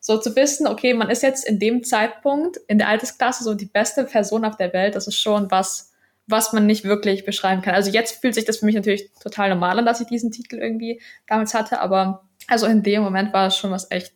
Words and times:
so 0.00 0.18
zu 0.18 0.34
wissen, 0.34 0.66
okay, 0.66 0.94
man 0.94 1.10
ist 1.10 1.22
jetzt 1.22 1.46
in 1.46 1.58
dem 1.58 1.84
Zeitpunkt 1.84 2.56
in 2.66 2.78
der 2.78 2.88
Altersklasse 2.88 3.44
so 3.44 3.54
die 3.54 3.66
beste 3.66 4.04
Person 4.04 4.44
auf 4.44 4.56
der 4.56 4.72
Welt, 4.72 4.94
das 4.94 5.06
ist 5.06 5.20
schon 5.20 5.50
was, 5.50 5.92
was 6.26 6.52
man 6.52 6.66
nicht 6.66 6.84
wirklich 6.84 7.24
beschreiben 7.24 7.62
kann. 7.62 7.74
Also 7.74 7.90
jetzt 7.90 8.20
fühlt 8.20 8.34
sich 8.34 8.46
das 8.46 8.58
für 8.58 8.66
mich 8.66 8.74
natürlich 8.74 9.10
total 9.22 9.50
normal 9.50 9.78
an, 9.78 9.84
dass 9.84 10.00
ich 10.00 10.06
diesen 10.06 10.30
Titel 10.30 10.56
irgendwie 10.56 11.00
damals 11.28 11.54
hatte, 11.54 11.80
aber 11.80 12.24
also 12.46 12.66
in 12.66 12.82
dem 12.82 13.02
Moment 13.02 13.32
war 13.32 13.48
es 13.48 13.56
schon 13.56 13.70
was 13.70 13.90
echt 13.90 14.14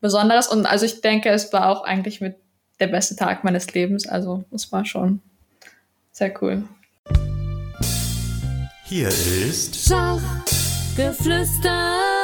Besonderes 0.00 0.46
und 0.46 0.64
also 0.64 0.86
ich 0.86 1.00
denke, 1.00 1.28
es 1.30 1.52
war 1.52 1.68
auch 1.68 1.82
eigentlich 1.82 2.20
mit 2.20 2.36
der 2.78 2.86
beste 2.86 3.16
Tag 3.16 3.42
meines 3.42 3.74
Lebens, 3.74 4.08
also 4.08 4.44
es 4.52 4.70
war 4.70 4.84
schon 4.84 5.20
sehr 6.12 6.32
cool. 6.40 6.62
Hier 8.84 9.08
ist 9.08 9.88
Schachgeflüster. 9.88 12.17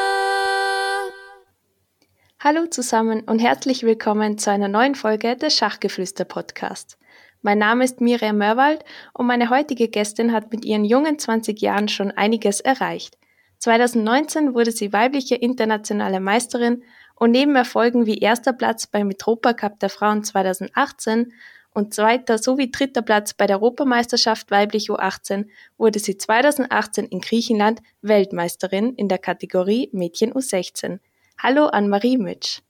Hallo 2.46 2.66
zusammen 2.66 3.22
und 3.22 3.38
herzlich 3.38 3.84
willkommen 3.84 4.36
zu 4.36 4.50
einer 4.50 4.68
neuen 4.68 4.94
Folge 4.94 5.34
des 5.34 5.56
Schachgeflüster 5.56 6.26
Podcasts. 6.26 6.98
Mein 7.40 7.56
Name 7.56 7.84
ist 7.84 8.02
Miriam 8.02 8.36
Mörwald 8.36 8.84
und 9.14 9.24
meine 9.24 9.48
heutige 9.48 9.88
Gästin 9.88 10.30
hat 10.30 10.52
mit 10.52 10.62
ihren 10.62 10.84
jungen 10.84 11.18
20 11.18 11.58
Jahren 11.62 11.88
schon 11.88 12.10
einiges 12.10 12.60
erreicht. 12.60 13.16
2019 13.60 14.52
wurde 14.52 14.72
sie 14.72 14.92
weibliche 14.92 15.36
internationale 15.36 16.20
Meisterin 16.20 16.82
und 17.14 17.30
neben 17.30 17.56
Erfolgen 17.56 18.04
wie 18.04 18.18
erster 18.18 18.52
Platz 18.52 18.86
beim 18.88 19.06
Metropa 19.06 19.54
Cup 19.54 19.80
der 19.80 19.88
Frauen 19.88 20.22
2018 20.22 21.32
und 21.72 21.94
zweiter 21.94 22.36
sowie 22.36 22.70
dritter 22.70 23.00
Platz 23.00 23.32
bei 23.32 23.46
der 23.46 23.62
Europameisterschaft 23.62 24.50
weiblich 24.50 24.90
U18 24.90 25.46
wurde 25.78 25.98
sie 25.98 26.18
2018 26.18 27.06
in 27.06 27.20
Griechenland 27.20 27.80
Weltmeisterin 28.02 28.92
in 28.96 29.08
der 29.08 29.16
Kategorie 29.16 29.88
Mädchen 29.92 30.34
U16. 30.34 30.98
Hallo 31.38 31.66
an 31.66 31.88
Marie 31.88 32.16
Mitsch. 32.16 32.60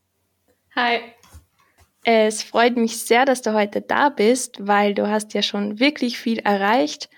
Hi. 0.75 1.01
Es 2.05 2.43
freut 2.43 2.77
mich 2.77 2.99
sehr, 2.99 3.25
dass 3.25 3.43
du 3.43 3.55
heute 3.55 3.81
da 3.81 4.09
bist, 4.09 4.67
weil 4.67 4.95
du 4.95 5.09
hast 5.09 5.33
ja 5.33 5.43
schon 5.43 5.81
wirklich 5.81 6.19
viel 6.19 6.39
erreicht. 6.41 7.09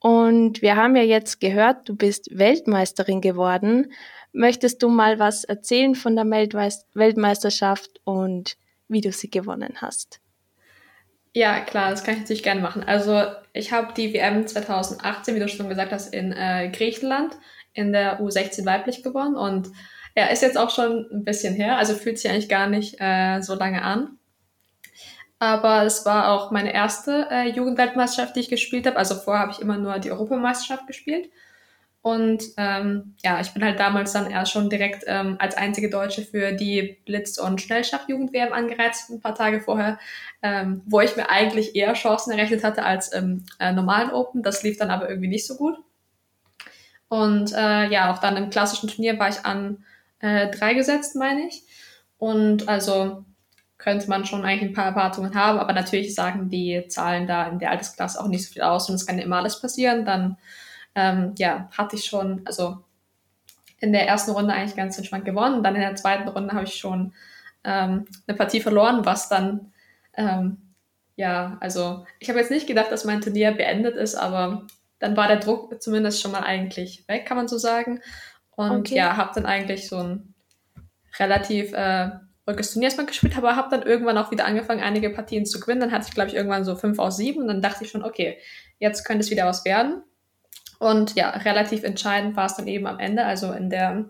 Und 0.00 0.62
wir 0.62 0.76
haben 0.76 0.96
ja 0.96 1.02
jetzt 1.02 1.40
gehört, 1.40 1.88
du 1.88 1.96
bist 1.96 2.28
Weltmeisterin 2.36 3.20
geworden. 3.20 3.92
Möchtest 4.32 4.82
du 4.82 4.88
mal 4.88 5.18
was 5.18 5.44
erzählen 5.44 5.94
von 5.94 6.14
der 6.14 6.24
Weltmeisterschaft 6.24 8.00
und 8.04 8.56
wie 8.88 9.00
du 9.00 9.12
sie 9.12 9.30
gewonnen 9.30 9.78
hast? 9.80 10.20
Ja, 11.32 11.60
klar, 11.60 11.90
das 11.90 12.04
kann 12.04 12.14
ich 12.14 12.20
natürlich 12.20 12.42
gerne 12.42 12.60
machen. 12.60 12.82
Also 12.84 13.22
ich 13.52 13.72
habe 13.72 13.92
die 13.94 14.12
WM 14.12 14.46
2018, 14.46 15.34
wie 15.34 15.40
du 15.40 15.48
schon 15.48 15.68
gesagt 15.68 15.92
hast, 15.92 16.12
in 16.12 16.32
äh, 16.32 16.70
Griechenland 16.72 17.36
in 17.72 17.92
der 17.92 18.20
U16 18.20 18.64
weiblich 18.66 19.02
gewonnen 19.02 19.36
und 19.36 19.70
ja, 20.18 20.26
ist 20.26 20.42
jetzt 20.42 20.58
auch 20.58 20.70
schon 20.70 21.06
ein 21.12 21.22
bisschen 21.22 21.54
her, 21.54 21.78
also 21.78 21.94
fühlt 21.94 22.18
sich 22.18 22.28
eigentlich 22.28 22.48
gar 22.48 22.66
nicht 22.66 22.96
äh, 22.98 23.40
so 23.40 23.54
lange 23.54 23.82
an. 23.82 24.18
Aber 25.38 25.84
es 25.84 26.04
war 26.06 26.32
auch 26.32 26.50
meine 26.50 26.74
erste 26.74 27.28
äh, 27.30 27.48
Jugendweltmeisterschaft, 27.48 28.34
die 28.34 28.40
ich 28.40 28.48
gespielt 28.48 28.84
habe. 28.88 28.96
Also 28.96 29.14
vorher 29.14 29.42
habe 29.42 29.52
ich 29.52 29.60
immer 29.60 29.78
nur 29.78 30.00
die 30.00 30.10
Europameisterschaft 30.10 30.88
gespielt. 30.88 31.30
Und 32.02 32.42
ähm, 32.56 33.14
ja, 33.22 33.40
ich 33.40 33.54
bin 33.54 33.62
halt 33.62 33.78
damals 33.78 34.12
dann 34.12 34.28
erst 34.28 34.50
schon 34.50 34.68
direkt 34.68 35.04
ähm, 35.06 35.36
als 35.38 35.56
einzige 35.56 35.88
Deutsche 35.88 36.22
für 36.22 36.50
die 36.50 36.98
Blitz- 37.04 37.38
und 37.38 37.60
Schnellschach-Jugend-WM 37.60 38.52
angereizt, 38.52 39.10
ein 39.10 39.20
paar 39.20 39.36
Tage 39.36 39.60
vorher, 39.60 40.00
ähm, 40.42 40.82
wo 40.86 41.00
ich 41.00 41.14
mir 41.14 41.30
eigentlich 41.30 41.76
eher 41.76 41.92
Chancen 41.92 42.32
errechnet 42.32 42.64
hatte 42.64 42.84
als 42.84 43.12
im 43.12 43.44
äh, 43.60 43.70
normalen 43.70 44.10
Open. 44.10 44.42
Das 44.42 44.64
lief 44.64 44.78
dann 44.78 44.90
aber 44.90 45.08
irgendwie 45.08 45.28
nicht 45.28 45.46
so 45.46 45.56
gut. 45.56 45.76
Und 47.06 47.52
äh, 47.52 47.88
ja, 47.88 48.12
auch 48.12 48.18
dann 48.18 48.36
im 48.36 48.50
klassischen 48.50 48.88
Turnier 48.88 49.16
war 49.20 49.28
ich 49.28 49.44
an 49.44 49.84
äh, 50.20 50.50
drei 50.50 50.74
gesetzt, 50.74 51.16
meine 51.16 51.46
ich. 51.46 51.62
Und 52.18 52.68
also 52.68 53.24
könnte 53.78 54.08
man 54.08 54.24
schon 54.24 54.44
eigentlich 54.44 54.70
ein 54.70 54.74
paar 54.74 54.86
Erwartungen 54.86 55.34
haben, 55.34 55.58
aber 55.58 55.72
natürlich 55.72 56.14
sagen 56.14 56.50
die 56.50 56.86
Zahlen 56.88 57.26
da 57.26 57.46
in 57.46 57.60
der 57.60 57.70
Altersklasse 57.70 58.20
auch 58.20 58.26
nicht 58.26 58.46
so 58.46 58.52
viel 58.52 58.62
aus 58.62 58.88
und 58.88 58.96
es 58.96 59.06
kann 59.06 59.18
ja 59.18 59.24
immer 59.24 59.36
alles 59.36 59.60
passieren. 59.60 60.04
Dann 60.04 60.36
ähm, 60.94 61.34
ja, 61.38 61.68
hatte 61.76 61.96
ich 61.96 62.04
schon, 62.06 62.42
also 62.44 62.78
in 63.78 63.92
der 63.92 64.08
ersten 64.08 64.32
Runde 64.32 64.52
eigentlich 64.52 64.76
ganz 64.76 64.98
entspannt 64.98 65.24
gewonnen. 65.24 65.62
Dann 65.62 65.76
in 65.76 65.80
der 65.80 65.94
zweiten 65.94 66.28
Runde 66.28 66.52
habe 66.52 66.64
ich 66.64 66.74
schon 66.74 67.12
ähm, 67.62 68.06
eine 68.26 68.36
Partie 68.36 68.60
verloren, 68.60 69.04
was 69.04 69.28
dann 69.28 69.72
ähm, 70.14 70.58
ja, 71.18 71.56
also 71.58 72.06
ich 72.20 72.28
habe 72.28 72.38
jetzt 72.38 72.50
nicht 72.50 72.68
gedacht, 72.68 72.92
dass 72.92 73.04
mein 73.04 73.20
Turnier 73.20 73.50
beendet 73.50 73.96
ist, 73.96 74.14
aber 74.14 74.66
dann 75.00 75.16
war 75.16 75.26
der 75.26 75.38
Druck 75.38 75.82
zumindest 75.82 76.22
schon 76.22 76.30
mal 76.30 76.44
eigentlich 76.44 77.06
weg, 77.08 77.26
kann 77.26 77.36
man 77.36 77.48
so 77.48 77.58
sagen. 77.58 78.00
Und 78.58 78.80
okay. 78.88 78.96
ja, 78.96 79.16
habe 79.16 79.30
dann 79.36 79.46
eigentlich 79.46 79.88
so 79.88 79.98
ein 79.98 80.34
relativ 81.20 81.72
äh, 81.74 82.10
ruhiges 82.44 82.72
Turnier 82.72 82.88
erstmal 82.88 83.06
gespielt, 83.06 83.38
aber 83.38 83.54
habe 83.54 83.70
dann 83.70 83.86
irgendwann 83.86 84.18
auch 84.18 84.32
wieder 84.32 84.46
angefangen, 84.46 84.82
einige 84.82 85.10
Partien 85.10 85.46
zu 85.46 85.60
gewinnen. 85.60 85.78
Dann 85.78 85.92
hatte 85.92 86.06
ich, 86.08 86.14
glaube 86.14 86.30
ich, 86.30 86.34
irgendwann 86.34 86.64
so 86.64 86.74
fünf 86.74 86.98
aus 86.98 87.16
sieben 87.16 87.42
und 87.42 87.46
dann 87.46 87.62
dachte 87.62 87.84
ich 87.84 87.90
schon, 87.90 88.02
okay, 88.02 88.36
jetzt 88.80 89.04
könnte 89.04 89.20
es 89.20 89.30
wieder 89.30 89.46
was 89.46 89.64
werden. 89.64 90.02
Und 90.80 91.14
ja, 91.14 91.30
relativ 91.30 91.84
entscheidend 91.84 92.34
war 92.34 92.46
es 92.46 92.56
dann 92.56 92.66
eben 92.66 92.88
am 92.88 92.98
Ende, 92.98 93.24
also 93.24 93.52
in 93.52 93.70
der, 93.70 94.06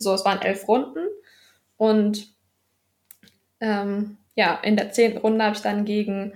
so 0.00 0.12
es 0.12 0.24
waren 0.24 0.42
elf 0.42 0.66
Runden 0.66 1.06
und 1.76 2.34
ähm, 3.60 4.16
ja, 4.34 4.58
in 4.60 4.76
der 4.76 4.90
zehnten 4.90 5.18
Runde 5.18 5.44
habe 5.44 5.54
ich 5.54 5.62
dann 5.62 5.84
gegen 5.84 6.32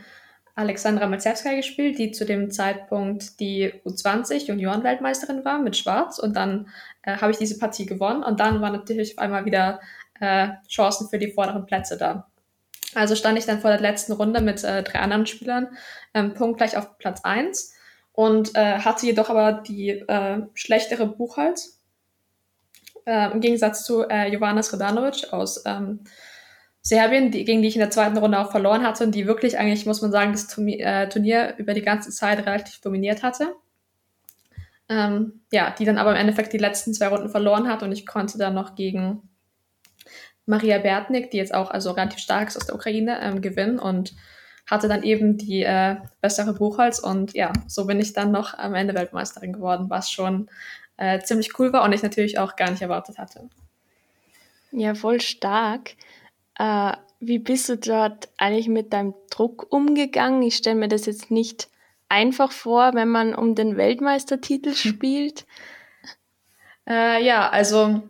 Alexandra 0.59 1.07
Malzewska 1.07 1.55
gespielt, 1.55 1.99
die 1.99 2.11
zu 2.11 2.25
dem 2.25 2.51
Zeitpunkt 2.51 3.39
die 3.39 3.73
U20 3.85 4.47
Juniorenweltmeisterin 4.47 5.45
war 5.45 5.61
mit 5.61 5.77
Schwarz. 5.77 6.19
Und 6.19 6.35
dann 6.35 6.69
äh, 7.09 7.17
habe 7.17 7.33
ich 7.33 7.39
diese 7.39 7.59
Partie 7.59 7.87
gewonnen. 7.87 8.23
Und 8.23 8.41
dann 8.41 8.61
waren 8.61 8.73
natürlich 8.73 9.17
auf 9.17 9.25
einmal 9.25 9.45
wieder 9.45 9.81
äh, 10.21 10.49
Chancen 10.69 11.09
für 11.09 11.19
die 11.19 11.33
vorderen 11.33 11.65
Plätze 11.67 11.97
da. 11.97 12.29
Also 12.95 13.15
stand 13.15 13.39
ich 13.39 13.47
dann 13.47 13.61
vor 13.61 13.71
der 13.71 13.81
letzten 13.81 14.13
Runde 14.13 14.41
mit 14.41 14.63
äh, 14.65 14.83
drei 14.83 15.01
anderen 15.01 15.27
Spielern 15.27 15.69
ähm, 16.15 16.35
punktgleich 16.35 16.77
auf 16.77 16.99
Platz 16.99 17.21
1 17.23 17.75
und 18.13 18.55
äh, 18.57 18.79
hatte 18.79 19.07
jedoch 19.07 19.31
aber 19.31 19.53
die 19.53 19.91
äh, 19.91 20.43
schlechtere 20.55 21.07
Buchholz. 21.07 21.81
Äh, 23.07 23.31
Im 23.33 23.41
Gegensatz 23.41 23.85
zu 23.85 24.09
äh, 24.09 24.29
Jovanas 24.29 24.73
Radanovic 24.73 25.33
aus 25.33 25.63
ähm, 25.67 26.01
Serbien, 26.81 27.31
die, 27.31 27.45
gegen 27.45 27.63
die 27.63 27.69
ich 27.69 27.77
in 27.77 27.81
der 27.81 27.91
zweiten 27.91 28.17
Runde 28.17 28.39
auch 28.39 28.51
verloren 28.51 28.83
hatte 28.83 29.05
und 29.05 29.15
die 29.15 29.27
wirklich 29.27 29.59
eigentlich, 29.59 29.87
muss 29.87 30.03
man 30.03 30.11
sagen, 30.11 30.33
das 30.33 30.57
äh, 30.59 31.09
Turnier 31.09 31.55
über 31.59 31.75
die 31.75 31.83
ganze 31.83 32.11
Zeit 32.11 32.45
relativ 32.47 32.81
dominiert 32.81 33.23
hatte. 33.23 33.55
Ähm, 34.89 35.41
ja, 35.53 35.71
die 35.71 35.85
dann 35.85 35.99
aber 35.99 36.13
im 36.13 36.17
Endeffekt 36.17 36.53
die 36.53 36.59
letzten 36.59 36.95
zwei 36.95 37.09
Runden 37.09 37.29
verloren 37.29 37.69
hat 37.69 37.83
und 37.83 37.93
ich 37.93 38.07
konnte 38.07 38.39
dann 38.39 38.55
noch 38.55 38.75
gegen 38.75 39.29
Maria 40.47 40.79
Bertnik, 40.79 41.31
die 41.31 41.37
jetzt 41.37 41.53
auch 41.53 41.71
also 41.71 41.91
relativ 41.91 42.21
stark 42.21 42.49
ist 42.49 42.57
aus 42.57 42.67
der 42.67 42.75
Ukraine, 42.75 43.21
ähm, 43.21 43.43
gewinnen 43.43 43.79
und 43.79 44.15
hatte 44.67 44.89
dann 44.89 45.03
eben 45.03 45.37
die 45.37 45.63
äh, 45.63 45.97
bessere 46.21 46.55
Buchholz 46.55 46.99
und 46.99 47.35
ja, 47.35 47.53
so 47.67 47.87
bin 47.87 48.01
ich 48.01 48.15
dann 48.15 48.33
noch 48.33 48.55
am 48.55 48.75
Ende 48.75 48.95
Weltmeisterin 48.95 49.53
geworden, 49.53 49.91
was 49.91 50.11
schon 50.11 50.49
äh, 50.97 51.21
ziemlich 51.21 51.59
cool 51.59 51.73
war 51.73 51.85
und 51.85 51.93
ich 51.93 52.03
natürlich 52.03 52.39
auch 52.39 52.57
gar 52.57 52.71
nicht 52.71 52.83
erwartet 52.83 53.19
hatte. 53.19 53.49
Ja, 54.73 54.95
voll 54.95 55.21
stark. 55.21 55.93
Äh, 56.59 56.93
wie 57.21 57.39
bist 57.39 57.69
du 57.69 57.77
dort 57.77 58.29
eigentlich 58.37 58.69
mit 58.69 58.93
deinem 58.93 59.15
Druck 59.31 59.67
umgegangen? 59.71 60.43
Ich 60.43 60.57
stelle 60.57 60.77
mir 60.77 60.89
das 60.89 61.07
jetzt 61.07 61.31
nicht 61.31 61.69
einfach 62.09 62.53
vor, 62.53 62.95
wenn 62.95 63.09
man 63.09 63.35
um 63.35 63.55
den 63.55 63.77
Weltmeistertitel 63.77 64.75
spielt. 64.75 65.47
Äh, 66.89 67.25
ja, 67.25 67.49
also 67.49 68.03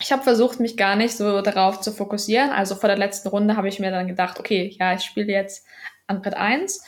ich 0.00 0.12
habe 0.12 0.22
versucht, 0.22 0.60
mich 0.60 0.76
gar 0.76 0.96
nicht 0.96 1.16
so 1.16 1.40
darauf 1.40 1.80
zu 1.80 1.92
fokussieren. 1.92 2.50
Also 2.50 2.74
vor 2.74 2.88
der 2.88 2.98
letzten 2.98 3.28
Runde 3.28 3.56
habe 3.56 3.68
ich 3.68 3.80
mir 3.80 3.90
dann 3.90 4.08
gedacht, 4.08 4.38
okay, 4.38 4.74
ja, 4.78 4.94
ich 4.94 5.02
spiele 5.02 5.32
jetzt 5.32 5.66
an 6.06 6.22
Brett 6.22 6.34
1. 6.34 6.82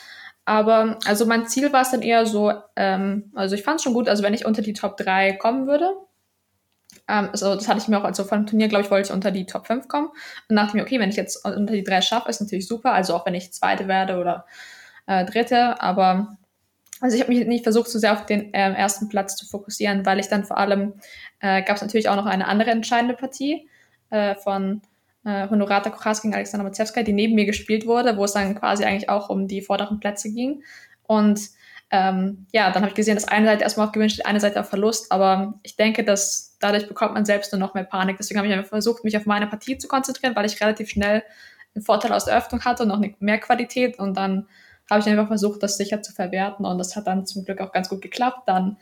Aber 0.45 0.99
also 1.07 1.27
mein 1.27 1.47
Ziel 1.47 1.73
war 1.73 1.83
es 1.83 1.91
dann 1.91 2.03
eher 2.03 2.27
so, 2.27 2.53
ähm, 2.77 3.33
also 3.35 3.55
ich 3.55 3.63
fand 3.63 3.77
es 3.77 3.83
schon 3.83 3.95
gut, 3.95 4.09
also 4.09 4.23
wenn 4.23 4.35
ich 4.35 4.47
unter 4.47 4.63
die 4.63 4.73
Top 4.73 4.97
3 4.97 5.33
kommen 5.35 5.67
würde, 5.67 5.93
ähm, 7.09 7.29
also 7.33 7.55
das 7.55 7.69
hatte 7.69 7.79
ich 7.79 7.89
mir 7.89 7.99
auch, 7.99 8.05
also 8.05 8.25
vor 8.25 8.39
dem 8.39 8.47
Turnier, 8.47 8.69
glaube 8.69 8.85
ich, 8.85 8.91
wollte 8.91 9.09
ich 9.09 9.15
unter 9.15 9.31
die 9.31 9.47
Top 9.47 9.67
5 9.67 9.89
kommen. 9.89 10.09
Und 10.49 10.57
dachte 10.57 10.77
mir, 10.77 10.83
okay, 10.83 11.01
wenn 11.01 11.11
ich 11.11 11.17
jetzt 11.17 11.45
unter 11.45 11.73
die 11.73 11.83
3 11.83 12.03
schaffe, 12.03 12.29
ist 12.29 12.41
natürlich 12.41 12.69
super. 12.69 12.93
Also 12.93 13.15
auch 13.15 13.27
wenn 13.27 13.35
ich 13.35 13.53
Zweite 13.53 13.89
werde 13.89 14.19
oder 14.19 14.47
äh, 15.09 15.25
Dritte. 15.25 15.81
Aber 15.81 16.39
also 17.01 17.17
ich 17.17 17.23
habe 17.23 17.33
mich 17.33 17.47
nicht 17.47 17.65
versucht, 17.65 17.89
so 17.89 17.99
sehr 17.99 18.13
auf 18.13 18.27
den 18.27 18.55
äh, 18.55 18.73
ersten 18.75 19.09
Platz 19.09 19.37
zu 19.37 19.47
fokussieren, 19.47 20.07
weil 20.07 20.21
ich 20.21 20.29
dann 20.29 20.45
vor 20.45 20.59
allem, 20.59 20.95
äh, 21.41 21.63
gab 21.63 21.77
es 21.77 21.83
natürlich 21.83 22.09
auch 22.09 22.17
noch 22.17 22.27
eine 22.27 22.47
andere 22.47 22.71
entscheidende 22.71 23.15
Partie 23.15 23.69
äh, 24.11 24.35
von 24.37 24.83
äh, 25.25 25.49
Honorata 25.49 25.91
Kochas 25.91 26.23
gegen 26.23 26.35
Alexander 26.35 26.65
Mazewska, 26.65 27.03
die 27.03 27.13
neben 27.13 27.35
mir 27.35 27.47
gespielt 27.47 27.87
wurde, 27.87 28.17
wo 28.17 28.25
es 28.25 28.33
dann 28.33 28.55
quasi 28.55 28.85
eigentlich 28.85 29.09
auch 29.09 29.29
um 29.29 29.49
die 29.49 29.63
vorderen 29.63 30.01
Plätze 30.01 30.33
ging. 30.33 30.63
Und 31.05 31.41
ähm, 31.91 32.47
ja, 32.53 32.71
dann 32.71 32.83
habe 32.83 32.91
ich 32.91 32.95
gesehen, 32.95 33.15
dass 33.15 33.29
eine 33.29 33.47
Seite 33.47 33.63
erstmal 33.63 33.87
auf 33.87 33.93
Gewinn 33.93 34.11
steht, 34.11 34.27
eine 34.27 34.41
Seite 34.41 34.61
auf 34.61 34.69
Verlust. 34.69 35.11
Aber 35.11 35.59
ich 35.63 35.77
denke, 35.77 36.05
dass 36.05 36.57
dadurch 36.61 36.87
bekommt 36.87 37.15
man 37.15 37.25
selbst 37.25 37.53
nur 37.53 37.61
noch 37.61 37.75
mehr 37.75 37.85
Panik. 37.85 38.19
Deswegen 38.19 38.39
habe 38.41 38.49
ich 38.49 38.67
versucht, 38.67 39.05
mich 39.05 39.17
auf 39.17 39.25
meine 39.25 39.47
Partie 39.47 39.79
zu 39.79 39.89
konzentrieren, 39.89 40.37
weil 40.37 40.45
ich 40.45 40.61
relativ 40.61 40.91
schnell 40.91 41.23
einen 41.75 41.85
Vorteil 41.85 42.13
aus 42.13 42.27
der 42.27 42.37
Öffnung 42.37 42.65
hatte 42.65 42.83
und 42.83 42.89
noch 42.89 43.03
mehr 43.21 43.39
Qualität. 43.39 43.99
Und 43.99 44.17
dann 44.17 44.49
habe 44.91 45.01
ich 45.01 45.09
einfach 45.09 45.29
versucht, 45.29 45.63
das 45.63 45.77
sicher 45.77 46.03
zu 46.03 46.13
verwerten. 46.13 46.65
Und 46.65 46.79
das 46.79 46.97
hat 46.97 47.07
dann 47.07 47.27
zum 47.27 47.45
Glück 47.45 47.61
auch 47.61 47.73
ganz 47.73 47.89
gut 47.89 48.03
geklappt. 48.03 48.43
Dann 48.47 48.79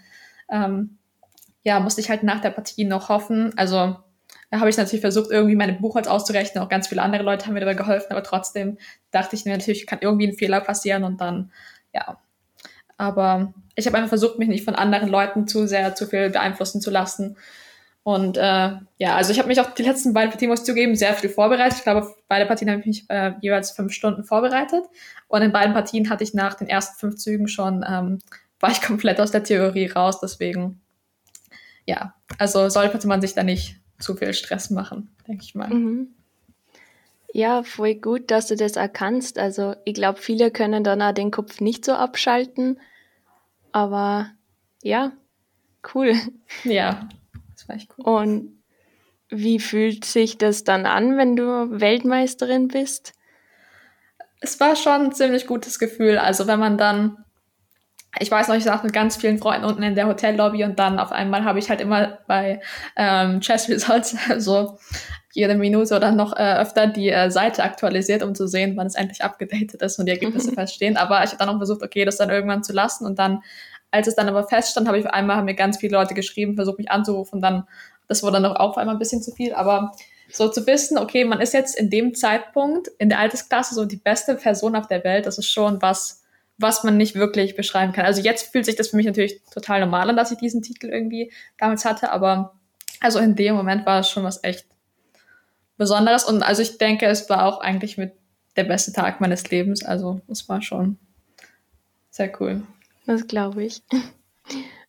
ähm, 0.50 0.98
ja, 1.62 1.80
musste 1.80 2.00
ich 2.00 2.10
halt 2.10 2.22
nach 2.22 2.40
der 2.40 2.50
Partie 2.50 2.84
noch 2.84 3.08
hoffen. 3.08 3.52
Also 3.56 3.96
Da 4.50 4.60
habe 4.60 4.70
ich 4.70 4.76
natürlich 4.76 5.00
versucht, 5.00 5.30
irgendwie 5.30 5.56
meine 5.56 5.72
Buchholz 5.74 6.06
auszurechnen. 6.06 6.62
Auch 6.62 6.68
ganz 6.68 6.88
viele 6.88 7.02
andere 7.02 7.22
Leute 7.22 7.46
haben 7.46 7.54
mir 7.54 7.60
dabei 7.60 7.74
geholfen, 7.74 8.12
aber 8.12 8.22
trotzdem 8.22 8.78
dachte 9.10 9.34
ich 9.36 9.44
mir 9.44 9.56
natürlich, 9.56 9.86
kann 9.86 9.98
irgendwie 10.00 10.28
ein 10.28 10.36
Fehler 10.36 10.60
passieren 10.60 11.04
und 11.04 11.20
dann, 11.20 11.52
ja. 11.92 12.18
Aber 12.96 13.52
ich 13.74 13.86
habe 13.86 13.96
einfach 13.96 14.08
versucht, 14.08 14.38
mich 14.38 14.48
nicht 14.48 14.64
von 14.64 14.74
anderen 14.74 15.08
Leuten 15.08 15.46
zu 15.46 15.66
sehr 15.66 15.94
zu 15.94 16.06
viel 16.06 16.30
beeinflussen 16.30 16.80
zu 16.80 16.90
lassen. 16.90 17.36
Und 18.06 18.36
äh, 18.36 18.70
ja, 18.98 19.16
also 19.16 19.32
ich 19.32 19.40
habe 19.40 19.48
mich 19.48 19.60
auch 19.60 19.74
die 19.74 19.82
letzten 19.82 20.12
beiden 20.12 20.30
Partien, 20.30 20.48
muss 20.48 20.60
ich 20.60 20.66
zugeben, 20.66 20.94
sehr 20.94 21.12
viel 21.14 21.28
vorbereitet. 21.28 21.78
Ich 21.78 21.82
glaube, 21.82 22.14
beide 22.28 22.46
Partien 22.46 22.70
habe 22.70 22.78
ich 22.78 22.86
mich 22.86 23.04
äh, 23.08 23.32
jeweils 23.40 23.72
fünf 23.72 23.92
Stunden 23.92 24.22
vorbereitet. 24.22 24.84
Und 25.26 25.42
in 25.42 25.50
beiden 25.50 25.74
Partien 25.74 26.08
hatte 26.08 26.22
ich 26.22 26.32
nach 26.32 26.54
den 26.54 26.68
ersten 26.68 26.96
fünf 27.00 27.16
Zügen 27.16 27.48
schon, 27.48 27.84
ähm, 27.84 28.20
war 28.60 28.70
ich 28.70 28.80
komplett 28.86 29.20
aus 29.20 29.32
der 29.32 29.42
Theorie 29.42 29.88
raus. 29.88 30.20
Deswegen, 30.20 30.80
ja, 31.84 32.14
also 32.38 32.68
sollte 32.68 33.04
man 33.08 33.20
sich 33.20 33.34
da 33.34 33.42
nicht 33.42 33.80
zu 33.98 34.14
viel 34.14 34.32
Stress 34.34 34.70
machen, 34.70 35.10
denke 35.26 35.42
ich 35.42 35.56
mal. 35.56 35.68
Mhm. 35.68 36.14
Ja, 37.32 37.64
voll 37.64 37.96
gut, 37.96 38.30
dass 38.30 38.46
du 38.46 38.54
das 38.54 38.76
erkannst. 38.76 39.36
Also 39.36 39.74
ich 39.84 39.94
glaube, 39.94 40.20
viele 40.20 40.52
können 40.52 40.84
dann 40.84 41.02
auch 41.02 41.12
den 41.12 41.32
Kopf 41.32 41.60
nicht 41.60 41.84
so 41.84 41.94
abschalten. 41.94 42.78
Aber 43.72 44.30
ja, 44.84 45.10
cool. 45.92 46.14
Ja, 46.62 47.08
das 47.56 47.68
war 47.68 47.76
echt 47.76 47.90
cool. 47.96 48.04
Und 48.04 48.62
wie 49.28 49.58
fühlt 49.58 50.04
sich 50.04 50.38
das 50.38 50.64
dann 50.64 50.86
an, 50.86 51.16
wenn 51.16 51.36
du 51.36 51.80
Weltmeisterin 51.80 52.68
bist? 52.68 53.12
Es 54.40 54.60
war 54.60 54.76
schon 54.76 55.06
ein 55.06 55.12
ziemlich 55.12 55.46
gutes 55.46 55.78
Gefühl. 55.78 56.18
Also 56.18 56.46
wenn 56.46 56.60
man 56.60 56.78
dann 56.78 57.24
ich 58.18 58.30
weiß 58.30 58.48
noch, 58.48 58.54
ich 58.54 58.64
saß 58.64 58.82
mit 58.82 58.92
ganz 58.92 59.16
vielen 59.16 59.38
Freunden 59.38 59.66
unten 59.66 59.82
in 59.82 59.94
der 59.94 60.06
Hotellobby 60.06 60.64
und 60.64 60.78
dann 60.78 60.98
auf 60.98 61.12
einmal 61.12 61.44
habe 61.44 61.58
ich 61.58 61.68
halt 61.68 61.80
immer 61.80 62.18
bei 62.26 62.60
ähm, 62.96 63.40
Chess 63.40 63.68
Results 63.68 64.16
so 64.38 64.78
jede 65.34 65.54
Minute 65.54 65.94
oder 65.94 66.12
noch 66.12 66.34
äh, 66.34 66.54
öfter 66.54 66.86
die 66.86 67.10
äh, 67.10 67.30
Seite 67.30 67.62
aktualisiert, 67.62 68.22
um 68.22 68.34
zu 68.34 68.46
sehen, 68.46 68.74
wann 68.76 68.86
es 68.86 68.94
endlich 68.94 69.22
abgedatet 69.22 69.82
ist 69.82 69.98
und 69.98 70.06
die 70.06 70.12
Ergebnisse 70.12 70.52
feststehen. 70.54 70.96
Aber 70.96 71.22
ich 71.24 71.32
habe 71.32 71.38
dann 71.38 71.50
auch 71.50 71.58
versucht, 71.58 71.82
okay, 71.82 72.06
das 72.06 72.16
dann 72.16 72.30
irgendwann 72.30 72.62
zu 72.62 72.72
lassen 72.72 73.04
und 73.04 73.18
dann, 73.18 73.42
als 73.96 74.06
es 74.06 74.14
dann 74.14 74.28
aber 74.28 74.46
feststand, 74.46 74.86
habe 74.86 74.98
ich 74.98 75.06
einmal 75.06 75.36
haben 75.36 75.44
mir 75.46 75.54
ganz 75.54 75.78
viele 75.78 75.96
Leute 75.96 76.14
geschrieben, 76.14 76.54
versucht 76.54 76.78
mich 76.78 76.90
anzurufen, 76.90 77.40
dann 77.40 77.66
das 78.08 78.22
wurde 78.22 78.40
dann 78.40 78.46
auch 78.46 78.70
auf 78.70 78.78
einmal 78.78 78.94
ein 78.94 79.00
bisschen 79.00 79.22
zu 79.22 79.32
viel, 79.32 79.52
aber 79.52 79.92
so 80.30 80.48
zu 80.48 80.66
wissen, 80.66 80.98
okay, 80.98 81.24
man 81.24 81.40
ist 81.40 81.54
jetzt 81.54 81.76
in 81.76 81.90
dem 81.90 82.14
Zeitpunkt 82.14 82.88
in 82.98 83.08
der 83.08 83.18
Altersklasse 83.18 83.74
so 83.74 83.84
die 83.84 83.96
beste 83.96 84.34
Person 84.34 84.76
auf 84.76 84.86
der 84.86 85.02
Welt, 85.04 85.26
das 85.26 85.38
ist 85.38 85.50
schon 85.50 85.82
was, 85.82 86.22
was 86.58 86.84
man 86.84 86.96
nicht 86.96 87.14
wirklich 87.14 87.56
beschreiben 87.56 87.92
kann. 87.92 88.06
Also 88.06 88.22
jetzt 88.22 88.52
fühlt 88.52 88.64
sich 88.64 88.76
das 88.76 88.88
für 88.88 88.96
mich 88.96 89.06
natürlich 89.06 89.40
total 89.52 89.80
normal 89.80 90.10
an, 90.10 90.16
dass 90.16 90.30
ich 90.30 90.38
diesen 90.38 90.62
Titel 90.62 90.88
irgendwie 90.88 91.32
damals 91.58 91.84
hatte, 91.84 92.12
aber 92.12 92.54
also 93.00 93.18
in 93.18 93.34
dem 93.34 93.54
Moment 93.54 93.86
war 93.86 94.00
es 94.00 94.08
schon 94.08 94.24
was 94.24 94.42
echt 94.42 94.66
Besonderes 95.76 96.24
und 96.24 96.42
also 96.42 96.62
ich 96.62 96.78
denke, 96.78 97.06
es 97.06 97.28
war 97.28 97.44
auch 97.44 97.60
eigentlich 97.60 97.98
mit 97.98 98.12
der 98.56 98.64
beste 98.64 98.92
Tag 98.92 99.20
meines 99.20 99.50
Lebens. 99.50 99.84
Also 99.84 100.20
es 100.28 100.48
war 100.48 100.62
schon 100.62 100.98
sehr 102.10 102.32
cool. 102.40 102.62
Das 103.06 103.26
glaube 103.26 103.64
ich. 103.64 103.82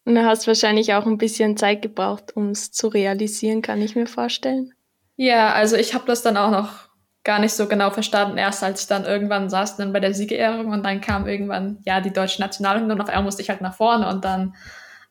Und 0.06 0.16
du 0.16 0.26
hast 0.26 0.48
wahrscheinlich 0.48 0.94
auch 0.94 1.06
ein 1.06 1.18
bisschen 1.18 1.58
Zeit 1.58 1.82
gebraucht, 1.82 2.36
um 2.36 2.50
es 2.50 2.72
zu 2.72 2.88
realisieren, 2.88 3.62
kann 3.62 3.82
ich 3.82 3.96
mir 3.96 4.08
vorstellen. 4.08 4.74
Ja, 5.18 5.54
also 5.54 5.76
ich 5.76 5.94
habe 5.94 6.06
das 6.06 6.22
dann 6.22 6.38
auch 6.38 6.52
noch 6.52 6.88
gar 7.24 7.40
nicht 7.40 7.54
so 7.54 7.68
genau 7.68 7.90
verstanden, 7.90 8.38
erst 8.38 8.64
als 8.64 8.84
ich 8.84 8.88
dann 8.88 9.04
irgendwann 9.04 9.50
saß 9.50 9.76
dann 9.76 9.92
bei 9.92 10.00
der 10.00 10.14
Siegerehrung 10.14 10.68
und 10.68 10.84
dann 10.84 11.02
kam 11.02 11.28
irgendwann, 11.28 11.80
ja, 11.86 12.00
die 12.00 12.14
deutsche 12.14 12.42
Nationalhymne 12.42 12.94
und 12.94 13.02
auf 13.02 13.10
einmal 13.10 13.26
musste 13.26 13.42
ich 13.42 13.50
halt 13.50 13.60
nach 13.60 13.76
vorne 13.76 14.08
und 14.08 14.24
dann, 14.24 14.56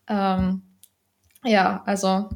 ähm, 0.08 0.62
ja, 1.44 1.82
also 1.84 2.30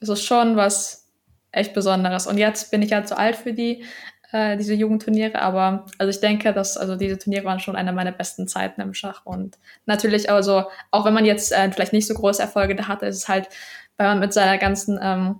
es 0.00 0.08
ist 0.08 0.24
schon 0.24 0.56
was 0.56 1.10
echt 1.52 1.74
Besonderes. 1.74 2.26
Und 2.26 2.38
jetzt 2.38 2.70
bin 2.70 2.80
ich 2.80 2.90
ja 2.90 3.04
zu 3.04 3.18
alt 3.18 3.36
für 3.36 3.52
die, 3.52 3.84
äh, 4.32 4.56
diese 4.56 4.74
Jugendturniere, 4.74 5.40
aber 5.40 5.86
also 5.98 6.10
ich 6.10 6.20
denke, 6.20 6.52
dass 6.52 6.76
also 6.76 6.96
diese 6.96 7.18
Turniere 7.18 7.44
waren 7.44 7.60
schon 7.60 7.76
eine 7.76 7.92
meiner 7.92 8.12
besten 8.12 8.48
Zeiten 8.48 8.80
im 8.80 8.94
Schach 8.94 9.24
und 9.24 9.58
natürlich 9.86 10.30
also, 10.30 10.64
auch 10.90 11.04
wenn 11.04 11.14
man 11.14 11.24
jetzt 11.24 11.52
äh, 11.52 11.70
vielleicht 11.70 11.92
nicht 11.92 12.06
so 12.06 12.14
große 12.14 12.42
Erfolge 12.42 12.74
da 12.74 12.88
hatte, 12.88 13.06
ist 13.06 13.16
es 13.16 13.28
halt, 13.28 13.48
weil 13.96 14.08
man 14.08 14.20
mit 14.20 14.32
seiner 14.32 14.58
ganzen 14.58 14.98
ähm, 15.02 15.36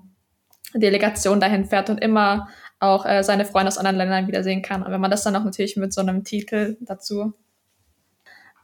Delegation 0.75 1.41
dahin 1.41 1.65
fährt 1.65 1.91
und 1.91 1.99
immer 1.99 2.49
auch 2.79 3.07
äh, 3.07 3.23
seine 3.23 3.45
Freunde 3.45 3.69
aus 3.69 3.79
anderen 3.79 3.97
Ländern 3.97 4.27
wiedersehen 4.27 4.63
kann. 4.63 4.83
Und 4.83 4.93
wenn 4.93 5.01
man 5.01 5.11
das 5.11 5.23
dann 5.23 5.37
auch 5.37 5.45
natürlich 5.45 5.77
mit 5.77 5.93
so 5.93 6.01
einem 6.01 6.25
Titel 6.25 6.77
dazu 6.81 7.33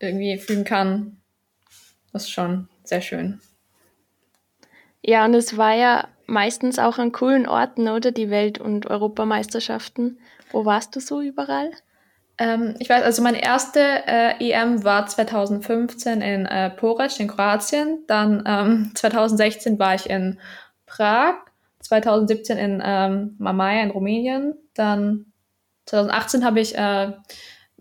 irgendwie 0.00 0.38
fügen 0.38 0.64
kann, 0.64 1.18
ist 2.12 2.30
schon 2.30 2.68
sehr 2.84 3.00
schön. 3.00 3.40
Ja, 5.02 5.24
und 5.24 5.34
es 5.34 5.56
war 5.56 5.74
ja 5.74 6.08
meistens 6.32 6.78
auch 6.78 6.98
an 6.98 7.12
coolen 7.12 7.46
Orten, 7.46 7.88
oder? 7.88 8.10
Die 8.10 8.30
Welt- 8.30 8.58
und 8.58 8.86
Europameisterschaften. 8.86 10.18
Wo 10.50 10.64
warst 10.64 10.96
du 10.96 11.00
so 11.00 11.20
überall? 11.20 11.70
Ähm, 12.38 12.74
ich 12.78 12.88
weiß, 12.88 13.02
also 13.02 13.22
meine 13.22 13.42
erste 13.42 13.80
äh, 13.80 14.34
EM 14.40 14.82
war 14.82 15.06
2015 15.06 16.22
in 16.22 16.46
äh, 16.46 16.70
Porec 16.70 17.20
in 17.20 17.28
Kroatien. 17.28 18.04
Dann 18.06 18.42
ähm, 18.46 18.92
2016 18.94 19.78
war 19.78 19.94
ich 19.94 20.08
in 20.08 20.40
Prag 20.86 21.36
2017 21.80 22.58
in 22.58 22.82
ähm, 22.84 23.36
Mamaia 23.38 23.82
in 23.82 23.90
Rumänien. 23.90 24.54
Dann 24.74 25.26
2018 25.86 26.44
habe 26.44 26.60
ich 26.60 26.76
äh, 26.76 27.12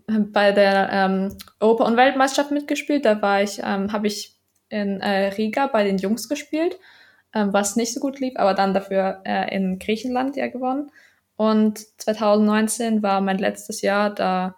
bei 0.06 0.52
der 0.52 0.90
ähm, 0.92 1.38
Europa- 1.60 1.84
und 1.84 1.96
Weltmeisterschaft 1.96 2.50
mitgespielt. 2.50 3.04
Da 3.04 3.22
war 3.22 3.42
ich, 3.42 3.60
ähm, 3.64 3.92
habe 3.92 4.06
ich 4.06 4.36
in 4.68 5.00
äh, 5.00 5.28
Riga 5.28 5.66
bei 5.66 5.84
den 5.84 5.98
Jungs 5.98 6.28
gespielt, 6.28 6.78
ähm, 7.34 7.52
was 7.52 7.76
nicht 7.76 7.94
so 7.94 8.00
gut 8.00 8.20
lief, 8.20 8.34
aber 8.36 8.54
dann 8.54 8.74
dafür 8.74 9.22
äh, 9.24 9.54
in 9.54 9.78
Griechenland 9.78 10.36
ja 10.36 10.48
gewonnen. 10.48 10.90
Und 11.36 11.78
2019 12.00 13.02
war 13.02 13.20
mein 13.20 13.38
letztes 13.38 13.82
Jahr, 13.82 14.10
da 14.10 14.54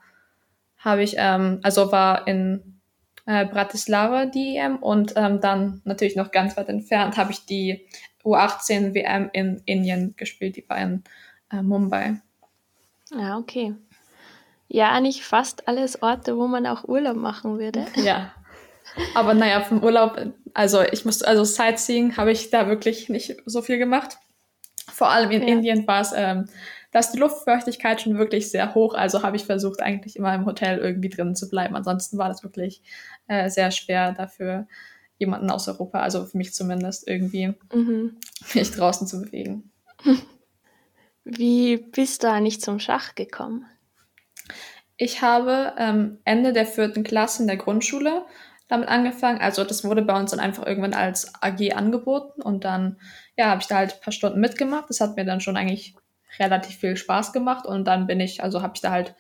habe 0.78 1.02
ich, 1.02 1.14
ähm, 1.18 1.60
also 1.62 1.92
war 1.92 2.26
in 2.26 2.80
äh, 3.26 3.46
Bratislava 3.46 4.26
die 4.26 4.56
EM 4.56 4.76
und 4.76 5.14
ähm, 5.16 5.40
dann 5.40 5.80
natürlich 5.84 6.16
noch 6.16 6.30
ganz 6.30 6.56
weit 6.56 6.68
entfernt 6.68 7.16
habe 7.16 7.32
ich 7.32 7.46
die 7.46 7.86
U18 8.24 8.94
WM 8.94 9.30
in 9.32 9.62
Indien 9.64 10.14
gespielt, 10.16 10.56
die 10.56 10.68
war 10.68 10.78
in 10.78 11.04
äh, 11.50 11.62
Mumbai. 11.62 12.20
Ja, 13.10 13.38
okay. 13.38 13.74
Ja, 14.68 14.92
eigentlich 14.92 15.24
fast 15.24 15.68
alles 15.68 16.02
Orte, 16.02 16.36
wo 16.36 16.46
man 16.46 16.66
auch 16.66 16.84
Urlaub 16.84 17.16
machen 17.16 17.58
würde. 17.58 17.86
Ja. 17.96 18.32
Aber 19.14 19.34
naja, 19.34 19.60
vom 19.60 19.82
Urlaub, 19.82 20.18
also 20.54 20.82
ich 20.82 21.04
muss, 21.04 21.22
also 21.22 21.44
Sightseeing 21.44 22.16
habe 22.16 22.32
ich 22.32 22.50
da 22.50 22.68
wirklich 22.68 23.08
nicht 23.08 23.36
so 23.44 23.60
viel 23.60 23.78
gemacht. 23.78 24.18
Vor 24.88 25.10
allem 25.10 25.30
in 25.32 25.42
ja. 25.42 25.48
Indien 25.48 25.86
war 25.86 26.00
es, 26.00 26.12
ähm, 26.14 26.46
da 26.92 27.00
ist 27.00 27.10
die 27.10 27.18
Luftfeuchtigkeit 27.18 28.00
schon 28.00 28.18
wirklich 28.18 28.50
sehr 28.50 28.74
hoch. 28.74 28.94
Also 28.94 29.24
habe 29.24 29.36
ich 29.36 29.44
versucht, 29.44 29.82
eigentlich 29.82 30.16
immer 30.16 30.32
im 30.32 30.46
Hotel 30.46 30.78
irgendwie 30.78 31.08
drin 31.08 31.34
zu 31.34 31.50
bleiben. 31.50 31.74
Ansonsten 31.74 32.18
war 32.18 32.28
das 32.28 32.44
wirklich 32.44 32.82
äh, 33.26 33.50
sehr 33.50 33.72
schwer 33.72 34.12
dafür, 34.12 34.68
jemanden 35.18 35.50
aus 35.50 35.68
Europa, 35.68 36.00
also 36.00 36.24
für 36.24 36.38
mich 36.38 36.54
zumindest, 36.54 37.08
irgendwie 37.08 37.54
mhm. 37.72 38.16
mich 38.54 38.70
draußen 38.70 39.06
zu 39.06 39.22
bewegen. 39.22 39.72
Wie 41.24 41.78
bist 41.78 42.22
du 42.22 42.30
eigentlich 42.30 42.60
zum 42.60 42.78
Schach 42.78 43.14
gekommen? 43.14 43.66
Ich 44.96 45.22
habe 45.22 45.72
ähm, 45.78 46.18
Ende 46.24 46.52
der 46.52 46.66
vierten 46.66 47.02
Klasse 47.02 47.42
in 47.42 47.48
der 47.48 47.56
Grundschule 47.56 48.24
damit 48.74 48.88
angefangen. 48.88 49.40
Also 49.40 49.64
das 49.64 49.84
wurde 49.84 50.02
bei 50.02 50.18
uns 50.18 50.30
dann 50.30 50.40
einfach 50.40 50.66
irgendwann 50.66 50.94
als 50.94 51.32
AG 51.40 51.74
angeboten 51.74 52.42
und 52.42 52.64
dann 52.64 52.98
ja, 53.36 53.46
habe 53.46 53.60
ich 53.60 53.66
da 53.66 53.76
halt 53.76 53.94
ein 53.94 54.00
paar 54.00 54.12
Stunden 54.12 54.40
mitgemacht. 54.40 54.88
Das 54.88 55.00
hat 55.00 55.16
mir 55.16 55.24
dann 55.24 55.40
schon 55.40 55.56
eigentlich 55.56 55.94
relativ 56.38 56.76
viel 56.76 56.96
Spaß 56.96 57.32
gemacht 57.32 57.66
und 57.66 57.84
dann 57.84 58.06
bin 58.06 58.20
ich, 58.20 58.42
also 58.42 58.62
habe 58.62 58.72
ich 58.74 58.80
da 58.80 58.90
halt 58.90 59.14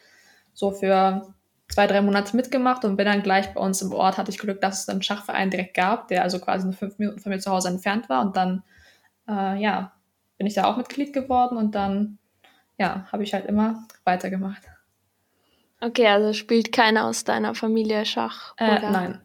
so 0.52 0.72
für 0.72 1.34
zwei, 1.68 1.86
drei 1.86 2.00
Monate 2.00 2.36
mitgemacht 2.36 2.84
und 2.84 2.96
bin 2.96 3.06
dann 3.06 3.22
gleich 3.22 3.52
bei 3.54 3.60
uns 3.60 3.82
im 3.82 3.92
Ort, 3.92 4.18
hatte 4.18 4.30
ich 4.30 4.38
Glück, 4.38 4.60
dass 4.60 4.82
es 4.82 4.88
einen 4.88 5.02
Schachverein 5.02 5.50
direkt 5.50 5.74
gab, 5.74 6.08
der 6.08 6.22
also 6.22 6.38
quasi 6.38 6.64
nur 6.64 6.74
fünf 6.74 6.98
Minuten 6.98 7.20
von 7.20 7.30
mir 7.30 7.38
zu 7.38 7.50
Hause 7.50 7.68
entfernt 7.68 8.08
war. 8.08 8.20
Und 8.22 8.36
dann, 8.36 8.62
äh, 9.28 9.60
ja, 9.60 9.92
bin 10.36 10.46
ich 10.46 10.54
da 10.54 10.64
auch 10.64 10.76
Mitglied 10.76 11.12
geworden 11.12 11.56
und 11.56 11.74
dann, 11.74 12.18
ja, 12.78 13.06
habe 13.10 13.22
ich 13.22 13.32
halt 13.32 13.46
immer 13.46 13.86
weitergemacht. 14.04 14.62
Okay, 15.80 16.06
also 16.06 16.32
spielt 16.32 16.72
keiner 16.72 17.06
aus 17.06 17.24
deiner 17.24 17.54
Familie 17.54 18.04
Schach? 18.04 18.54
Äh, 18.56 18.80
nein. 18.90 19.20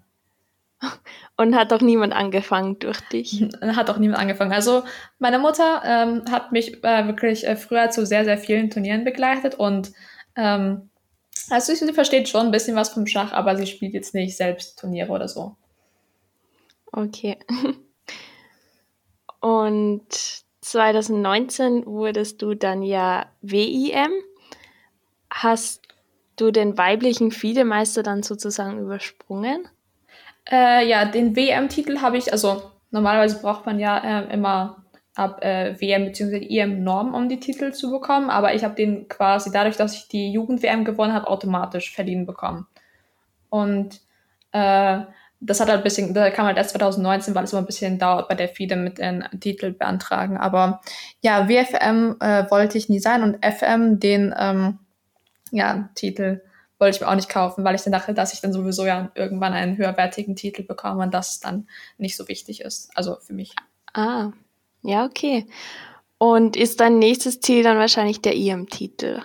Und 1.36 1.56
hat 1.56 1.72
auch 1.74 1.82
niemand 1.82 2.14
angefangen 2.14 2.80
durch 2.80 3.00
dich? 3.10 3.46
Hat 3.62 3.90
auch 3.90 3.98
niemand 3.98 4.22
angefangen. 4.22 4.52
Also 4.52 4.84
meine 5.20 5.40
Mutter 5.40 5.82
ähm, 5.86 6.24
hat 6.30 6.52
mich 6.52 6.84
äh, 6.84 7.08
wirklich 7.08 7.46
äh, 7.48 7.56
früher 7.56 7.90
zu 7.90 8.06
sehr, 8.06 8.26
sehr 8.26 8.38
vielen 8.38 8.70
Turnieren 8.70 9.04
begleitet 9.04 9.56
und 9.56 9.92
ähm, 10.36 10.90
also 11.50 11.74
sie 11.74 11.94
versteht 11.94 12.30
schon 12.30 12.48
ein 12.48 12.52
bisschen 12.52 12.76
was 12.76 12.90
vom 12.90 13.08
Schach, 13.08 13.32
aber 13.32 13.56
sie 13.58 13.68
spielt 13.68 13.94
jetzt 13.94 14.14
nicht 14.14 14.38
selbst 14.38 14.80
Turniere 14.80 15.12
oder 15.12 15.28
so. 15.28 15.56
Okay. 16.92 17.38
Und 19.42 20.04
2019 20.62 21.86
wurdest 21.86 22.42
du 22.42 22.54
dann 22.54 22.84
ja 22.84 23.28
WIM. 23.42 24.12
Hast 25.30 25.88
du 26.36 26.52
den 26.52 26.78
weiblichen 26.78 27.32
Fiedemeister 27.32 28.04
dann 28.04 28.24
sozusagen 28.24 28.80
übersprungen? 28.80 29.68
Äh, 30.50 30.88
ja, 30.88 31.06
den 31.06 31.36
WM-Titel 31.36 32.02
habe 32.02 32.18
ich, 32.18 32.32
also 32.32 32.72
normalerweise 32.92 33.42
braucht 33.42 33.66
man 33.66 33.80
ja 33.80 33.98
äh, 33.98 34.34
immer 34.34 34.84
ab 35.16 35.44
äh, 35.44 35.80
WM 35.80 36.06
bzw. 36.06 36.48
EM 36.50 36.84
Norm, 36.84 37.14
um 37.14 37.30
die 37.30 37.40
Titel 37.40 37.72
zu 37.74 37.92
bekommen. 37.92 38.30
Aber 38.30 38.54
ich 38.54 38.64
habe 38.64 38.76
den 38.76 39.08
quasi 39.08 39.52
dadurch, 39.52 39.78
dass 39.78 39.96
ich 39.96 40.08
die 40.08 40.32
Jugend-WM 40.32 40.86
gewonnen 40.86 41.14
habe, 41.14 41.28
automatisch 41.28 41.94
verliehen 41.94 42.26
bekommen. 42.26 42.68
Und 43.50 44.00
äh, 44.52 45.02
das 45.42 45.60
hat 45.60 45.70
halt 45.70 45.80
ein 45.80 45.84
bisschen, 45.84 46.14
da 46.14 46.30
kam 46.32 46.46
halt 46.46 46.58
erst 46.58 46.72
2019, 46.72 47.34
weil 47.34 47.46
es 47.46 47.54
immer 47.54 47.62
ein 47.62 47.66
bisschen 47.66 47.98
dauert 47.98 48.28
bei 48.28 48.36
der 48.36 48.50
FIDE 48.50 48.76
mit 48.76 48.98
den 48.98 49.24
Titel 49.40 49.72
beantragen. 49.72 50.38
Aber 50.38 50.82
ja, 51.22 51.48
WFM 51.48 52.18
äh, 52.20 52.50
wollte 52.50 52.78
ich 52.78 52.90
nie 52.90 53.00
sein 53.00 53.24
und 53.24 53.44
FM, 53.44 54.00
den 54.00 54.34
ähm, 54.38 54.80
ja, 55.52 55.90
Titel 55.96 56.42
wollte 56.80 56.96
ich 56.96 57.02
mir 57.02 57.08
auch 57.10 57.16
nicht 57.16 57.30
kaufen, 57.30 57.64
weil 57.64 57.76
ich 57.76 57.84
dann 57.84 57.94
dachte, 57.94 58.14
dass 58.14 58.34
ich 58.34 58.42
dann 58.42 58.54
sowieso 58.54 58.86
ja 58.86 59.12
irgendwann 59.14 59.54
einen 59.54 59.78
höherwertigen 59.78 60.36
Titel 60.36 60.64
bekomme 60.64 61.04
und 61.04 61.14
das 61.14 61.40
dann 61.40 61.68
nicht 61.98 62.16
so 62.16 62.28
wichtig 62.28 62.62
ist. 62.62 62.90
Also 62.96 63.18
für 63.22 63.34
mich. 63.34 63.54
Ah, 63.94 64.32
ja, 64.82 65.06
okay. 65.06 65.46
Und 66.18 66.56
ist 66.56 66.80
dein 66.80 67.00
nächstes 67.00 67.42
Ziel 67.42 67.64
dann 67.64 67.78
wahrscheinlich 67.78 68.22
der 68.22 68.36
EM-Titel? 68.36 69.22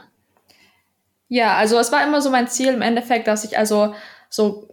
Ja, 1.29 1.57
also 1.57 1.79
es 1.79 1.91
war 1.91 2.07
immer 2.07 2.21
so 2.21 2.31
mein 2.31 2.49
Ziel 2.49 2.69
im 2.69 2.83
Endeffekt, 2.83 3.27
dass 3.27 3.45
ich 3.45 3.57
also 3.57 3.95
so 4.29 4.69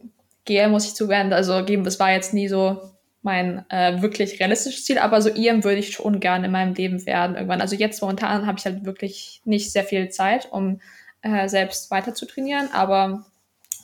gehe, 0.46 0.68
muss 0.68 0.86
ich 0.86 0.96
zugeben, 0.96 1.34
also 1.34 1.64
geben, 1.66 1.84
das 1.84 2.00
war 2.00 2.12
jetzt 2.12 2.34
nie 2.34 2.48
so 2.48 2.92
mein 3.24 3.66
äh, 3.70 4.02
wirklich 4.02 4.40
realistisches 4.40 4.86
Ziel, 4.86 4.98
aber 4.98 5.22
so 5.22 5.30
EM 5.30 5.64
würde 5.64 5.78
ich 5.78 5.94
schon 5.94 6.20
gerne 6.20 6.48
in 6.48 6.52
meinem 6.52 6.74
Leben 6.74 7.06
werden 7.06 7.36
irgendwann. 7.36 7.62
Also 7.62 7.76
jetzt 7.76 8.02
momentan 8.02 8.48
habe 8.48 8.58
ich 8.58 8.66
halt 8.66 8.86
wirklich 8.86 9.42
nicht 9.46 9.72
sehr 9.72 9.84
viel 9.84 10.10
Zeit, 10.10 10.52
um 10.52 10.82
äh, 11.22 11.48
selbst 11.48 11.92
weiter 11.92 12.14
zu 12.14 12.26
trainieren. 12.26 12.70
Aber 12.74 13.26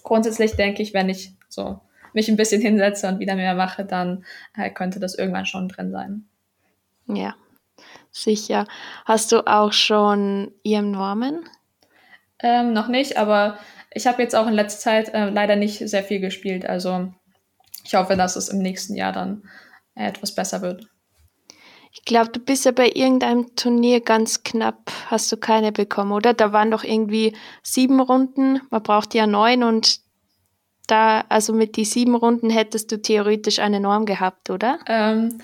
grundsätzlich 0.04 0.56
denke 0.56 0.82
ich, 0.82 0.94
wenn 0.94 1.10
ich 1.10 1.34
so 1.50 1.80
mich 2.14 2.30
ein 2.30 2.38
bisschen 2.38 2.62
hinsetze 2.62 3.08
und 3.08 3.20
wieder 3.20 3.36
mehr 3.36 3.54
mache, 3.54 3.86
dann 3.86 4.26
äh, 4.56 4.70
könnte 4.70 5.00
das 5.00 5.16
irgendwann 5.16 5.46
schon 5.46 5.70
drin 5.70 5.92
sein. 5.92 6.26
Ja, 7.08 7.36
sicher. 8.12 8.68
Hast 9.06 9.32
du 9.32 9.46
auch 9.48 9.72
schon 9.72 10.52
EM 10.64 10.92
Normen? 10.92 11.48
Ähm, 12.40 12.74
noch 12.74 12.88
nicht, 12.88 13.18
aber 13.18 13.58
ich 13.92 14.08
habe 14.08 14.22
jetzt 14.22 14.36
auch 14.36 14.48
in 14.48 14.54
letzter 14.54 14.80
Zeit 14.80 15.14
äh, 15.14 15.30
leider 15.30 15.56
nicht 15.56 15.88
sehr 15.88 16.04
viel 16.04 16.20
gespielt. 16.20 16.66
Also 16.66 17.14
ich 17.84 17.96
hoffe, 17.96 18.16
dass 18.16 18.36
es 18.36 18.50
im 18.50 18.60
nächsten 18.60 18.96
Jahr 18.96 19.14
dann 19.14 19.44
etwas 19.96 20.36
besser 20.36 20.62
wird. 20.62 20.88
Ich 21.98 22.06
glaube, 22.06 22.30
du 22.30 22.40
bist 22.40 22.66
ja 22.66 22.72
bei 22.72 22.90
irgendeinem 22.94 23.56
Turnier 23.56 24.02
ganz 24.02 24.44
knapp, 24.44 24.92
hast 25.08 25.32
du 25.32 25.38
keine 25.38 25.72
bekommen, 25.72 26.12
oder? 26.12 26.34
Da 26.34 26.54
waren 26.54 26.70
doch 26.70 26.84
irgendwie 26.84 27.36
sieben 27.64 28.00
Runden, 28.00 28.62
man 28.70 28.84
braucht 28.84 29.16
ja 29.16 29.26
neun 29.26 29.64
und 29.64 30.00
da, 30.86 31.26
also 31.28 31.54
mit 31.54 31.76
die 31.76 31.86
sieben 31.86 32.16
Runden 32.16 32.50
hättest 32.50 32.92
du 32.92 33.02
theoretisch 33.02 33.60
eine 33.60 33.80
Norm 33.80 34.06
gehabt, 34.06 34.52
oder? 34.52 34.80
Ähm, 34.88 35.42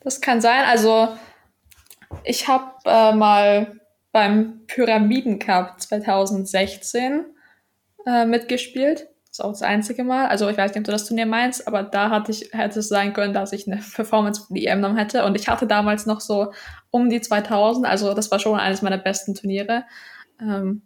das 0.00 0.20
kann 0.20 0.40
sein. 0.40 0.64
Also 0.66 1.08
ich 2.24 2.46
habe 2.46 2.72
äh, 2.84 3.12
mal 3.12 3.80
beim 4.12 4.60
Pyramiden 4.66 5.38
Cup 5.38 5.80
2016 5.80 7.24
äh, 8.06 8.26
mitgespielt. 8.26 9.08
Das 9.36 9.44
ist 9.44 9.50
auch 9.50 9.52
das 9.52 9.62
einzige 9.62 10.02
Mal. 10.02 10.28
Also 10.28 10.48
ich 10.48 10.56
weiß 10.56 10.70
nicht, 10.70 10.78
ob 10.78 10.84
du 10.84 10.92
das 10.92 11.06
Turnier 11.06 11.26
meinst, 11.26 11.66
aber 11.68 11.82
da 11.82 12.08
hatte 12.08 12.32
ich, 12.32 12.48
hätte 12.52 12.78
es 12.78 12.88
sein 12.88 13.12
können, 13.12 13.34
dass 13.34 13.52
ich 13.52 13.66
eine 13.66 13.82
Performance 13.94 14.46
für 14.46 14.54
die 14.54 14.66
EM 14.66 14.78
genommen 14.78 14.96
hätte. 14.96 15.24
Und 15.26 15.34
ich 15.34 15.46
hatte 15.48 15.66
damals 15.66 16.06
noch 16.06 16.22
so 16.22 16.52
um 16.90 17.10
die 17.10 17.20
2000. 17.20 17.86
Also 17.86 18.14
das 18.14 18.30
war 18.30 18.38
schon 18.38 18.58
eines 18.58 18.80
meiner 18.80 18.96
besten 18.96 19.34
Turniere. 19.34 19.84
Ähm, 20.40 20.82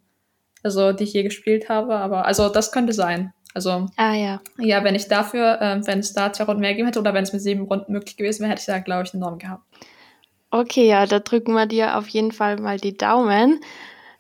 also 0.65 0.93
die 0.93 1.05
ich 1.05 1.13
je 1.13 1.23
gespielt 1.23 1.69
habe. 1.69 1.95
Aber 1.95 2.27
also 2.27 2.49
das 2.49 2.73
könnte 2.73 2.93
sein. 2.93 3.33
Also 3.55 3.87
ah, 3.97 4.15
ja. 4.15 4.41
ja, 4.59 4.83
wenn 4.83 4.97
ich 4.97 5.07
dafür, 5.07 5.61
äh, 5.61 5.87
wenn 5.87 6.01
es 6.01 6.13
da 6.13 6.33
zwei 6.33 6.45
Runden 6.45 6.61
mehr 6.61 6.71
gegeben 6.71 6.87
hätte 6.87 7.01
oder 7.01 7.15
wenn 7.15 7.23
es 7.23 7.33
mit 7.33 7.43
sieben 7.43 7.67
Runden 7.67 7.93
möglich 7.93 8.17
gewesen 8.17 8.43
wäre, 8.43 8.51
hätte 8.51 8.61
ich 8.61 8.67
da, 8.67 8.81
glaube 8.81 9.05
ich, 9.05 9.15
eine 9.15 9.21
Norm 9.21 9.39
gehabt. 9.39 9.63
Okay, 10.51 10.89
ja, 10.89 11.07
da 11.07 11.21
drücken 11.21 11.53
wir 11.53 11.67
dir 11.67 11.97
auf 11.97 12.09
jeden 12.09 12.33
Fall 12.33 12.59
mal 12.59 12.79
die 12.79 12.97
Daumen, 12.97 13.61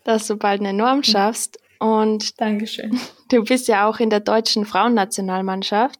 dass 0.04 0.28
du 0.28 0.36
bald 0.36 0.60
eine 0.60 0.72
Norm 0.72 1.02
schaffst. 1.02 1.58
Und 1.80 2.40
Dankeschön. 2.40 3.00
Du 3.30 3.42
bist 3.42 3.66
ja 3.68 3.88
auch 3.88 3.98
in 4.00 4.10
der 4.10 4.20
deutschen 4.20 4.66
Frauennationalmannschaft. 4.66 5.98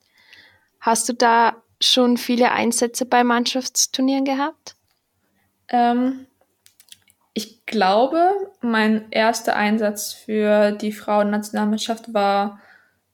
Hast 0.79 1.09
du 1.09 1.15
da 1.15 1.57
schon 1.81 2.17
viele 2.17 2.53
Einsätze 2.53 3.07
bei 3.07 3.25
Mannschaftsturnieren 3.25 4.25
gehabt? 4.25 4.77
Ähm, 5.69 6.27
ich 7.33 7.65
glaube, 7.65 8.33
mein 8.61 9.11
erster 9.11 9.57
Einsatz 9.57 10.13
für 10.13 10.73
die 10.73 10.93
Frauennationalmannschaft 10.93 12.13
war 12.13 12.61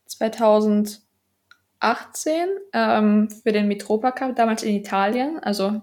2018 0.07 0.99
ähm, 2.73 3.29
für 3.29 3.51
den 3.53 3.67
Mitropa 3.67 4.11
Cup, 4.11 4.35
damals 4.35 4.63
in 4.63 4.75
Italien. 4.75 5.39
Also 5.39 5.81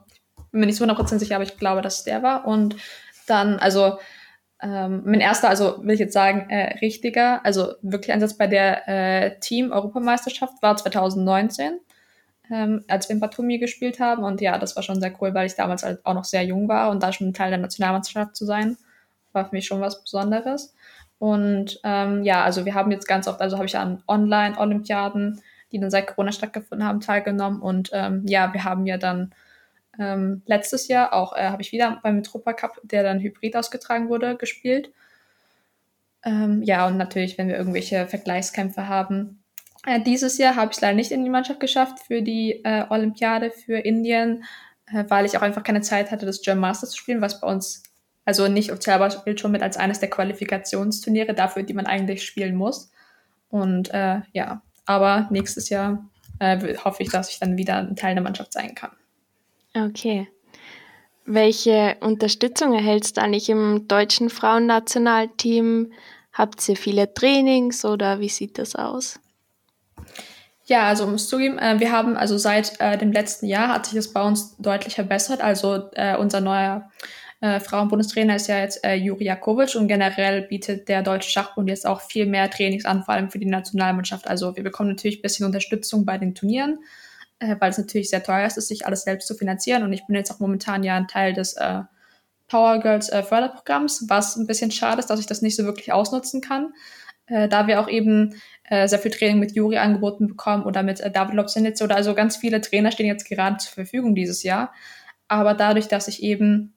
bin 0.51 0.61
mir 0.61 0.67
nicht 0.67 0.77
so 0.77 0.85
100% 0.85 1.19
sicher, 1.19 1.37
aber 1.37 1.45
ich 1.45 1.57
glaube, 1.57 1.81
dass 1.81 1.99
es 1.99 2.05
der 2.05 2.23
war. 2.23 2.47
Und 2.47 2.77
dann, 3.27 3.59
also 3.59 3.99
ähm, 4.65 5.03
mein 5.05 5.21
erster, 5.21 5.51
also 5.51 5.85
will 5.85 5.95
ich 5.95 6.01
jetzt 6.01 6.15
sagen, 6.15 6.49
äh, 6.49 6.79
richtiger, 6.79 7.45
also 7.45 7.75
wirklich 7.83 8.13
Einsatz 8.13 8.35
bei 8.35 8.47
der 8.47 8.89
äh, 8.89 9.39
Team-Europameisterschaft 9.39 10.63
war 10.63 10.75
2019, 10.77 11.81
ähm, 12.51 12.85
als 12.89 13.09
wir 13.09 13.15
in 13.15 13.21
Batumi 13.21 13.59
gespielt 13.59 14.01
haben. 14.01 14.25
Und 14.25 14.41
ja, 14.41 14.57
das 14.57 14.75
war 14.75 14.83
schon 14.83 15.01
sehr 15.03 15.13
cool, 15.21 15.35
weil 15.35 15.47
ich 15.47 15.55
damals 15.55 15.83
halt 15.83 16.05
auch 16.07 16.15
noch 16.15 16.25
sehr 16.25 16.45
jung 16.45 16.67
war 16.67 16.91
und 16.91 17.03
da 17.03 17.13
schon 17.13 17.35
Teil 17.35 17.51
der 17.51 17.59
Nationalmannschaft 17.59 18.35
zu 18.35 18.47
sein, 18.47 18.79
war 19.33 19.45
für 19.45 19.55
mich 19.55 19.67
schon 19.67 19.83
was 19.83 20.03
Besonderes. 20.03 20.75
Und 21.19 21.81
ähm, 21.85 22.23
ja, 22.25 22.43
also 22.43 22.65
wir 22.65 22.75
haben 22.75 22.91
jetzt 22.91 23.07
ganz 23.07 23.29
oft, 23.29 23.41
also 23.43 23.57
habe 23.57 23.67
ich 23.67 23.77
an 23.77 24.03
Online-Olympiaden, 24.09 25.43
die 25.73 25.79
dann 25.79 25.91
seit 25.91 26.07
Corona 26.07 26.33
stattgefunden 26.33 26.87
haben, 26.87 27.01
teilgenommen. 27.01 27.61
Und 27.61 27.91
ähm, 27.93 28.25
ja, 28.27 28.53
wir 28.55 28.65
haben 28.65 28.87
ja 28.87 28.97
dann 28.97 29.35
ähm, 29.99 30.43
letztes 30.47 30.89
Jahr 30.89 31.13
auch 31.13 31.37
äh, 31.37 31.49
habe 31.49 31.63
ich 31.63 31.73
wieder 31.73 32.01
beim 32.03 32.17
Metropa 32.17 32.53
Cup, 32.53 32.81
der 32.83 33.03
dann 33.03 33.21
hybrid 33.21 33.57
ausgetragen 33.57 34.09
wurde, 34.09 34.37
gespielt. 34.37 34.93
Ähm, 36.25 36.63
ja, 36.63 36.87
und 36.87 36.97
natürlich, 36.97 37.37
wenn 37.39 37.49
wir 37.49 37.57
irgendwelche 37.57 38.07
Vergleichskämpfe 38.07 38.89
haben. 38.89 39.43
Äh, 39.87 40.01
dieses 40.01 40.39
Jahr 40.39 40.57
habe 40.57 40.71
ich 40.71 40.79
es 40.79 40.81
leider 40.81 40.97
nicht 40.97 41.13
in 41.13 41.25
die 41.25 41.31
Mannschaft 41.31 41.61
geschafft 41.61 42.01
für 42.07 42.23
die 42.23 42.65
äh, 42.65 42.85
Olympiade 42.89 43.51
für 43.51 43.77
Indien, 43.77 44.45
äh, 44.87 45.05
weil 45.09 45.27
ich 45.27 45.37
auch 45.37 45.43
einfach 45.43 45.63
keine 45.63 45.83
Zeit 45.83 46.11
hatte, 46.11 46.27
das 46.27 46.41
German 46.41 46.63
Masters 46.63 46.91
zu 46.91 46.99
spielen, 46.99 47.21
was 47.21 47.41
bei 47.41 47.47
uns, 47.47 47.83
also 48.25 48.49
nicht 48.49 48.73
offiziell, 48.73 48.97
aber 48.97 49.09
gilt 49.25 49.41
schon 49.41 49.53
mit 49.53 49.63
als 49.63 49.77
eines 49.77 50.01
der 50.01 50.11
Qualifikationsturniere 50.11 51.35
dafür, 51.35 51.63
die 51.63 51.75
man 51.75 51.87
eigentlich 51.87 52.25
spielen 52.25 52.57
muss. 52.57 52.91
Und 53.51 53.93
äh, 53.93 54.23
ja, 54.33 54.63
aber 54.87 55.29
nächstes 55.31 55.69
Jahr 55.69 56.09
äh, 56.39 56.77
hoffe 56.79 57.03
ich, 57.03 57.11
dass 57.11 57.31
ich 57.31 57.39
dann 57.39 57.59
wieder 57.59 57.77
ein 57.77 57.97
Teil 57.97 58.15
der 58.15 58.25
Mannschaft 58.25 58.53
sein 58.53 58.75
kann. 58.75 58.91
Okay. 59.77 60.29
Welche 61.27 61.97
Unterstützung 62.01 62.75
erhältst 62.75 63.17
du 63.17 63.23
eigentlich 63.23 63.49
im 63.49 63.89
deutschen 63.89 64.31
Frauennationalteam? 64.31 65.93
Habt 66.33 66.69
ihr 66.69 66.77
viele 66.77 67.13
Trainings 67.15 67.85
oder 67.85 68.21
wie 68.21 68.29
sieht 68.29 68.59
das 68.59 68.77
aus? 68.77 69.19
Ja, 70.67 70.89
also 70.89 71.07
muss 71.07 71.29
zugeben, 71.29 71.59
äh, 71.59 71.79
wir 71.79 71.93
haben 71.93 72.17
also 72.17 72.39
seit 72.39 72.81
äh, 72.81 72.97
dem 72.97 73.13
letzten 73.13 73.47
Jahr 73.47 73.69
hat 73.69 73.87
sich 73.87 73.95
das 73.95 74.13
bei 74.13 74.23
uns 74.23 74.57
deutlich 74.59 74.95
verbessert. 74.95 75.43
Also 75.43 75.91
äh, 75.93 76.17
unser 76.17 76.41
neuer 76.41 76.91
äh, 77.41 77.61
Frauenbundestrainer 77.61 78.37
ist 78.37 78.47
ja 78.47 78.61
jetzt 78.61 78.83
äh, 78.85 78.95
Juri 78.95 79.25
Jakovic 79.25 79.75
und 79.75 79.89
generell 79.89 80.43
bietet 80.43 80.89
der 80.89 81.03
Deutsche 81.03 81.31
Schachbund 81.31 81.69
jetzt 81.69 81.87
auch 81.87 82.01
viel 82.01 82.25
mehr 82.25 82.51
Trainings 82.51 82.87
an, 82.87 83.03
vor 83.03 83.15
allem 83.15 83.31
für 83.31 83.39
die 83.39 83.47
Nationalmannschaft. 83.47 84.27
Also 84.27 84.57
wir 84.57 84.63
bekommen 84.63 84.89
natürlich 84.89 85.19
ein 85.19 85.23
bisschen 85.23 85.45
Unterstützung 85.45 86.07
bei 86.07 86.17
den 86.17 86.35
Turnieren, 86.35 86.79
äh, 87.39 87.57
weil 87.59 87.71
es 87.71 87.79
natürlich 87.79 88.11
sehr 88.11 88.23
teuer 88.23 88.47
ist, 88.47 88.55
sich 88.55 88.87
alles 88.87 89.03
selbst 89.03 89.27
zu 89.27 89.35
finanzieren. 89.35 89.83
Und 89.83 89.93
ich 89.93 90.07
bin 90.07 90.17
jetzt 90.17 90.31
auch 90.31 90.41
momentan 90.41 90.83
ja 90.83 90.97
ein 90.97 91.09
Teil 91.09 91.33
des 91.33 91.55
äh, 91.55 91.83
Power 92.49 92.79
Girls 92.81 93.09
äh, 93.09 93.23
Förderprogramms, 93.23 94.07
was 94.09 94.37
ein 94.37 94.47
bisschen 94.47 94.71
schade 94.71 95.01
ist, 95.01 95.09
dass 95.09 95.21
ich 95.21 95.27
das 95.27 95.43
nicht 95.43 95.57
so 95.57 95.65
wirklich 95.65 95.93
ausnutzen 95.93 96.41
kann, 96.41 96.73
äh, 97.27 97.49
da 97.49 97.67
wir 97.67 97.81
auch 97.81 97.89
eben 97.89 98.35
äh, 98.65 98.87
sehr 98.87 98.99
viel 98.99 99.11
Training 99.11 99.39
mit 99.39 99.53
Juri 99.53 99.79
angeboten 99.79 100.29
bekommen 100.29 100.65
oder 100.65 100.83
mit 100.83 101.01
äh, 101.01 101.11
David 101.11 101.35
Lobsenitz 101.35 101.81
oder 101.83 101.97
also 101.97 102.15
ganz 102.15 102.37
viele 102.37 102.61
Trainer 102.61 102.93
stehen 102.93 103.07
jetzt 103.07 103.29
gerade 103.29 103.57
zur 103.57 103.73
Verfügung 103.73 104.15
dieses 104.15 104.43
Jahr. 104.43 104.73
Aber 105.27 105.55
dadurch, 105.55 105.89
dass 105.89 106.09
ich 106.09 106.23
eben 106.23 106.75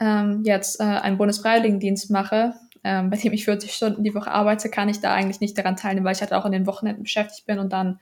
ähm, 0.00 0.42
jetzt 0.44 0.80
äh, 0.80 0.84
einen 0.84 1.16
Bundesfreiwilligendienst 1.16 2.10
mache, 2.10 2.54
ähm, 2.84 3.10
bei 3.10 3.16
dem 3.16 3.32
ich 3.32 3.44
40 3.44 3.72
Stunden 3.72 4.04
die 4.04 4.14
Woche 4.14 4.30
arbeite, 4.30 4.68
kann 4.68 4.88
ich 4.88 5.00
da 5.00 5.14
eigentlich 5.14 5.40
nicht 5.40 5.56
daran 5.56 5.76
teilnehmen, 5.76 6.04
weil 6.04 6.14
ich 6.14 6.20
halt 6.20 6.32
auch 6.32 6.44
in 6.44 6.52
den 6.52 6.66
Wochenenden 6.66 7.04
beschäftigt 7.04 7.46
bin 7.46 7.58
und 7.58 7.72
dann 7.72 8.00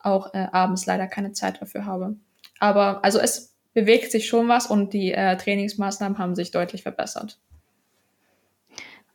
auch 0.00 0.34
äh, 0.34 0.48
abends 0.52 0.86
leider 0.86 1.06
keine 1.06 1.32
Zeit 1.32 1.60
dafür 1.60 1.86
habe. 1.86 2.16
Aber 2.60 3.04
also 3.04 3.18
es 3.18 3.54
bewegt 3.74 4.10
sich 4.10 4.26
schon 4.26 4.48
was 4.48 4.66
und 4.66 4.92
die 4.92 5.12
äh, 5.12 5.36
Trainingsmaßnahmen 5.36 6.18
haben 6.18 6.34
sich 6.34 6.50
deutlich 6.50 6.82
verbessert. 6.82 7.38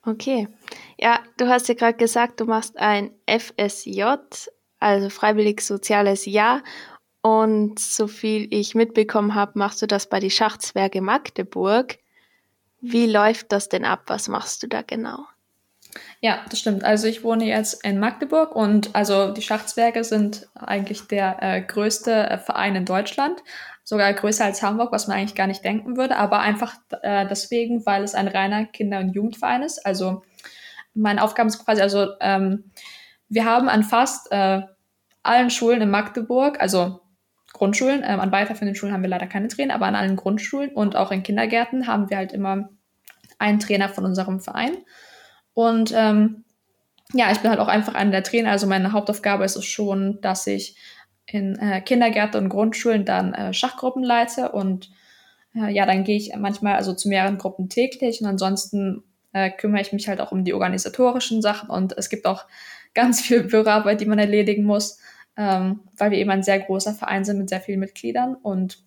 Okay. 0.05 0.47
Ja, 0.97 1.19
du 1.37 1.47
hast 1.47 1.67
ja 1.69 1.75
gerade 1.75 1.97
gesagt, 1.97 2.39
du 2.39 2.45
machst 2.45 2.77
ein 2.77 3.11
FSJ, 3.25 4.03
also 4.79 5.09
freiwillig 5.09 5.61
soziales 5.61 6.25
Jahr. 6.25 6.61
Und 7.21 7.79
so 7.79 8.07
viel 8.07 8.53
ich 8.53 8.75
mitbekommen 8.75 9.33
habe, 9.33 9.57
machst 9.57 9.81
du 9.81 9.87
das 9.87 10.09
bei 10.09 10.19
die 10.19 10.29
Schachzwerge 10.29 11.01
Magdeburg. 11.01 11.99
Wie 12.81 13.05
läuft 13.05 13.53
das 13.53 13.69
denn 13.69 13.85
ab? 13.85 14.03
Was 14.07 14.27
machst 14.27 14.61
du 14.61 14.67
da 14.67 14.81
genau? 14.81 15.25
Ja, 16.23 16.39
das 16.49 16.59
stimmt. 16.59 16.85
Also 16.85 17.05
ich 17.07 17.25
wohne 17.25 17.43
jetzt 17.43 17.83
in 17.83 17.99
Magdeburg 17.99 18.55
und 18.55 18.95
also 18.95 19.33
die 19.33 19.41
Schachzwerge 19.41 20.05
sind 20.05 20.47
eigentlich 20.55 21.09
der 21.09 21.43
äh, 21.43 21.61
größte 21.61 22.13
äh, 22.13 22.37
Verein 22.37 22.75
in 22.77 22.85
Deutschland. 22.85 23.43
sogar 23.83 24.13
größer 24.13 24.45
als 24.45 24.63
Hamburg, 24.63 24.93
was 24.93 25.07
man 25.07 25.17
eigentlich 25.17 25.35
gar 25.35 25.47
nicht 25.47 25.65
denken 25.65 25.97
würde, 25.97 26.15
aber 26.15 26.39
einfach 26.39 26.75
äh, 27.01 27.27
deswegen, 27.27 27.85
weil 27.85 28.03
es 28.03 28.15
ein 28.15 28.29
reiner 28.29 28.65
Kinder- 28.65 28.99
und 28.99 29.11
Jugendverein 29.11 29.63
ist. 29.63 29.85
Also 29.85 30.23
meine 30.93 31.21
Aufgabe 31.21 31.49
ist 31.49 31.65
quasi, 31.65 31.81
also 31.81 32.13
ähm, 32.21 32.71
wir 33.27 33.43
haben 33.43 33.67
an 33.67 33.83
fast 33.83 34.31
äh, 34.31 34.61
allen 35.23 35.49
Schulen 35.49 35.81
in 35.81 35.89
Magdeburg, 35.89 36.61
also 36.61 37.01
Grundschulen, 37.51 38.01
ähm, 38.05 38.21
an 38.21 38.31
weiterführenden 38.31 38.75
Schulen 38.75 38.93
haben 38.93 39.03
wir 39.03 39.09
leider 39.09 39.27
keine 39.27 39.49
Trainer, 39.49 39.75
aber 39.75 39.87
an 39.87 39.95
allen 39.95 40.15
Grundschulen 40.15 40.71
und 40.71 40.95
auch 40.95 41.11
in 41.11 41.21
Kindergärten 41.21 41.85
haben 41.85 42.09
wir 42.09 42.15
halt 42.15 42.31
immer 42.31 42.69
einen 43.39 43.59
Trainer 43.59 43.89
von 43.89 44.05
unserem 44.05 44.39
Verein. 44.39 44.77
Und 45.53 45.93
ähm, 45.95 46.43
ja, 47.13 47.31
ich 47.31 47.39
bin 47.39 47.49
halt 47.49 47.59
auch 47.59 47.67
einfach 47.67 47.93
einer 47.93 48.11
der 48.11 48.23
Trainer. 48.23 48.51
Also 48.51 48.67
meine 48.67 48.91
Hauptaufgabe 48.91 49.45
ist 49.45 49.55
es 49.55 49.65
schon, 49.65 50.19
dass 50.21 50.47
ich 50.47 50.75
in 51.25 51.57
äh, 51.57 51.81
Kindergärten 51.81 52.43
und 52.43 52.49
Grundschulen 52.49 53.05
dann 53.05 53.33
äh, 53.33 53.53
Schachgruppen 53.53 54.03
leite 54.03 54.51
und 54.51 54.91
äh, 55.55 55.71
ja, 55.71 55.85
dann 55.85 56.03
gehe 56.03 56.17
ich 56.17 56.35
manchmal 56.35 56.75
also 56.75 56.93
zu 56.93 57.07
mehreren 57.07 57.37
Gruppen 57.37 57.69
täglich 57.69 58.21
und 58.21 58.27
ansonsten 58.27 59.03
äh, 59.31 59.49
kümmere 59.49 59.81
ich 59.81 59.93
mich 59.93 60.07
halt 60.07 60.19
auch 60.19 60.31
um 60.31 60.43
die 60.43 60.53
organisatorischen 60.53 61.41
Sachen 61.41 61.69
und 61.69 61.97
es 61.97 62.09
gibt 62.09 62.25
auch 62.25 62.45
ganz 62.93 63.21
viel 63.21 63.43
Büroarbeit, 63.43 64.01
die 64.01 64.05
man 64.05 64.19
erledigen 64.19 64.63
muss, 64.63 64.99
ähm, 65.37 65.81
weil 65.97 66.11
wir 66.11 66.17
eben 66.17 66.29
ein 66.29 66.43
sehr 66.43 66.59
großer 66.59 66.93
Verein 66.93 67.23
sind 67.23 67.37
mit 67.37 67.49
sehr 67.49 67.61
vielen 67.61 67.79
Mitgliedern 67.79 68.35
und 68.35 68.83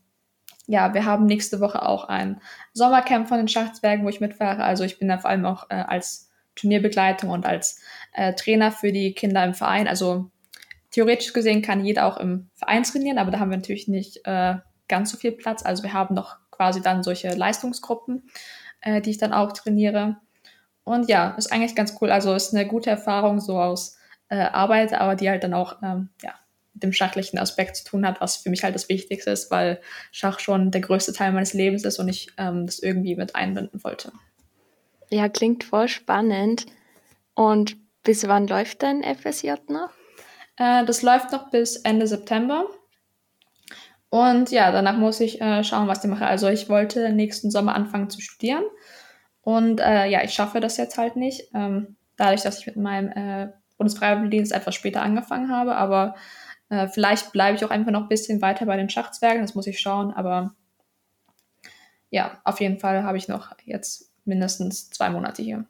ja, 0.68 0.92
wir 0.94 1.04
haben 1.04 1.26
nächste 1.26 1.60
Woche 1.60 1.82
auch 1.82 2.04
ein 2.08 2.40
Sommercamp 2.72 3.28
von 3.28 3.38
den 3.38 3.48
Schachzwergen, 3.48 4.04
wo 4.04 4.08
ich 4.08 4.20
mitfahre. 4.20 4.64
Also 4.64 4.82
ich 4.82 4.98
bin 4.98 5.06
da 5.06 5.18
vor 5.18 5.30
allem 5.30 5.46
auch 5.46 5.70
äh, 5.70 5.76
als 5.76 6.25
Turnierbegleitung 6.56 7.30
und 7.30 7.46
als 7.46 7.80
äh, 8.12 8.34
Trainer 8.34 8.72
für 8.72 8.92
die 8.92 9.14
Kinder 9.14 9.44
im 9.44 9.54
Verein. 9.54 9.86
Also 9.86 10.30
theoretisch 10.90 11.32
gesehen 11.32 11.62
kann 11.62 11.84
jeder 11.84 12.06
auch 12.06 12.16
im 12.16 12.48
Verein 12.54 12.82
trainieren, 12.82 13.18
aber 13.18 13.30
da 13.30 13.38
haben 13.38 13.50
wir 13.50 13.58
natürlich 13.58 13.86
nicht 13.88 14.20
äh, 14.24 14.56
ganz 14.88 15.10
so 15.10 15.16
viel 15.16 15.32
Platz. 15.32 15.64
Also 15.64 15.82
wir 15.82 15.92
haben 15.92 16.14
noch 16.14 16.38
quasi 16.50 16.80
dann 16.80 17.02
solche 17.02 17.30
Leistungsgruppen, 17.30 18.28
äh, 18.80 19.00
die 19.00 19.10
ich 19.10 19.18
dann 19.18 19.32
auch 19.32 19.52
trainiere. 19.52 20.16
Und 20.84 21.08
ja, 21.08 21.30
ist 21.32 21.52
eigentlich 21.52 21.74
ganz 21.74 21.96
cool. 22.00 22.10
Also 22.10 22.34
ist 22.34 22.54
eine 22.54 22.66
gute 22.66 22.90
Erfahrung 22.90 23.40
so 23.40 23.60
aus 23.60 23.98
äh, 24.28 24.36
Arbeit, 24.36 24.92
aber 24.94 25.16
die 25.16 25.28
halt 25.28 25.44
dann 25.44 25.54
auch 25.54 25.82
ähm, 25.82 26.10
ja, 26.22 26.34
mit 26.74 26.82
dem 26.82 26.92
schachlichen 26.92 27.38
Aspekt 27.38 27.76
zu 27.76 27.84
tun 27.84 28.06
hat, 28.06 28.20
was 28.20 28.36
für 28.36 28.50
mich 28.50 28.64
halt 28.64 28.74
das 28.74 28.88
Wichtigste 28.88 29.30
ist, 29.30 29.50
weil 29.50 29.80
Schach 30.12 30.40
schon 30.40 30.70
der 30.70 30.80
größte 30.80 31.12
Teil 31.12 31.32
meines 31.32 31.54
Lebens 31.54 31.84
ist 31.84 31.98
und 31.98 32.08
ich 32.08 32.30
ähm, 32.38 32.66
das 32.66 32.78
irgendwie 32.78 33.16
mit 33.16 33.34
einbinden 33.34 33.82
wollte. 33.82 34.12
Ja, 35.10 35.28
klingt 35.28 35.64
voll 35.64 35.88
spannend. 35.88 36.66
Und 37.34 37.76
bis 38.02 38.26
wann 38.26 38.46
läuft 38.46 38.82
dein 38.82 39.02
FSJ 39.02 39.52
noch? 39.68 39.90
Äh, 40.56 40.84
das 40.84 41.02
läuft 41.02 41.32
noch 41.32 41.50
bis 41.50 41.76
Ende 41.76 42.06
September. 42.06 42.66
Und 44.08 44.50
ja, 44.50 44.70
danach 44.72 44.96
muss 44.96 45.20
ich 45.20 45.40
äh, 45.40 45.62
schauen, 45.64 45.88
was 45.88 46.04
ich 46.04 46.10
mache. 46.10 46.26
Also 46.26 46.48
ich 46.48 46.68
wollte 46.68 47.12
nächsten 47.12 47.50
Sommer 47.50 47.74
anfangen 47.74 48.10
zu 48.10 48.20
studieren. 48.20 48.64
Und 49.42 49.80
äh, 49.80 50.06
ja, 50.06 50.24
ich 50.24 50.32
schaffe 50.32 50.60
das 50.60 50.76
jetzt 50.76 50.98
halt 50.98 51.16
nicht. 51.16 51.50
Ähm, 51.54 51.96
dadurch, 52.16 52.42
dass 52.42 52.60
ich 52.60 52.66
mit 52.66 52.76
meinem 52.76 53.10
äh, 53.12 53.52
Bundesfreiwilligendienst 53.76 54.52
etwas 54.52 54.74
später 54.74 55.02
angefangen 55.02 55.50
habe. 55.50 55.76
Aber 55.76 56.14
äh, 56.68 56.88
vielleicht 56.88 57.32
bleibe 57.32 57.56
ich 57.56 57.64
auch 57.64 57.70
einfach 57.70 57.92
noch 57.92 58.02
ein 58.02 58.08
bisschen 58.08 58.40
weiter 58.42 58.66
bei 58.66 58.76
den 58.76 58.88
Schachzwergen. 58.88 59.42
Das 59.42 59.54
muss 59.54 59.66
ich 59.66 59.80
schauen. 59.80 60.12
Aber 60.12 60.54
ja, 62.10 62.40
auf 62.44 62.60
jeden 62.60 62.78
Fall 62.78 63.02
habe 63.02 63.18
ich 63.18 63.28
noch 63.28 63.52
jetzt 63.64 64.05
mindestens 64.26 64.90
zwei 64.90 65.10
Monate 65.10 65.42
hier. 65.42 65.64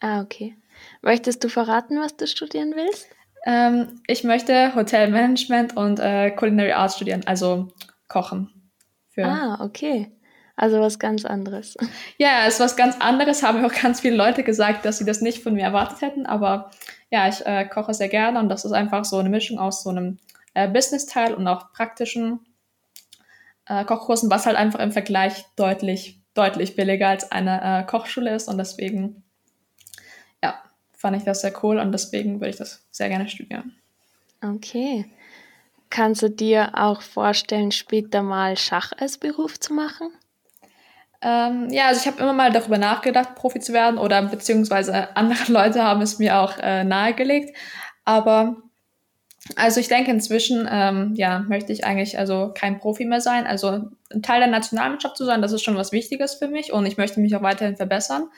Ah, 0.00 0.20
okay. 0.22 0.56
Möchtest 1.02 1.44
du 1.44 1.48
verraten, 1.48 2.00
was 2.00 2.16
du 2.16 2.26
studieren 2.26 2.72
willst? 2.74 3.08
Ähm, 3.46 4.00
ich 4.06 4.24
möchte 4.24 4.74
Hotelmanagement 4.74 5.76
und 5.76 5.98
äh, 5.98 6.30
Culinary 6.30 6.72
Arts 6.72 6.96
studieren, 6.96 7.22
also 7.26 7.68
Kochen. 8.08 8.50
Für 9.10 9.26
ah, 9.26 9.64
okay. 9.64 10.12
Also 10.56 10.78
was 10.78 10.98
ganz 10.98 11.24
anderes. 11.24 11.76
Ja, 12.18 12.46
es 12.46 12.54
ist 12.54 12.60
was 12.60 12.76
ganz 12.76 12.96
anderes, 13.00 13.42
haben 13.42 13.64
auch 13.64 13.72
ganz 13.72 14.00
viele 14.00 14.16
Leute 14.16 14.42
gesagt, 14.42 14.84
dass 14.84 14.98
sie 14.98 15.06
das 15.06 15.22
nicht 15.22 15.42
von 15.42 15.54
mir 15.54 15.62
erwartet 15.62 16.02
hätten. 16.02 16.26
Aber 16.26 16.70
ja, 17.10 17.28
ich 17.28 17.44
äh, 17.46 17.64
koche 17.64 17.94
sehr 17.94 18.10
gerne 18.10 18.38
und 18.38 18.50
das 18.50 18.66
ist 18.66 18.72
einfach 18.72 19.06
so 19.06 19.16
eine 19.16 19.30
Mischung 19.30 19.58
aus 19.58 19.82
so 19.82 19.88
einem 19.88 20.18
äh, 20.52 20.68
Business-Teil 20.68 21.32
und 21.32 21.48
auch 21.48 21.72
praktischen 21.72 22.40
äh, 23.66 23.86
Kochkursen, 23.86 24.30
was 24.30 24.44
halt 24.44 24.56
einfach 24.56 24.80
im 24.80 24.92
Vergleich 24.92 25.46
deutlich, 25.56 26.19
deutlich 26.40 26.76
billiger 26.76 27.08
als 27.08 27.30
eine 27.30 27.80
äh, 27.80 27.86
Kochschule 27.86 28.34
ist. 28.34 28.48
Und 28.48 28.58
deswegen 28.58 29.22
fand 31.00 31.16
ich 31.16 31.24
das 31.24 31.40
sehr 31.40 31.52
cool 31.62 31.78
und 31.78 31.92
deswegen 31.92 32.40
würde 32.40 32.50
ich 32.50 32.56
das 32.56 32.84
sehr 32.90 33.08
gerne 33.08 33.26
studieren. 33.26 33.74
Okay. 34.44 35.06
Kannst 35.88 36.22
du 36.22 36.28
dir 36.28 36.72
auch 36.74 37.00
vorstellen, 37.00 37.72
später 37.72 38.22
mal 38.22 38.56
Schach 38.58 38.92
als 38.98 39.16
Beruf 39.16 39.58
zu 39.58 39.72
machen? 39.72 40.10
Ähm, 41.22 41.68
ja, 41.70 41.86
also 41.86 42.02
ich 42.02 42.06
habe 42.06 42.22
immer 42.22 42.34
mal 42.34 42.52
darüber 42.52 42.76
nachgedacht, 42.76 43.34
Profi 43.34 43.60
zu 43.60 43.72
werden 43.72 43.98
oder 43.98 44.22
beziehungsweise 44.22 45.16
andere 45.16 45.40
Leute 45.52 45.82
haben 45.82 46.02
es 46.02 46.18
mir 46.18 46.38
auch 46.38 46.58
äh, 46.58 46.84
nahegelegt. 46.84 47.56
Aber 48.04 48.56
also 49.56 49.80
ich 49.80 49.88
denke 49.88 50.10
inzwischen, 50.10 50.68
ähm, 50.70 51.14
ja, 51.16 51.40
möchte 51.40 51.72
ich 51.72 51.84
eigentlich 51.84 52.18
also 52.18 52.52
kein 52.54 52.78
Profi 52.78 53.04
mehr 53.04 53.20
sein. 53.20 53.46
Also 53.46 53.90
ein 54.12 54.22
Teil 54.22 54.40
der 54.40 54.50
Nationalmannschaft 54.50 55.16
zu 55.16 55.24
sein, 55.24 55.42
das 55.42 55.52
ist 55.52 55.62
schon 55.62 55.76
was 55.76 55.92
Wichtiges 55.92 56.34
für 56.34 56.48
mich 56.48 56.72
und 56.72 56.86
ich 56.86 56.96
möchte 56.96 57.20
mich 57.20 57.34
auch 57.36 57.42
weiterhin 57.42 57.76
verbessern. 57.76 58.28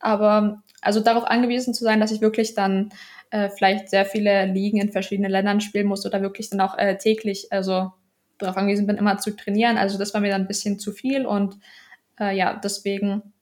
Aber 0.00 0.62
also 0.80 1.00
darauf 1.00 1.24
angewiesen 1.24 1.74
zu 1.74 1.84
sein, 1.84 2.00
dass 2.00 2.12
ich 2.12 2.20
wirklich 2.20 2.54
dann 2.54 2.90
äh, 3.30 3.48
vielleicht 3.50 3.88
sehr 3.88 4.04
viele 4.04 4.46
Ligen 4.46 4.80
in 4.80 4.92
verschiedenen 4.92 5.30
Ländern 5.30 5.60
spielen 5.60 5.86
muss 5.86 6.04
oder 6.06 6.22
wirklich 6.22 6.50
dann 6.50 6.60
auch 6.60 6.76
äh, 6.78 6.96
täglich, 6.98 7.48
also 7.50 7.92
darauf 8.38 8.56
angewiesen 8.56 8.86
bin, 8.86 8.96
immer 8.96 9.18
zu 9.18 9.34
trainieren. 9.34 9.78
Also 9.78 9.98
das 9.98 10.14
war 10.14 10.20
mir 10.20 10.30
dann 10.30 10.42
ein 10.42 10.48
bisschen 10.48 10.78
zu 10.78 10.92
viel 10.92 11.26
und 11.26 11.58
äh, 12.20 12.36
ja, 12.36 12.54
deswegen 12.54 13.34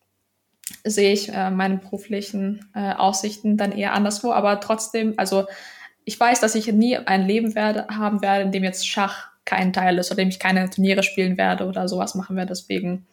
sehe 0.85 1.13
ich 1.13 1.29
äh, 1.31 1.51
meine 1.51 1.79
beruflichen 1.79 2.71
äh, 2.75 2.93
Aussichten 2.95 3.57
dann 3.57 3.73
eher 3.73 3.93
anderswo. 3.93 4.33
Aber 4.33 4.61
trotzdem, 4.61 5.15
also 5.17 5.47
ich 6.05 6.19
weiß, 6.19 6.41
dass 6.41 6.57
ich 6.57 6.67
nie 6.73 6.97
ein 6.97 7.27
Leben 7.27 7.55
werde, 7.55 7.87
haben 7.89 8.23
werde, 8.23 8.43
in 8.43 8.53
dem 8.53 8.65
jetzt 8.65 8.89
Schach 8.89 9.29
kein 9.45 9.73
Teil 9.73 9.99
ist 9.99 10.11
oder 10.11 10.21
in 10.21 10.27
dem 10.27 10.31
ich 10.31 10.41
keine 10.41 10.69
Turniere 10.69 11.03
spielen 11.03 11.39
werde 11.39 11.67
oder 11.67 11.87
sowas 11.87 12.15
machen 12.15 12.37
werde. 12.37 12.49
Deswegen 12.49 13.07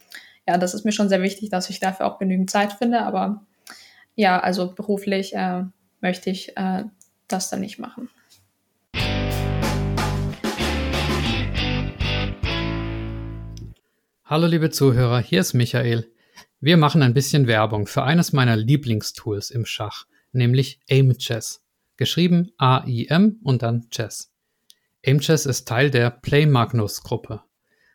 ja, 0.48 0.58
das 0.58 0.74
ist 0.74 0.86
mir 0.86 0.92
schon 0.92 1.10
sehr 1.10 1.22
wichtig, 1.22 1.52
dass 1.52 1.70
ich 1.70 1.80
dafür 1.80 2.08
auch 2.08 2.18
genügend 2.18 2.50
Zeit 2.50 2.74
finde. 2.74 3.02
Aber 3.02 3.46
ja, 4.16 4.40
also 4.40 4.74
beruflich 4.74 5.36
äh, 5.36 5.66
möchte 6.02 6.32
ich 6.32 6.58
äh, 6.58 6.86
das 7.28 7.52
dann 7.52 7.60
nicht 7.60 7.78
machen. 7.78 8.10
Hallo 14.26 14.48
liebe 14.48 14.72
Zuhörer, 14.72 15.20
hier 15.20 15.42
ist 15.42 15.54
Michael. 15.54 16.12
Wir 16.60 16.78
machen 16.78 17.04
ein 17.04 17.14
bisschen 17.14 17.46
Werbung 17.46 17.86
für 17.86 18.04
eines 18.04 18.34
meiner 18.34 18.56
Lieblingstools 18.56 19.52
im 19.52 19.66
Schach, 19.66 20.06
nämlich 20.32 20.80
Aim 20.90 21.16
Chess. 21.18 21.64
Geschrieben 22.00 22.54
A-I-M 22.58 23.42
und 23.44 23.62
dann 23.62 23.90
Chess. 23.90 24.32
Aim 25.06 25.20
Chess 25.20 25.46
ist 25.46 25.68
Teil 25.68 25.92
der 25.92 26.10
Play 26.10 26.46
Magnus 26.46 27.04
Gruppe. 27.04 27.42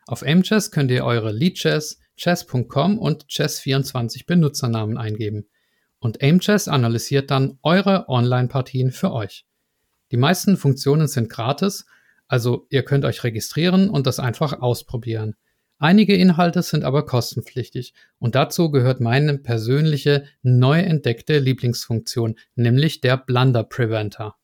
Auf 0.05 0.21
Aim 0.21 0.43
Chess 0.43 0.69
könnt 0.69 0.91
ihr 0.91 1.03
eure 1.03 1.31
Lead 1.31 1.55
Chess, 1.55 1.99
chess.com 2.15 2.99
und 2.99 3.25
chess24 3.25 4.27
Benutzernamen 4.27 4.99
eingeben. 4.99 5.49
Und 5.97 6.21
AimChess 6.21 6.67
analysiert 6.67 7.31
dann 7.31 7.57
eure 7.63 8.07
Online-Partien 8.07 8.91
für 8.91 9.11
euch. 9.11 9.47
Die 10.11 10.17
meisten 10.17 10.55
Funktionen 10.55 11.07
sind 11.07 11.27
gratis, 11.27 11.87
also 12.27 12.67
ihr 12.69 12.85
könnt 12.85 13.05
euch 13.05 13.23
registrieren 13.23 13.89
und 13.89 14.05
das 14.05 14.19
einfach 14.19 14.61
ausprobieren. 14.61 15.33
Einige 15.77 16.15
Inhalte 16.15 16.61
sind 16.63 16.85
aber 16.85 17.05
kostenpflichtig 17.05 17.93
und 18.17 18.35
dazu 18.35 18.71
gehört 18.71 19.01
meine 19.01 19.37
persönliche 19.37 20.25
neu 20.41 20.79
entdeckte 20.79 21.39
Lieblingsfunktion, 21.39 22.35
nämlich 22.55 23.01
der 23.01 23.17
Blunder 23.17 23.63
Preventer. 23.63 24.35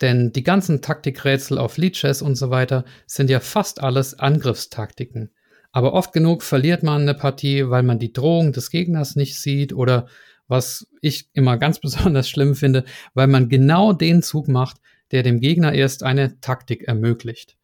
Denn 0.00 0.32
die 0.32 0.42
ganzen 0.42 0.82
Taktikrätsel 0.82 1.58
auf 1.58 1.76
Lead 1.76 1.94
Chess 1.94 2.20
und 2.20 2.34
so 2.34 2.50
weiter 2.50 2.84
sind 3.06 3.30
ja 3.30 3.38
fast 3.38 3.80
alles 3.80 4.18
Angriffstaktiken. 4.18 5.30
Aber 5.70 5.92
oft 5.92 6.12
genug 6.12 6.42
verliert 6.42 6.82
man 6.82 7.02
eine 7.02 7.14
Partie, 7.14 7.70
weil 7.70 7.84
man 7.84 8.00
die 8.00 8.12
Drohung 8.12 8.52
des 8.52 8.70
Gegners 8.70 9.16
nicht 9.16 9.38
sieht 9.38 9.72
oder 9.72 10.06
was 10.48 10.86
ich 11.00 11.28
immer 11.32 11.58
ganz 11.58 11.78
besonders 11.80 12.28
schlimm 12.28 12.56
finde, 12.56 12.84
weil 13.14 13.28
man 13.28 13.48
genau 13.48 13.92
den 13.92 14.22
Zug 14.22 14.48
macht, 14.48 14.78
der 15.12 15.22
dem 15.22 15.40
Gegner 15.40 15.72
erst 15.72 16.02
eine 16.02 16.40
Taktik 16.40 16.82
ermöglicht. 16.82 17.56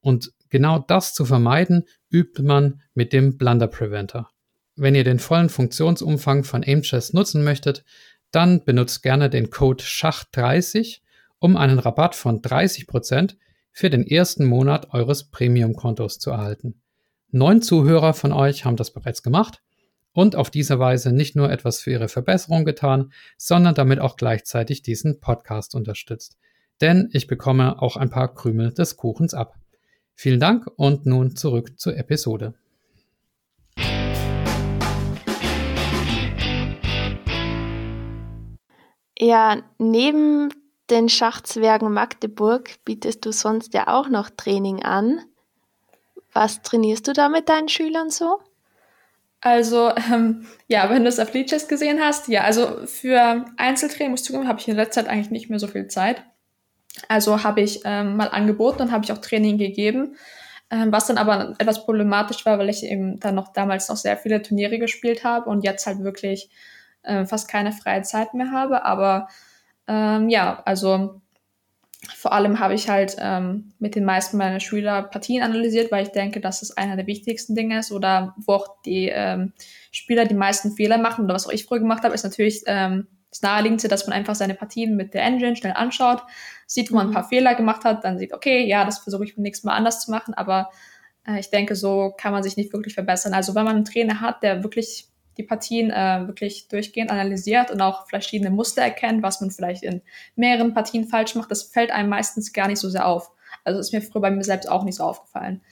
Und 0.00 0.32
genau 0.50 0.78
das 0.78 1.14
zu 1.14 1.24
vermeiden, 1.24 1.84
übt 2.12 2.42
man 2.42 2.82
mit 2.94 3.12
dem 3.12 3.38
Blunder 3.38 3.68
Preventer. 3.68 4.28
Wenn 4.76 4.94
ihr 4.94 5.04
den 5.04 5.18
vollen 5.18 5.48
Funktionsumfang 5.48 6.44
von 6.44 6.62
AimChess 6.62 7.12
nutzen 7.12 7.44
möchtet, 7.44 7.84
dann 8.30 8.64
benutzt 8.64 9.02
gerne 9.02 9.28
den 9.28 9.50
Code 9.50 9.84
SCHACH30, 9.84 11.00
um 11.38 11.56
einen 11.56 11.78
Rabatt 11.78 12.14
von 12.14 12.40
30% 12.40 13.36
für 13.72 13.90
den 13.90 14.06
ersten 14.06 14.44
Monat 14.44 14.92
eures 14.92 15.30
Premium-Kontos 15.30 16.18
zu 16.18 16.30
erhalten. 16.30 16.80
Neun 17.30 17.62
Zuhörer 17.62 18.14
von 18.14 18.32
euch 18.32 18.64
haben 18.64 18.76
das 18.76 18.92
bereits 18.92 19.22
gemacht 19.22 19.62
und 20.12 20.36
auf 20.36 20.50
diese 20.50 20.78
Weise 20.78 21.12
nicht 21.12 21.36
nur 21.36 21.50
etwas 21.50 21.80
für 21.80 21.90
ihre 21.90 22.08
Verbesserung 22.08 22.64
getan, 22.64 23.12
sondern 23.38 23.74
damit 23.74 23.98
auch 24.00 24.16
gleichzeitig 24.16 24.82
diesen 24.82 25.20
Podcast 25.20 25.74
unterstützt. 25.74 26.36
Denn 26.80 27.08
ich 27.12 27.26
bekomme 27.26 27.80
auch 27.80 27.96
ein 27.96 28.10
paar 28.10 28.34
Krümel 28.34 28.72
des 28.72 28.96
Kuchens 28.96 29.34
ab. 29.34 29.54
Vielen 30.14 30.40
Dank 30.40 30.70
und 30.76 31.06
nun 31.06 31.36
zurück 31.36 31.78
zur 31.78 31.96
Episode. 31.96 32.54
Ja, 39.18 39.62
neben 39.78 40.48
den 40.90 41.08
Schachzwergen 41.08 41.92
Magdeburg 41.92 42.76
bietest 42.84 43.24
du 43.24 43.32
sonst 43.32 43.72
ja 43.72 43.86
auch 43.86 44.08
noch 44.08 44.30
Training 44.30 44.82
an. 44.82 45.20
Was 46.32 46.62
trainierst 46.62 47.06
du 47.08 47.12
da 47.12 47.28
mit 47.28 47.48
deinen 47.48 47.68
Schülern 47.68 48.10
so? 48.10 48.40
Also, 49.40 49.90
ähm, 50.12 50.46
ja, 50.68 50.88
wenn 50.88 51.02
du 51.02 51.08
es 51.08 51.18
auf 51.18 51.32
Leeches 51.34 51.66
gesehen 51.68 52.00
hast, 52.00 52.28
ja, 52.28 52.42
also 52.42 52.86
für 52.86 53.44
Einzeltraining, 53.56 54.12
muss 54.12 54.20
ich 54.20 54.26
zugeben, 54.26 54.48
habe 54.48 54.60
ich 54.60 54.68
in 54.68 54.76
letzter 54.76 55.02
Zeit 55.02 55.10
eigentlich 55.10 55.30
nicht 55.30 55.50
mehr 55.50 55.58
so 55.58 55.66
viel 55.66 55.88
Zeit. 55.88 56.22
Also 57.08 57.42
habe 57.42 57.60
ich 57.60 57.80
ähm, 57.84 58.16
mal 58.16 58.28
angeboten 58.28 58.82
und 58.82 58.92
habe 58.92 59.04
ich 59.04 59.12
auch 59.12 59.18
Training 59.18 59.58
gegeben, 59.58 60.16
ähm, 60.70 60.92
was 60.92 61.06
dann 61.06 61.18
aber 61.18 61.54
etwas 61.58 61.84
problematisch 61.84 62.44
war, 62.44 62.58
weil 62.58 62.68
ich 62.68 62.84
eben 62.84 63.18
dann 63.20 63.34
noch 63.34 63.52
damals 63.52 63.88
noch 63.88 63.96
sehr 63.96 64.16
viele 64.16 64.42
Turniere 64.42 64.78
gespielt 64.78 65.24
habe 65.24 65.48
und 65.48 65.64
jetzt 65.64 65.86
halt 65.86 66.00
wirklich 66.00 66.50
äh, 67.02 67.24
fast 67.24 67.48
keine 67.48 67.72
freie 67.72 68.02
Zeit 68.02 68.34
mehr 68.34 68.50
habe. 68.50 68.84
Aber 68.84 69.28
ähm, 69.88 70.28
ja, 70.28 70.62
also 70.64 71.20
vor 72.16 72.32
allem 72.32 72.58
habe 72.58 72.74
ich 72.74 72.88
halt 72.88 73.16
ähm, 73.18 73.72
mit 73.78 73.94
den 73.94 74.04
meisten 74.04 74.36
meiner 74.36 74.60
Schüler 74.60 75.02
Partien 75.02 75.42
analysiert, 75.42 75.92
weil 75.92 76.04
ich 76.04 76.12
denke, 76.12 76.40
dass 76.40 76.62
es 76.62 76.76
einer 76.76 76.96
der 76.96 77.06
wichtigsten 77.06 77.54
Dinge 77.54 77.78
ist 77.78 77.92
oder 77.92 78.34
wo 78.36 78.54
auch 78.54 78.82
die 78.84 79.08
ähm, 79.08 79.52
Spieler 79.92 80.24
die 80.24 80.34
meisten 80.34 80.72
Fehler 80.72 80.98
machen 80.98 81.24
oder 81.24 81.34
was 81.34 81.46
auch 81.46 81.52
ich 81.52 81.64
früher 81.64 81.78
gemacht 81.78 82.02
habe, 82.02 82.14
ist 82.14 82.24
natürlich 82.24 82.62
ähm, 82.66 83.06
das 83.32 83.40
Naheliegendste, 83.40 83.88
dass 83.88 84.06
man 84.06 84.14
einfach 84.14 84.34
seine 84.34 84.54
Partien 84.54 84.94
mit 84.94 85.14
der 85.14 85.22
Engine 85.22 85.56
schnell 85.56 85.72
anschaut, 85.72 86.22
sieht, 86.66 86.90
wo 86.90 86.96
man 86.96 87.06
ein 87.06 87.10
mhm. 87.10 87.14
paar 87.14 87.28
Fehler 87.28 87.54
gemacht 87.54 87.84
hat, 87.84 88.04
dann 88.04 88.18
sieht, 88.18 88.34
okay, 88.34 88.66
ja, 88.66 88.84
das 88.84 88.98
versuche 88.98 89.24
ich 89.24 89.34
beim 89.34 89.42
nächsten 89.42 89.66
Mal 89.66 89.74
anders 89.74 90.04
zu 90.04 90.10
machen, 90.10 90.34
aber 90.34 90.70
äh, 91.26 91.40
ich 91.40 91.48
denke, 91.50 91.74
so 91.74 92.12
kann 92.16 92.32
man 92.32 92.42
sich 92.42 92.58
nicht 92.58 92.74
wirklich 92.74 92.94
verbessern. 92.94 93.32
Also 93.32 93.54
wenn 93.54 93.64
man 93.64 93.76
einen 93.76 93.84
Trainer 93.86 94.20
hat, 94.20 94.42
der 94.42 94.62
wirklich 94.62 95.08
die 95.38 95.44
Partien 95.44 95.90
äh, 95.90 96.26
wirklich 96.26 96.68
durchgehend 96.68 97.10
analysiert 97.10 97.70
und 97.70 97.80
auch 97.80 98.06
verschiedene 98.06 98.50
Muster 98.50 98.82
erkennt, 98.82 99.22
was 99.22 99.40
man 99.40 99.50
vielleicht 99.50 99.82
in 99.82 100.02
mehreren 100.36 100.74
Partien 100.74 101.04
falsch 101.04 101.34
macht, 101.34 101.50
das 101.50 101.62
fällt 101.62 101.90
einem 101.90 102.10
meistens 102.10 102.52
gar 102.52 102.68
nicht 102.68 102.80
so 102.80 102.90
sehr 102.90 103.06
auf. 103.06 103.30
Also 103.64 103.80
ist 103.80 103.94
mir 103.94 104.02
früher 104.02 104.20
bei 104.20 104.30
mir 104.30 104.44
selbst 104.44 104.68
auch 104.68 104.84
nicht 104.84 104.96
so 104.96 105.04
aufgefallen. 105.04 105.62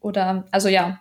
Oder, 0.00 0.46
also 0.50 0.68
ja, 0.68 1.00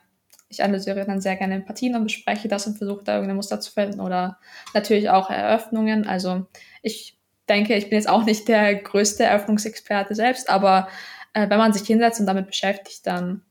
ich 0.49 0.63
analysiere 0.63 1.05
dann 1.05 1.21
sehr 1.21 1.35
gerne 1.35 1.61
Partien 1.61 1.95
und 1.95 2.03
bespreche 2.03 2.47
das 2.47 2.65
und 2.67 2.77
versuche 2.77 3.03
da 3.03 3.13
irgendein 3.13 3.35
Muster 3.35 3.59
zu 3.59 3.71
finden 3.71 3.99
oder 3.99 4.39
natürlich 4.73 5.09
auch 5.09 5.29
Eröffnungen. 5.29 6.07
Also 6.07 6.47
ich 6.81 7.17
denke, 7.47 7.75
ich 7.75 7.89
bin 7.89 7.97
jetzt 7.97 8.09
auch 8.09 8.25
nicht 8.25 8.47
der 8.47 8.75
größte 8.75 9.23
Eröffnungsexperte 9.23 10.15
selbst, 10.15 10.49
aber 10.49 10.89
äh, 11.33 11.49
wenn 11.49 11.59
man 11.59 11.73
sich 11.73 11.85
hinsetzt 11.85 12.19
und 12.19 12.25
damit 12.25 12.47
beschäftigt, 12.47 13.05
dann 13.05 13.43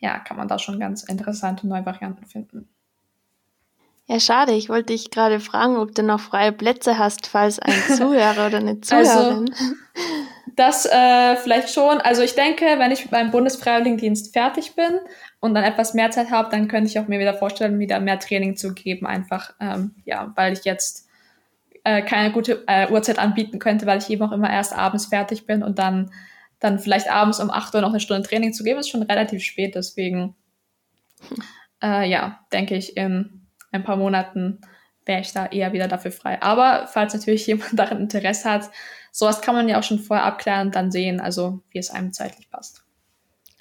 ja, 0.00 0.18
kann 0.18 0.36
man 0.36 0.48
da 0.48 0.58
schon 0.58 0.78
ganz 0.78 1.04
interessante 1.04 1.66
neue 1.66 1.86
Varianten 1.86 2.24
finden. 2.26 2.68
Ja, 4.06 4.18
schade. 4.20 4.52
Ich 4.52 4.68
wollte 4.68 4.92
dich 4.92 5.10
gerade 5.10 5.38
fragen, 5.38 5.76
ob 5.76 5.94
du 5.94 6.02
noch 6.02 6.20
freie 6.20 6.52
Plätze 6.52 6.98
hast, 6.98 7.26
falls 7.26 7.58
ein 7.58 7.72
Zuhörer 7.96 8.46
oder 8.46 8.58
eine 8.58 8.80
Zuhörerin. 8.80 9.50
Also, 9.50 9.74
das 10.56 10.86
äh, 10.86 11.36
vielleicht 11.36 11.70
schon. 11.70 11.98
Also 12.00 12.22
ich 12.22 12.34
denke, 12.34 12.64
wenn 12.78 12.90
ich 12.90 13.10
beim 13.10 13.30
Bundesfreiwilligendienst 13.30 14.32
fertig 14.32 14.74
bin 14.74 14.98
und 15.40 15.54
dann 15.54 15.64
etwas 15.64 15.94
mehr 15.94 16.10
Zeit 16.10 16.30
habe, 16.30 16.50
dann 16.50 16.68
könnte 16.68 16.90
ich 16.90 16.98
auch 16.98 17.08
mir 17.08 17.20
wieder 17.20 17.34
vorstellen, 17.34 17.78
wieder 17.78 18.00
mehr 18.00 18.18
Training 18.18 18.56
zu 18.56 18.74
geben. 18.74 19.06
Einfach, 19.06 19.54
ähm, 19.60 19.94
ja, 20.04 20.32
weil 20.34 20.52
ich 20.52 20.64
jetzt 20.64 21.08
äh, 21.84 22.02
keine 22.02 22.32
gute 22.32 22.64
äh, 22.66 22.90
Uhrzeit 22.90 23.18
anbieten 23.18 23.58
könnte, 23.58 23.86
weil 23.86 23.98
ich 23.98 24.10
eben 24.10 24.22
auch 24.22 24.32
immer 24.32 24.50
erst 24.50 24.76
abends 24.76 25.06
fertig 25.06 25.46
bin 25.46 25.62
und 25.62 25.78
dann, 25.78 26.10
dann 26.58 26.78
vielleicht 26.80 27.10
abends 27.10 27.40
um 27.40 27.50
8 27.50 27.74
Uhr 27.74 27.80
noch 27.80 27.90
eine 27.90 28.00
Stunde 28.00 28.28
Training 28.28 28.52
zu 28.52 28.64
geben, 28.64 28.80
ist 28.80 28.90
schon 28.90 29.02
relativ 29.02 29.44
spät. 29.44 29.76
Deswegen, 29.76 30.34
äh, 31.82 32.08
ja, 32.08 32.40
denke 32.52 32.74
ich, 32.74 32.96
in 32.96 33.46
ein 33.70 33.84
paar 33.84 33.96
Monaten 33.96 34.60
wäre 35.04 35.20
ich 35.20 35.32
da 35.32 35.46
eher 35.46 35.72
wieder 35.72 35.86
dafür 35.86 36.10
frei. 36.10 36.42
Aber 36.42 36.88
falls 36.88 37.14
natürlich 37.14 37.46
jemand 37.46 37.78
daran 37.78 38.00
Interesse 38.00 38.50
hat, 38.50 38.70
sowas 39.12 39.40
kann 39.40 39.54
man 39.54 39.68
ja 39.68 39.78
auch 39.78 39.84
schon 39.84 40.00
vorher 40.00 40.26
abklären 40.26 40.68
und 40.68 40.74
dann 40.74 40.90
sehen, 40.90 41.20
also 41.20 41.62
wie 41.70 41.78
es 41.78 41.90
einem 41.90 42.12
zeitlich 42.12 42.50
passt. 42.50 42.87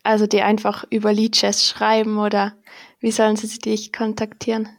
Also 0.08 0.26
die 0.26 0.42
einfach 0.42 0.86
über 0.90 1.12
Leadchess 1.12 1.68
schreiben 1.68 2.18
oder 2.18 2.54
wie 3.02 3.12
sollen 3.12 3.36
sie 3.36 3.60
dich 3.60 3.92
kontaktieren? 3.92 4.70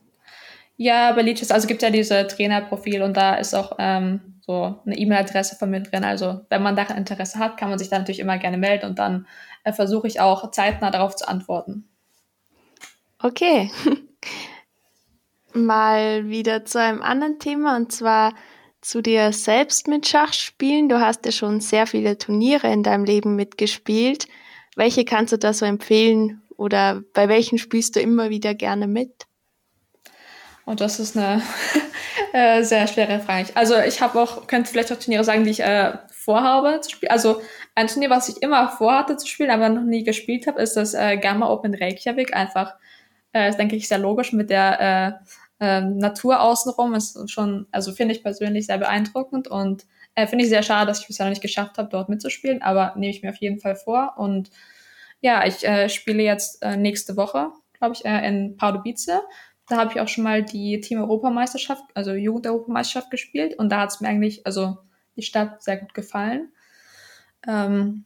Ja, 0.79 1.13
bei 1.13 1.21
Leadchess, 1.21 1.51
also 1.51 1.69
gibt 1.69 1.83
ja 1.83 1.91
diese 1.91 2.27
Trainerprofil 2.27 3.03
und 3.03 3.15
da 3.15 3.35
ist 3.35 3.55
auch 3.55 3.73
ähm, 3.79 4.41
so 4.47 4.81
eine 4.87 4.97
E-Mail-Adresse 4.97 5.57
von 5.57 5.69
mir 5.69 5.81
drin. 5.81 6.03
Also 6.05 6.41
wenn 6.49 6.63
man 6.63 6.77
daran 6.77 6.97
Interesse 6.97 7.39
hat, 7.39 7.59
kann 7.59 7.69
man 7.69 7.79
sich 7.79 7.91
da 7.91 7.99
natürlich 7.99 8.21
immer 8.21 8.39
gerne 8.39 8.57
melden 8.57 8.87
und 8.87 8.99
dann 8.99 9.27
äh, 9.65 9.73
versuche 9.75 10.07
ich 10.07 10.19
auch 10.19 10.51
zeitnah 10.51 10.91
darauf 10.91 11.15
zu 11.15 11.29
antworten. 11.29 11.87
Okay. 13.23 13.71
mal 15.53 16.27
wieder 16.31 16.65
zu 16.65 16.81
einem 16.81 17.03
anderen 17.03 17.39
Thema 17.39 17.77
und 17.77 17.93
zwar 17.93 18.33
zu 18.81 19.03
dir 19.03 19.33
selbst 19.33 19.89
mit 19.89 20.09
Schachspielen. 20.09 20.89
Du 20.89 21.01
hast 21.01 21.27
ja 21.27 21.33
schon 21.33 21.61
sehr 21.61 21.87
viele 21.87 22.17
Turniere 22.17 22.73
in 22.73 22.83
deinem 22.83 23.05
Leben 23.05 23.37
mitgespielt. 23.37 24.27
Welche 24.79 25.05
kannst 25.05 25.33
du 25.33 25.39
da 25.39 25.53
so 25.53 25.67
empfehlen 25.67 26.41
oder 26.57 27.03
bei 27.13 27.29
welchen 27.29 27.59
spielst 27.59 27.97
du 27.97 28.01
immer 28.01 28.31
wieder 28.31 28.55
gerne 28.55 28.87
mit? 28.87 29.27
Und 30.65 30.81
das 30.81 31.01
ist 31.01 31.17
eine 31.17 31.43
äh, 32.33 32.63
sehr 32.63 32.87
schwere 32.87 33.19
Frage. 33.19 33.49
Also 33.57 33.77
ich 33.77 34.01
habe 34.01 34.23
auch, 34.23 34.47
könnte 34.47 34.71
vielleicht 34.71 34.93
auch 34.93 34.99
Turniere 35.01 35.25
sagen, 35.25 35.43
die 35.43 35.51
ich 35.51 35.65
äh, 35.65 35.99
vorhabe 36.13 36.81
zu 36.81 36.91
spielen. 36.91 37.11
Also 37.11 37.43
ein 37.75 37.89
Turnier, 37.89 38.09
was 38.09 38.29
ich 38.29 38.41
immer 38.41 38.69
vorhatte 38.69 39.17
zu 39.17 39.27
spielen, 39.27 39.51
aber 39.51 39.69
noch 39.69 39.83
nie 39.83 40.05
gespielt 40.05 40.47
habe, 40.47 40.63
ist 40.63 40.77
das 40.77 40.95
äh, 40.95 41.17
Gamma 41.17 41.49
Open 41.49 41.75
Reykjavik. 41.75 42.37
Einfach, 42.37 42.77
äh, 43.33 43.51
denke 43.57 43.75
ich, 43.75 43.89
sehr 43.89 43.99
logisch 43.99 44.33
mit 44.33 44.49
der 44.49 44.81
äh, 44.81 45.13
ähm, 45.59 45.99
Natur 45.99 46.41
außenrum 46.41 46.95
ist 46.95 47.29
schon, 47.29 47.67
also 47.73 47.91
finde 47.91 48.15
ich 48.15 48.23
persönlich 48.23 48.67
sehr 48.67 48.79
beeindruckend 48.79 49.49
und 49.49 49.87
äh, 50.19 50.27
finde 50.27 50.45
ich 50.45 50.51
sehr 50.51 50.65
schade, 50.65 50.89
dass 50.89 51.01
ich 51.01 51.07
bisher 51.07 51.27
noch 51.27 51.31
nicht 51.31 51.43
geschafft 51.43 51.79
habe, 51.79 51.89
dort 51.89 52.09
mitzuspielen, 52.09 52.61
aber 52.61 52.93
nehme 52.97 53.11
ich 53.11 53.23
mir 53.23 53.31
auf 53.31 53.37
jeden 53.37 53.61
Fall 53.61 53.77
vor. 53.77 54.15
Und 54.17 54.51
ja, 55.21 55.47
ich 55.47 55.65
äh, 55.65 55.89
spiele 55.89 56.25
jetzt 56.25 56.61
äh, 56.61 56.77
nächste 56.77 57.17
Woche, 57.17 57.53
glaube 57.75 57.95
ich, 57.95 58.05
äh, 58.05 58.27
in 58.27 58.57
Pardubice. 58.57 59.21
Da 59.69 59.77
habe 59.77 59.93
ich 59.93 60.01
auch 60.01 60.09
schon 60.09 60.25
mal 60.25 60.43
die 60.43 60.81
Team-Europameisterschaft, 60.81 61.85
also 61.95 62.15
Jugend-Europameisterschaft 62.15 63.13
gespielt 63.13 63.57
und 63.61 63.69
da 63.71 63.83
hat 63.83 63.91
es 63.91 64.01
mir 64.01 64.09
eigentlich, 64.09 64.45
also 64.45 64.79
die 65.15 65.23
Stadt 65.23 65.63
sehr 65.63 65.77
gut 65.77 65.95
gefallen. 65.95 66.51
Ähm, 67.47 68.05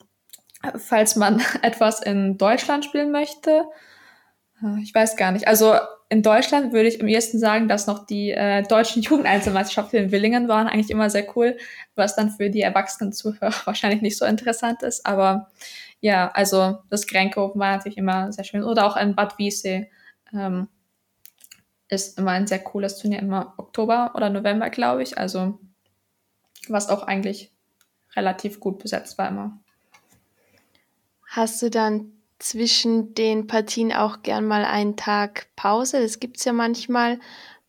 falls 0.76 1.16
man 1.16 1.42
etwas 1.62 2.02
in 2.02 2.36
Deutschland 2.36 2.84
spielen 2.84 3.10
möchte, 3.10 3.64
äh, 4.62 4.82
ich 4.82 4.94
weiß 4.94 5.16
gar 5.16 5.32
nicht. 5.32 5.48
Also 5.48 5.76
in 6.12 6.22
Deutschland 6.22 6.74
würde 6.74 6.90
ich 6.90 7.00
am 7.00 7.08
ehesten 7.08 7.38
sagen, 7.38 7.68
dass 7.68 7.86
noch 7.86 8.04
die 8.04 8.32
äh, 8.32 8.62
deutschen 8.64 9.00
Jugendeinzelmeisterschaften 9.02 9.98
in 9.98 10.12
Willingen 10.12 10.46
waren 10.46 10.68
eigentlich 10.68 10.90
immer 10.90 11.08
sehr 11.08 11.26
cool, 11.34 11.56
was 11.94 12.14
dann 12.14 12.30
für 12.30 12.50
die 12.50 12.60
erwachsenen 12.60 13.14
Zuhörer 13.14 13.54
wahrscheinlich 13.64 14.02
nicht 14.02 14.18
so 14.18 14.26
interessant 14.26 14.82
ist. 14.82 15.06
Aber 15.06 15.50
ja, 16.00 16.30
also 16.32 16.80
das 16.90 17.06
Grenke 17.06 17.40
war 17.54 17.76
natürlich 17.76 17.96
immer 17.96 18.30
sehr 18.30 18.44
schön. 18.44 18.62
Oder 18.62 18.86
auch 18.86 18.98
in 18.98 19.14
Bad 19.14 19.38
Wiese 19.38 19.86
ähm, 20.34 20.68
ist 21.88 22.18
immer 22.18 22.32
ein 22.32 22.46
sehr 22.46 22.58
cooles 22.58 22.98
Turnier, 22.98 23.20
immer 23.20 23.54
Oktober 23.56 24.12
oder 24.14 24.28
November, 24.28 24.68
glaube 24.68 25.02
ich. 25.02 25.16
Also 25.16 25.60
was 26.68 26.90
auch 26.90 27.04
eigentlich 27.04 27.54
relativ 28.14 28.60
gut 28.60 28.80
besetzt 28.80 29.16
war 29.16 29.28
immer. 29.28 29.58
Hast 31.26 31.62
du 31.62 31.70
dann 31.70 32.12
zwischen 32.42 33.14
den 33.14 33.46
Partien 33.46 33.92
auch 33.92 34.22
gern 34.22 34.44
mal 34.46 34.64
einen 34.64 34.96
Tag 34.96 35.46
Pause. 35.54 36.02
Das 36.02 36.18
gibt 36.18 36.38
es 36.38 36.44
ja 36.44 36.52
manchmal 36.52 37.20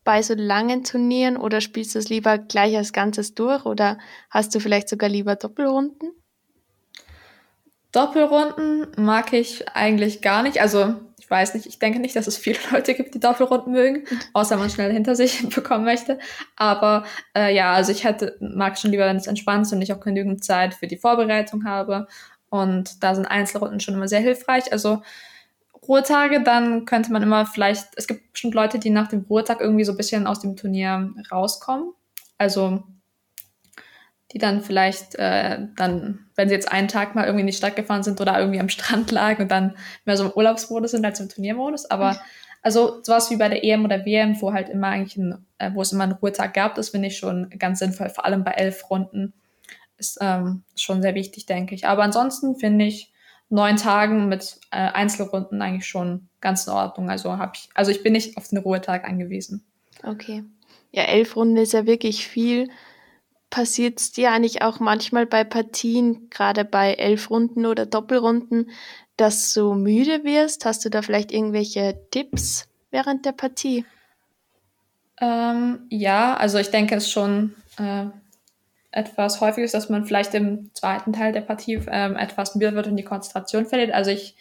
bei 0.02 0.20
so 0.22 0.34
langen 0.34 0.84
Turnieren 0.84 1.36
oder 1.36 1.60
spielst 1.60 1.94
du 1.94 1.98
es 1.98 2.08
lieber 2.08 2.38
gleich 2.38 2.76
als 2.76 2.92
Ganzes 2.92 3.34
durch 3.34 3.64
oder 3.64 3.98
hast 4.30 4.54
du 4.54 4.60
vielleicht 4.60 4.88
sogar 4.88 5.08
lieber 5.08 5.36
Doppelrunden? 5.36 6.10
Doppelrunden 7.92 8.88
mag 8.96 9.32
ich 9.32 9.68
eigentlich 9.68 10.20
gar 10.20 10.42
nicht. 10.42 10.60
Also 10.60 10.96
ich 11.24 11.30
weiß 11.30 11.54
nicht, 11.54 11.64
ich 11.64 11.78
denke 11.78 12.00
nicht, 12.00 12.16
dass 12.16 12.26
es 12.26 12.36
viele 12.36 12.58
Leute 12.72 12.94
gibt, 12.94 13.14
die 13.14 13.20
Doppelrunden 13.20 13.72
mögen, 13.72 14.04
außer 14.34 14.56
man 14.56 14.68
schnell 14.68 14.92
hinter 14.92 15.16
sich 15.16 15.48
bekommen 15.54 15.84
möchte. 15.84 16.18
Aber 16.56 17.04
äh, 17.34 17.54
ja, 17.54 17.72
also 17.72 17.92
ich 17.92 18.04
hätte, 18.04 18.36
mag 18.40 18.76
schon 18.76 18.90
lieber, 18.90 19.06
wenn 19.06 19.16
es 19.16 19.26
entspannt 19.26 19.66
ist 19.66 19.72
und 19.72 19.80
ich 19.80 19.92
auch 19.92 20.00
genügend 20.00 20.44
Zeit 20.44 20.74
für 20.74 20.86
die 20.86 20.98
Vorbereitung 20.98 21.64
habe. 21.64 22.08
Und 22.54 23.02
da 23.02 23.16
sind 23.16 23.26
Einzelrunden 23.26 23.80
schon 23.80 23.94
immer 23.94 24.06
sehr 24.06 24.20
hilfreich. 24.20 24.72
Also 24.72 25.02
Ruhetage, 25.88 26.40
dann 26.44 26.84
könnte 26.84 27.10
man 27.10 27.20
immer 27.20 27.46
vielleicht, 27.46 27.88
es 27.96 28.06
gibt 28.06 28.30
bestimmt 28.30 28.54
Leute, 28.54 28.78
die 28.78 28.90
nach 28.90 29.08
dem 29.08 29.22
Ruhetag 29.28 29.60
irgendwie 29.60 29.82
so 29.82 29.90
ein 29.90 29.96
bisschen 29.96 30.28
aus 30.28 30.38
dem 30.38 30.54
Turnier 30.54 31.12
rauskommen. 31.32 31.94
Also 32.38 32.84
die 34.30 34.38
dann 34.38 34.60
vielleicht 34.60 35.16
äh, 35.16 35.66
dann, 35.76 36.26
wenn 36.36 36.48
sie 36.48 36.54
jetzt 36.54 36.70
einen 36.70 36.86
Tag 36.86 37.16
mal 37.16 37.24
irgendwie 37.24 37.40
in 37.40 37.48
die 37.48 37.52
Stadt 37.52 37.74
gefahren 37.74 38.04
sind 38.04 38.20
oder 38.20 38.38
irgendwie 38.38 38.60
am 38.60 38.68
Strand 38.68 39.10
lagen 39.10 39.42
und 39.42 39.50
dann 39.50 39.76
mehr 40.04 40.16
so 40.16 40.26
im 40.26 40.30
Urlaubsmodus 40.30 40.92
sind 40.92 41.04
als 41.04 41.18
im 41.18 41.28
Turniermodus. 41.28 41.90
Aber 41.90 42.20
also 42.62 43.02
sowas 43.02 43.32
wie 43.32 43.36
bei 43.36 43.48
der 43.48 43.64
EM 43.64 43.84
oder 43.84 44.06
WM, 44.06 44.40
wo 44.40 44.52
halt 44.52 44.68
immer 44.68 44.88
eigentlich 44.88 45.16
ein, 45.16 45.44
äh, 45.58 45.72
wo 45.74 45.82
es 45.82 45.90
immer 45.90 46.04
einen 46.04 46.12
Ruhetag 46.12 46.54
gab, 46.54 46.76
das 46.76 46.90
finde 46.90 47.08
ich 47.08 47.18
schon 47.18 47.50
ganz 47.58 47.80
sinnvoll, 47.80 48.10
vor 48.10 48.24
allem 48.24 48.44
bei 48.44 48.52
elf 48.52 48.88
Runden 48.90 49.32
ist 49.96 50.18
ähm, 50.20 50.62
schon 50.76 51.02
sehr 51.02 51.14
wichtig, 51.14 51.46
denke 51.46 51.74
ich. 51.74 51.86
Aber 51.86 52.02
ansonsten 52.02 52.56
finde 52.56 52.86
ich 52.86 53.12
neun 53.48 53.76
Tagen 53.76 54.28
mit 54.28 54.58
äh, 54.70 54.76
Einzelrunden 54.76 55.62
eigentlich 55.62 55.86
schon 55.86 56.28
ganz 56.40 56.66
in 56.66 56.72
Ordnung. 56.72 57.10
Also 57.10 57.36
habe 57.38 57.52
ich, 57.54 57.68
also 57.74 57.90
ich 57.90 58.02
bin 58.02 58.12
nicht 58.12 58.36
auf 58.36 58.48
den 58.48 58.58
Ruhetag 58.58 59.04
angewiesen. 59.04 59.64
Okay. 60.02 60.44
Ja, 60.90 61.04
elf 61.04 61.36
Runden 61.36 61.56
ist 61.56 61.72
ja 61.72 61.86
wirklich 61.86 62.26
viel. 62.26 62.68
Passiert 63.50 64.00
es 64.00 64.12
dir 64.12 64.32
eigentlich 64.32 64.62
auch 64.62 64.80
manchmal 64.80 65.26
bei 65.26 65.44
Partien, 65.44 66.28
gerade 66.30 66.64
bei 66.64 66.94
elf 66.94 67.30
Runden 67.30 67.66
oder 67.66 67.86
Doppelrunden, 67.86 68.70
dass 69.16 69.52
du 69.54 69.74
müde 69.74 70.24
wirst? 70.24 70.64
Hast 70.64 70.84
du 70.84 70.90
da 70.90 71.02
vielleicht 71.02 71.30
irgendwelche 71.30 72.00
Tipps 72.10 72.68
während 72.90 73.24
der 73.24 73.32
Partie? 73.32 73.84
Ähm, 75.20 75.86
ja, 75.90 76.36
also 76.36 76.58
ich 76.58 76.70
denke, 76.70 76.96
es 76.96 77.04
ist 77.04 77.12
schon 77.12 77.54
äh, 77.78 78.06
etwas 78.94 79.40
häufiges, 79.40 79.72
dass 79.72 79.88
man 79.88 80.04
vielleicht 80.04 80.34
im 80.34 80.72
zweiten 80.74 81.12
Teil 81.12 81.32
der 81.32 81.40
Partie 81.40 81.80
ähm, 81.88 82.16
etwas 82.16 82.54
müde 82.54 82.74
wird 82.74 82.86
und 82.86 82.96
die 82.96 83.04
Konzentration 83.04 83.66
verliert. 83.66 83.92
Also 83.92 84.10
ich, 84.10 84.36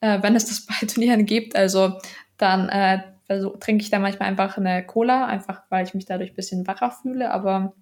äh, 0.00 0.20
wenn 0.22 0.34
es 0.34 0.46
das 0.46 0.66
bei 0.80 0.86
Turnieren 0.86 1.26
gibt, 1.26 1.56
also 1.56 1.98
dann 2.36 2.68
äh, 2.68 3.02
also, 3.28 3.50
trinke 3.50 3.82
ich 3.82 3.90
da 3.90 3.98
manchmal 3.98 4.28
einfach 4.28 4.56
eine 4.56 4.84
Cola, 4.84 5.26
einfach 5.26 5.62
weil 5.68 5.86
ich 5.86 5.94
mich 5.94 6.06
dadurch 6.06 6.30
ein 6.30 6.36
bisschen 6.36 6.66
wacher 6.66 6.90
fühle. 6.90 7.30
Aber 7.30 7.74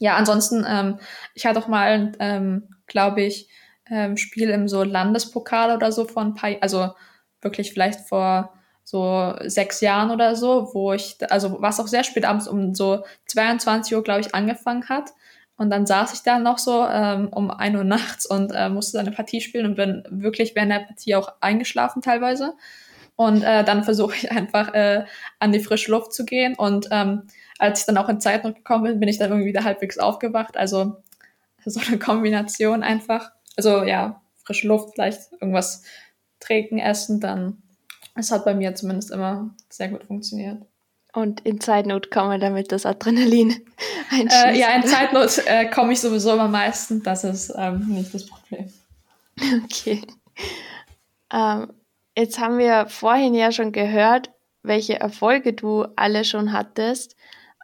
ja, 0.00 0.16
ansonsten, 0.16 0.66
ähm, 0.68 0.98
ich 1.34 1.46
hatte 1.46 1.60
auch 1.60 1.68
mal, 1.68 2.12
ähm, 2.18 2.68
glaube 2.86 3.22
ich, 3.22 3.48
ähm, 3.88 4.16
Spiel 4.16 4.50
im 4.50 4.66
so 4.68 4.82
Landespokal 4.82 5.74
oder 5.76 5.92
so 5.92 6.04
von 6.06 6.28
ein 6.28 6.34
paar, 6.34 6.50
also 6.60 6.94
wirklich 7.40 7.72
vielleicht 7.72 8.00
vor 8.00 8.52
so 8.84 9.34
sechs 9.46 9.80
Jahren 9.80 10.10
oder 10.10 10.36
so, 10.36 10.70
wo 10.74 10.92
ich, 10.92 11.16
also 11.30 11.56
was 11.60 11.80
auch 11.80 11.88
sehr 11.88 12.04
spät 12.04 12.26
abends 12.26 12.46
um 12.46 12.74
so 12.74 13.04
22 13.26 13.96
Uhr, 13.96 14.04
glaube 14.04 14.20
ich, 14.20 14.34
angefangen 14.34 14.88
hat. 14.88 15.10
Und 15.56 15.70
dann 15.70 15.86
saß 15.86 16.12
ich 16.12 16.22
da 16.22 16.38
noch 16.38 16.58
so 16.58 16.84
ähm, 16.86 17.28
um 17.28 17.50
ein 17.50 17.76
Uhr 17.76 17.84
nachts 17.84 18.26
und 18.26 18.50
äh, 18.50 18.68
musste 18.68 18.98
eine 18.98 19.12
Partie 19.12 19.40
spielen 19.40 19.66
und 19.66 19.76
bin 19.76 20.04
wirklich 20.10 20.54
während 20.54 20.72
der 20.72 20.80
Partie 20.80 21.14
auch 21.14 21.32
eingeschlafen 21.40 22.02
teilweise. 22.02 22.54
Und 23.16 23.42
äh, 23.42 23.64
dann 23.64 23.84
versuche 23.84 24.16
ich 24.16 24.30
einfach 24.32 24.74
äh, 24.74 25.04
an 25.38 25.52
die 25.52 25.60
frische 25.60 25.90
Luft 25.90 26.12
zu 26.12 26.24
gehen. 26.24 26.54
Und 26.54 26.88
ähm, 26.90 27.22
als 27.58 27.80
ich 27.80 27.86
dann 27.86 27.96
auch 27.98 28.08
in 28.08 28.20
Zeit 28.20 28.44
noch 28.44 28.54
gekommen 28.54 28.84
bin, 28.84 29.00
bin 29.00 29.08
ich 29.08 29.18
dann 29.18 29.30
irgendwie 29.30 29.48
wieder 29.48 29.64
halbwegs 29.64 29.98
aufgewacht. 29.98 30.56
Also 30.56 30.96
so 31.64 31.80
eine 31.86 31.98
Kombination 31.98 32.82
einfach. 32.82 33.30
Also 33.56 33.84
ja, 33.84 34.20
frische 34.44 34.68
Luft, 34.68 34.94
vielleicht 34.94 35.32
irgendwas 35.32 35.84
trinken, 36.40 36.78
essen, 36.78 37.20
dann 37.20 37.62
es 38.14 38.30
hat 38.30 38.44
bei 38.44 38.54
mir 38.54 38.74
zumindest 38.74 39.10
immer 39.10 39.54
sehr 39.68 39.88
gut 39.88 40.04
funktioniert. 40.04 40.62
Und 41.12 41.40
in 41.42 41.60
Zeitnot 41.60 42.10
kann 42.10 42.26
man 42.26 42.40
damit 42.40 42.72
das 42.72 42.86
Adrenalin 42.86 43.64
einschießen. 44.10 44.44
Äh, 44.54 44.58
ja, 44.58 44.74
in 44.74 44.84
Zeitnot 44.84 45.38
äh, 45.46 45.66
komme 45.66 45.92
ich 45.92 46.00
sowieso 46.00 46.32
immer 46.32 46.48
meistens. 46.48 47.04
Das 47.04 47.22
ist 47.24 47.52
ähm, 47.56 47.86
nicht 47.88 48.12
das 48.14 48.26
Problem. 48.26 48.72
Okay. 49.64 50.00
Ähm, 51.32 51.72
jetzt 52.16 52.38
haben 52.38 52.58
wir 52.58 52.86
vorhin 52.86 53.34
ja 53.34 53.50
schon 53.50 53.72
gehört, 53.72 54.30
welche 54.62 55.00
Erfolge 55.00 55.52
du 55.52 55.86
alle 55.96 56.24
schon 56.24 56.52
hattest. 56.52 57.16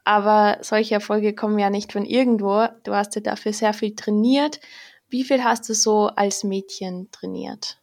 Aber 0.05 0.59
solche 0.63 0.95
Erfolge 0.95 1.33
kommen 1.33 1.61
ja 1.61 1.71
nicht 1.71 1.93
von 1.93 2.05
irgendwo. 2.05 2.67
Du 2.83 2.93
hast 2.95 3.15
ja 3.15 3.21
dafür 3.21 3.53
sehr 3.53 3.73
viel 3.73 3.95
trainiert. 3.95 4.61
Wie 5.09 5.23
viel 5.23 5.45
hast 5.45 5.69
du 5.69 5.75
so 5.75 6.09
als 6.09 6.43
Mädchen 6.43 7.09
trainiert? 7.13 7.79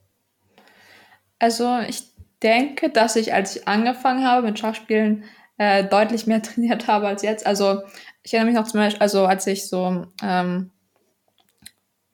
Also 1.39 1.79
ich 1.87 2.03
denke, 2.43 2.89
dass 2.89 3.15
ich, 3.15 3.33
als 3.33 3.55
ich 3.55 3.67
angefangen 3.67 4.25
habe 4.25 4.45
mit 4.47 4.59
Schachspielen, 4.59 5.23
äh, 5.57 5.83
deutlich 5.85 6.27
mehr 6.27 6.41
trainiert 6.43 6.87
habe 6.87 7.07
als 7.07 7.21
jetzt. 7.23 7.45
Also 7.45 7.81
ich 8.23 8.33
erinnere 8.33 8.51
mich 8.51 8.59
noch 8.59 8.67
zum 8.67 8.79
Beispiel, 8.79 9.01
also 9.01 9.25
als 9.25 9.47
ich 9.47 9.67
so 9.67 10.05
ähm, 10.21 10.71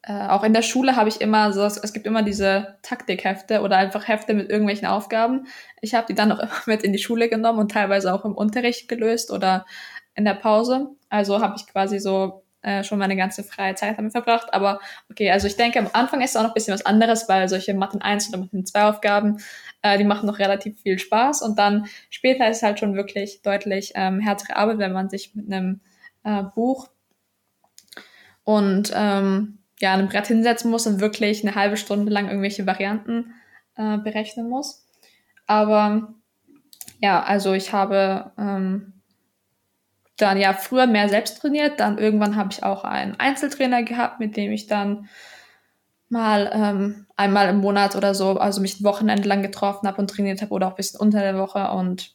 äh, 0.03 0.27
auch 0.27 0.43
in 0.43 0.53
der 0.53 0.61
Schule 0.61 0.95
habe 0.97 1.07
ich 1.07 1.21
immer 1.21 1.53
so, 1.53 1.63
es 1.63 1.93
gibt 1.93 2.05
immer 2.05 2.23
diese 2.23 2.77
Taktikhefte 2.81 3.61
oder 3.61 3.77
einfach 3.77 4.07
Hefte 4.07 4.33
mit 4.33 4.49
irgendwelchen 4.49 4.87
Aufgaben. 4.87 5.47
Ich 5.81 5.93
habe 5.95 6.07
die 6.07 6.15
dann 6.15 6.31
auch 6.31 6.39
immer 6.39 6.51
mit 6.65 6.83
in 6.83 6.93
die 6.93 6.99
Schule 6.99 7.29
genommen 7.29 7.59
und 7.59 7.71
teilweise 7.71 8.13
auch 8.13 8.25
im 8.25 8.35
Unterricht 8.35 8.89
gelöst 8.89 9.31
oder 9.31 9.65
in 10.15 10.25
der 10.25 10.35
Pause. 10.35 10.89
Also 11.09 11.41
habe 11.41 11.55
ich 11.57 11.67
quasi 11.67 11.99
so 11.99 12.42
äh, 12.63 12.83
schon 12.83 12.97
meine 12.97 13.15
ganze 13.15 13.43
freie 13.43 13.75
Zeit 13.75 13.97
damit 13.97 14.11
verbracht. 14.11 14.53
Aber 14.53 14.79
okay, 15.09 15.31
also 15.31 15.47
ich 15.47 15.55
denke, 15.55 15.79
am 15.79 15.89
Anfang 15.93 16.21
ist 16.21 16.31
es 16.31 16.35
auch 16.35 16.43
noch 16.43 16.51
ein 16.51 16.55
bisschen 16.55 16.73
was 16.73 16.85
anderes, 16.85 17.29
weil 17.29 17.47
solche 17.47 17.73
Mathe 17.73 18.01
1 18.01 18.29
oder 18.29 18.39
Mathe 18.39 18.63
2 18.63 18.83
Aufgaben 18.85 19.37
äh, 19.83 19.97
die 19.97 20.05
machen 20.05 20.25
noch 20.25 20.39
relativ 20.39 20.81
viel 20.81 20.97
Spaß 20.97 21.43
und 21.43 21.59
dann 21.59 21.85
später 22.09 22.49
ist 22.49 22.63
halt 22.63 22.79
schon 22.79 22.95
wirklich 22.95 23.41
deutlich 23.43 23.91
ähm, 23.95 24.19
härtere 24.19 24.55
Arbeit, 24.55 24.79
wenn 24.79 24.93
man 24.93 25.09
sich 25.09 25.35
mit 25.35 25.51
einem 25.51 25.81
äh, 26.23 26.41
Buch 26.55 26.89
und 28.43 28.91
ähm, 28.95 29.59
ja, 29.79 29.93
einem 29.93 30.07
Brett 30.07 30.27
hinsetzen 30.27 30.71
muss 30.71 30.87
und 30.87 31.01
wirklich 31.01 31.43
eine 31.43 31.55
halbe 31.55 31.77
Stunde 31.77 32.11
lang 32.11 32.27
irgendwelche 32.27 32.65
Varianten 32.65 33.33
äh, 33.75 33.97
berechnen 33.97 34.49
muss. 34.49 34.87
Aber 35.45 36.13
ja, 37.01 37.21
also 37.21 37.51
ich 37.53 37.73
habe 37.73 38.31
ähm, 38.37 38.92
dann 40.17 40.37
ja 40.39 40.53
früher 40.53 40.87
mehr 40.87 41.09
selbst 41.09 41.41
trainiert, 41.41 41.79
dann 41.79 41.97
irgendwann 41.97 42.35
habe 42.35 42.49
ich 42.51 42.63
auch 42.63 42.83
einen 42.83 43.19
Einzeltrainer 43.19 43.83
gehabt, 43.83 44.19
mit 44.19 44.37
dem 44.37 44.51
ich 44.51 44.67
dann 44.67 45.09
mal 46.09 46.51
ähm, 46.53 47.07
einmal 47.15 47.49
im 47.49 47.57
Monat 47.57 47.95
oder 47.95 48.13
so, 48.13 48.37
also 48.37 48.61
mich 48.61 48.79
ein 48.79 48.83
Wochenende 48.83 49.27
lang 49.27 49.41
getroffen 49.41 49.87
habe 49.87 49.97
und 49.99 50.09
trainiert 50.09 50.41
habe 50.41 50.51
oder 50.51 50.67
auch 50.67 50.71
ein 50.73 50.77
bisschen 50.77 50.99
unter 50.99 51.19
der 51.19 51.37
Woche 51.37 51.71
und 51.71 52.13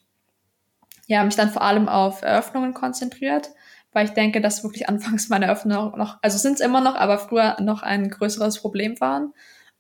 ja, 1.07 1.25
mich 1.25 1.37
dann 1.37 1.51
vor 1.51 1.63
allem 1.63 1.89
auf 1.89 2.23
Eröffnungen 2.23 2.75
konzentriert, 2.75 3.51
weil 3.93 4.05
ich 4.05 4.13
denke, 4.13 4.41
dass 4.41 4.63
wirklich 4.63 4.89
anfangs 4.89 5.29
meine 5.29 5.47
Eröffnungen 5.47 5.99
noch, 5.99 6.19
also 6.23 6.39
sind 6.39 6.55
es 6.55 6.61
immer 6.61 6.81
noch, 6.81 6.95
aber 6.95 7.19
früher 7.19 7.57
noch 7.61 7.83
ein 7.83 8.09
größeres 8.09 8.61
Problem 8.61 9.01
waren. 9.01 9.33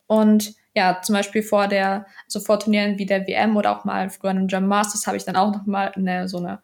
Und 0.07 0.55
ja, 0.75 1.01
zum 1.03 1.15
Beispiel 1.15 1.43
vor 1.43 1.69
der, 1.69 2.07
also 2.25 2.41
vor 2.41 2.59
Turnieren 2.59 2.99
wie 2.99 3.07
der 3.07 3.27
WM 3.27 3.57
oder 3.57 3.77
auch 3.77 3.85
mal 3.85 4.11
früher 4.11 4.31
in 4.31 4.49
German 4.49 4.69
Masters 4.69 5.07
habe 5.07 5.17
ich 5.17 5.25
dann 5.25 5.37
auch 5.37 5.53
noch 5.53 5.67
mal 5.67 5.93
eine, 5.95 6.29
so 6.29 6.39
eine 6.39 6.61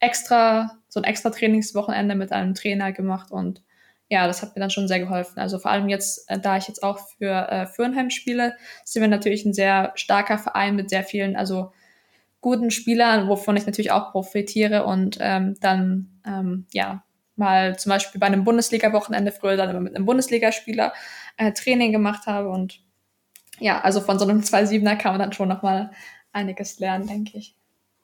extra, 0.00 0.78
so 0.88 1.00
ein 1.00 1.04
extra 1.04 1.30
Trainingswochenende 1.30 2.14
mit 2.14 2.32
einem 2.32 2.54
Trainer 2.54 2.92
gemacht 2.92 3.30
und 3.30 3.62
ja, 4.08 4.26
das 4.26 4.42
hat 4.42 4.56
mir 4.56 4.60
dann 4.60 4.70
schon 4.70 4.88
sehr 4.88 4.98
geholfen. 4.98 5.38
Also 5.38 5.60
vor 5.60 5.70
allem 5.70 5.88
jetzt, 5.88 6.28
äh, 6.28 6.38
da 6.38 6.56
ich 6.56 6.66
jetzt 6.66 6.82
auch 6.82 6.98
für 6.98 7.48
äh, 7.48 7.66
Fürnheim 7.66 8.10
spiele, 8.10 8.56
sind 8.84 9.02
wir 9.02 9.08
natürlich 9.08 9.44
ein 9.44 9.54
sehr 9.54 9.92
starker 9.94 10.36
Verein 10.36 10.74
mit 10.74 10.90
sehr 10.90 11.04
vielen, 11.04 11.36
also 11.36 11.72
guten 12.40 12.72
Spielern, 12.72 13.28
wovon 13.28 13.56
ich 13.56 13.66
natürlich 13.66 13.92
auch 13.92 14.10
profitiere 14.10 14.84
und 14.84 15.18
ähm, 15.20 15.56
dann 15.60 16.20
ähm, 16.26 16.66
ja 16.72 17.04
mal 17.36 17.78
zum 17.78 17.90
Beispiel 17.90 18.18
bei 18.18 18.26
einem 18.26 18.44
Bundesliga-Wochenende 18.44 19.30
früher 19.32 19.56
dann 19.56 19.70
immer 19.70 19.80
mit 19.80 19.94
einem 19.94 20.06
Bundesligaspieler 20.06 20.92
äh, 21.36 21.52
Training 21.52 21.92
gemacht 21.92 22.26
habe 22.26 22.48
und 22.50 22.82
ja, 23.60 23.80
also 23.80 24.00
von 24.00 24.18
so 24.18 24.26
einem 24.26 24.40
2-7er 24.42 24.96
kann 24.96 25.12
man 25.12 25.20
dann 25.20 25.32
schon 25.32 25.48
nochmal 25.48 25.92
einiges 26.32 26.80
lernen, 26.80 27.06
denke 27.06 27.38
ich. 27.38 27.56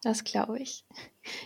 Das 0.02 0.22
glaube 0.22 0.58
ich. 0.60 0.84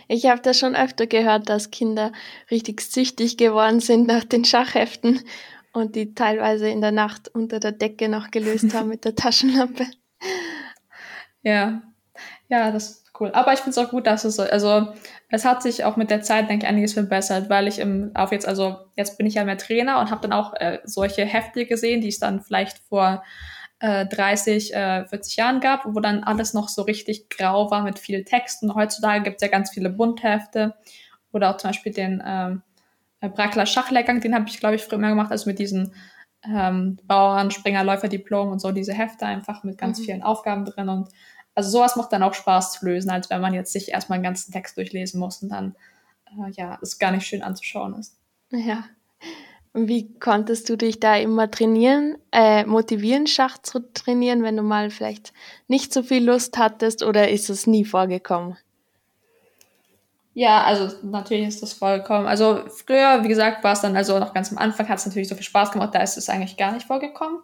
Ich 0.07 0.25
habe 0.25 0.41
das 0.41 0.59
schon 0.59 0.75
öfter 0.75 1.07
gehört, 1.07 1.49
dass 1.49 1.71
Kinder 1.71 2.11
richtig 2.49 2.81
süchtig 2.81 3.37
geworden 3.37 3.79
sind 3.79 4.07
nach 4.07 4.23
den 4.23 4.45
Schachheften 4.45 5.21
und 5.73 5.95
die 5.95 6.13
teilweise 6.13 6.67
in 6.69 6.81
der 6.81 6.91
Nacht 6.91 7.29
unter 7.29 7.59
der 7.59 7.71
Decke 7.71 8.09
noch 8.09 8.31
gelöst 8.31 8.73
haben 8.73 8.89
mit 8.89 9.05
der 9.05 9.15
Taschenlampe. 9.15 9.85
Ja, 11.43 11.81
ja, 12.49 12.71
das 12.71 12.89
ist 12.89 13.11
cool. 13.19 13.31
Aber 13.33 13.53
ich 13.53 13.59
finde 13.59 13.71
es 13.71 13.77
auch 13.77 13.89
gut, 13.89 14.05
dass 14.07 14.25
es 14.25 14.35
so, 14.35 14.43
also 14.43 14.93
es 15.29 15.45
hat 15.45 15.63
sich 15.63 15.85
auch 15.85 15.95
mit 15.95 16.09
der 16.11 16.21
Zeit, 16.21 16.49
denke 16.49 16.65
ich, 16.65 16.69
einiges 16.69 16.93
verbessert, 16.93 17.49
weil 17.49 17.67
ich 17.67 17.79
im, 17.79 18.11
auf 18.13 18.31
jetzt, 18.31 18.47
also 18.47 18.77
jetzt 18.95 19.17
bin 19.17 19.25
ich 19.25 19.35
ja 19.35 19.45
mehr 19.45 19.57
Trainer 19.57 19.99
und 19.99 20.11
habe 20.11 20.21
dann 20.21 20.33
auch 20.33 20.53
äh, 20.55 20.79
solche 20.83 21.25
Hefte 21.25 21.65
gesehen, 21.65 22.01
die 22.01 22.09
es 22.09 22.19
dann 22.19 22.41
vielleicht 22.41 22.79
vor 22.79 23.23
äh, 23.81 24.05
30, 24.05 24.73
äh, 24.73 25.05
40 25.05 25.35
Jahren 25.35 25.59
gab, 25.59 25.85
wo 25.85 25.99
dann 25.99 26.23
alles 26.23 26.53
noch 26.53 26.69
so 26.69 26.83
richtig 26.83 27.29
grau 27.29 27.71
war 27.71 27.83
mit 27.83 27.97
viel 27.97 28.23
Text. 28.23 28.61
Und 28.61 28.75
heutzutage 28.75 29.23
gibt 29.23 29.37
es 29.37 29.41
ja 29.41 29.51
ganz 29.51 29.71
viele 29.71 29.89
Bunthefte 29.89 30.75
oder 31.31 31.49
auch 31.49 31.57
zum 31.57 31.71
Beispiel 31.71 31.91
den 31.91 32.21
ähm, 32.23 32.61
äh, 33.21 33.29
Brackler 33.29 33.65
Schachlehrgang, 33.65 34.21
den 34.21 34.35
habe 34.35 34.47
ich, 34.47 34.59
glaube 34.59 34.75
ich, 34.75 34.83
früher 34.83 34.99
immer 34.99 35.09
gemacht, 35.09 35.31
also 35.31 35.49
mit 35.49 35.57
diesen 35.57 35.95
ähm, 36.43 36.99
Bauern, 37.05 37.49
Springer, 37.49 37.83
Läufer, 37.83 38.07
Diplom 38.07 38.49
und 38.49 38.59
so 38.59 38.71
diese 38.71 38.93
Hefte 38.93 39.25
einfach 39.25 39.63
mit 39.63 39.79
ganz 39.79 39.99
mhm. 39.99 40.03
vielen 40.03 40.23
Aufgaben 40.23 40.65
drin. 40.65 40.87
Und 40.87 41.09
also 41.55 41.71
sowas 41.71 41.95
macht 41.95 42.13
dann 42.13 42.23
auch 42.23 42.35
Spaß 42.35 42.73
zu 42.73 42.85
lösen, 42.85 43.09
als 43.09 43.31
wenn 43.31 43.41
man 43.41 43.55
jetzt 43.55 43.73
sich 43.73 43.89
erstmal 43.89 44.17
einen 44.17 44.23
ganzen 44.23 44.51
Text 44.51 44.77
durchlesen 44.77 45.19
muss 45.19 45.41
und 45.41 45.49
dann 45.49 45.75
äh, 46.27 46.51
ja, 46.51 46.77
es 46.83 46.99
gar 46.99 47.11
nicht 47.11 47.25
schön 47.25 47.41
anzuschauen 47.41 47.95
ist. 47.95 48.19
Ja. 48.51 48.83
Wie 49.73 50.13
konntest 50.19 50.69
du 50.69 50.75
dich 50.75 50.99
da 50.99 51.15
immer 51.15 51.49
trainieren, 51.49 52.17
äh, 52.33 52.65
motivieren, 52.65 53.25
Schach 53.25 53.57
zu 53.57 53.79
trainieren, 53.93 54.43
wenn 54.43 54.57
du 54.57 54.63
mal 54.63 54.89
vielleicht 54.89 55.31
nicht 55.67 55.93
so 55.93 56.03
viel 56.03 56.25
Lust 56.25 56.57
hattest 56.57 57.03
oder 57.03 57.29
ist 57.29 57.49
es 57.49 57.67
nie 57.67 57.85
vorgekommen? 57.85 58.57
Ja, 60.33 60.63
also 60.63 60.95
natürlich 61.03 61.47
ist 61.47 61.61
das 61.61 61.73
vorgekommen. 61.73 62.27
Also 62.27 62.61
früher, 62.69 63.23
wie 63.23 63.27
gesagt, 63.27 63.63
war 63.63 63.73
es 63.73 63.81
dann, 63.81 63.95
also 63.95 64.17
noch 64.19 64.33
ganz 64.33 64.51
am 64.51 64.57
Anfang 64.57 64.87
hat 64.87 64.99
es 64.99 65.05
natürlich 65.05 65.27
so 65.27 65.35
viel 65.35 65.43
Spaß 65.43 65.71
gemacht, 65.71 65.93
da 65.93 66.01
ist 66.01 66.17
es 66.17 66.29
eigentlich 66.29 66.57
gar 66.57 66.71
nicht 66.73 66.87
vorgekommen. 66.87 67.39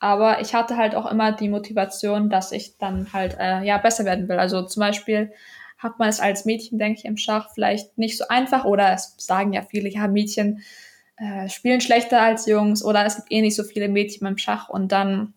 Aber 0.00 0.40
ich 0.40 0.54
hatte 0.54 0.76
halt 0.76 0.96
auch 0.96 1.08
immer 1.08 1.30
die 1.30 1.48
Motivation, 1.48 2.30
dass 2.30 2.50
ich 2.50 2.78
dann 2.78 3.12
halt 3.12 3.36
äh, 3.38 3.62
ja 3.62 3.78
besser 3.78 4.04
werden 4.04 4.28
will. 4.28 4.38
Also 4.38 4.62
zum 4.62 4.80
Beispiel 4.80 5.32
hat 5.78 5.98
man 6.00 6.08
es 6.08 6.20
als 6.20 6.44
Mädchen, 6.44 6.78
denke 6.78 6.98
ich, 6.98 7.04
im 7.04 7.16
Schach 7.16 7.50
vielleicht 7.54 7.98
nicht 7.98 8.18
so 8.18 8.26
einfach 8.28 8.64
oder 8.64 8.92
es 8.92 9.14
sagen 9.18 9.52
ja 9.52 9.62
viele, 9.62 9.88
ja, 9.88 10.08
Mädchen 10.08 10.62
äh, 11.22 11.48
spielen 11.48 11.80
schlechter 11.80 12.20
als 12.20 12.46
Jungs 12.46 12.84
oder 12.84 13.06
es 13.06 13.14
gibt 13.14 13.30
eh 13.30 13.42
nicht 13.42 13.54
so 13.54 13.62
viele 13.62 13.88
Mädchen 13.88 14.24
beim 14.24 14.38
Schach 14.38 14.68
und 14.68 14.90
dann 14.90 15.34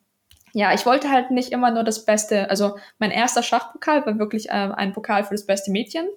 ja, 0.52 0.74
ich 0.74 0.86
wollte 0.86 1.12
halt 1.12 1.32
nicht 1.32 1.52
immer 1.52 1.69
nur 1.69 1.84
das 1.84 2.06
Beste, 2.06 2.50
also 2.50 2.78
mein 2.98 3.12
erster 3.12 3.43
Schachpokal 3.43 4.06
war 4.06 4.17
wirklich 4.17 4.48
äh, 4.48 4.54
ein 4.54 4.93
Pokal 4.93 5.26
für 5.26 5.34
das 5.34 5.45
beste 5.45 5.69
Mädchen, 5.69 6.08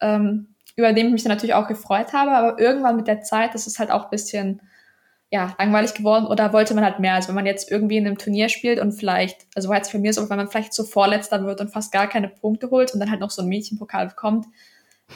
ähm, 0.00 0.54
über 0.76 0.92
den 0.92 1.06
ich 1.06 1.12
mich 1.12 1.22
dann 1.22 1.32
natürlich 1.32 1.54
auch 1.54 1.66
gefreut 1.66 2.12
habe, 2.12 2.32
aber 2.32 2.60
irgendwann 2.60 2.96
mit 2.96 3.08
der 3.08 3.22
Zeit, 3.22 3.54
ist 3.54 3.78
halt 3.78 3.90
auch 3.90 4.04
ein 4.04 4.10
bisschen, 4.10 4.60
ja, 5.30 5.54
langweilig 5.58 5.94
geworden 5.94 6.26
oder 6.26 6.52
wollte 6.52 6.74
man 6.74 6.84
halt 6.84 7.00
mehr. 7.00 7.14
Also 7.14 7.28
wenn 7.28 7.34
man 7.34 7.46
jetzt 7.46 7.70
irgendwie 7.70 7.96
in 7.96 8.06
einem 8.06 8.18
Turnier 8.18 8.50
spielt 8.50 8.78
und 8.78 8.92
vielleicht, 8.92 9.46
also 9.54 9.70
war 9.70 9.78
jetzt 9.78 9.90
für 9.90 9.98
mich 9.98 10.14
so, 10.14 10.28
wenn 10.28 10.36
man 10.36 10.48
vielleicht 10.48 10.74
so 10.74 10.84
Vorletzter 10.84 11.42
wird 11.44 11.62
und 11.62 11.72
fast 11.72 11.92
gar 11.92 12.06
keine 12.08 12.28
Punkte 12.28 12.70
holt 12.70 12.92
und 12.92 13.00
dann 13.00 13.10
halt 13.10 13.20
noch 13.20 13.30
so 13.30 13.40
ein 13.40 13.48
Mädchenpokal 13.48 14.08
bekommt, 14.08 14.46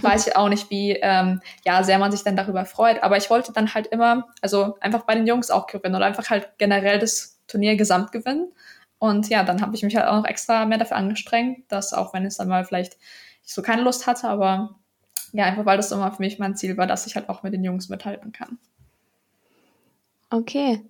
weiß 0.02 0.26
ich 0.26 0.36
auch 0.36 0.48
nicht, 0.48 0.70
wie 0.70 0.92
ähm, 0.92 1.40
ja, 1.64 1.82
sehr 1.82 1.98
man 1.98 2.12
sich 2.12 2.22
dann 2.22 2.36
darüber 2.36 2.64
freut. 2.64 3.02
Aber 3.02 3.16
ich 3.16 3.30
wollte 3.30 3.52
dann 3.52 3.74
halt 3.74 3.86
immer, 3.88 4.28
also 4.40 4.76
einfach 4.80 5.02
bei 5.02 5.14
den 5.14 5.26
Jungs 5.26 5.50
auch 5.50 5.66
gewinnen 5.66 5.94
oder 5.94 6.06
einfach 6.06 6.30
halt 6.30 6.50
generell 6.58 6.98
das 6.98 7.40
Turnier 7.46 7.76
gesamt 7.76 8.12
gewinnen. 8.12 8.52
Und 8.98 9.28
ja, 9.28 9.44
dann 9.44 9.60
habe 9.60 9.74
ich 9.76 9.82
mich 9.82 9.96
halt 9.96 10.06
auch 10.06 10.16
noch 10.16 10.24
extra 10.24 10.64
mehr 10.64 10.78
dafür 10.78 10.96
angestrengt, 10.96 11.70
dass 11.70 11.92
auch 11.92 12.14
wenn 12.14 12.24
es 12.24 12.38
dann 12.38 12.48
mal 12.48 12.64
vielleicht 12.64 12.96
ich 13.44 13.54
so 13.54 13.62
keine 13.62 13.82
Lust 13.82 14.06
hatte, 14.06 14.28
aber 14.28 14.76
ja, 15.32 15.44
einfach 15.44 15.66
weil 15.66 15.76
das 15.76 15.92
immer 15.92 16.10
für 16.10 16.22
mich 16.22 16.38
mein 16.38 16.56
Ziel 16.56 16.76
war, 16.76 16.86
dass 16.86 17.06
ich 17.06 17.14
halt 17.14 17.28
auch 17.28 17.42
mit 17.42 17.52
den 17.52 17.64
Jungs 17.64 17.88
mithalten 17.88 18.32
kann. 18.32 18.58
Okay. 20.30 20.82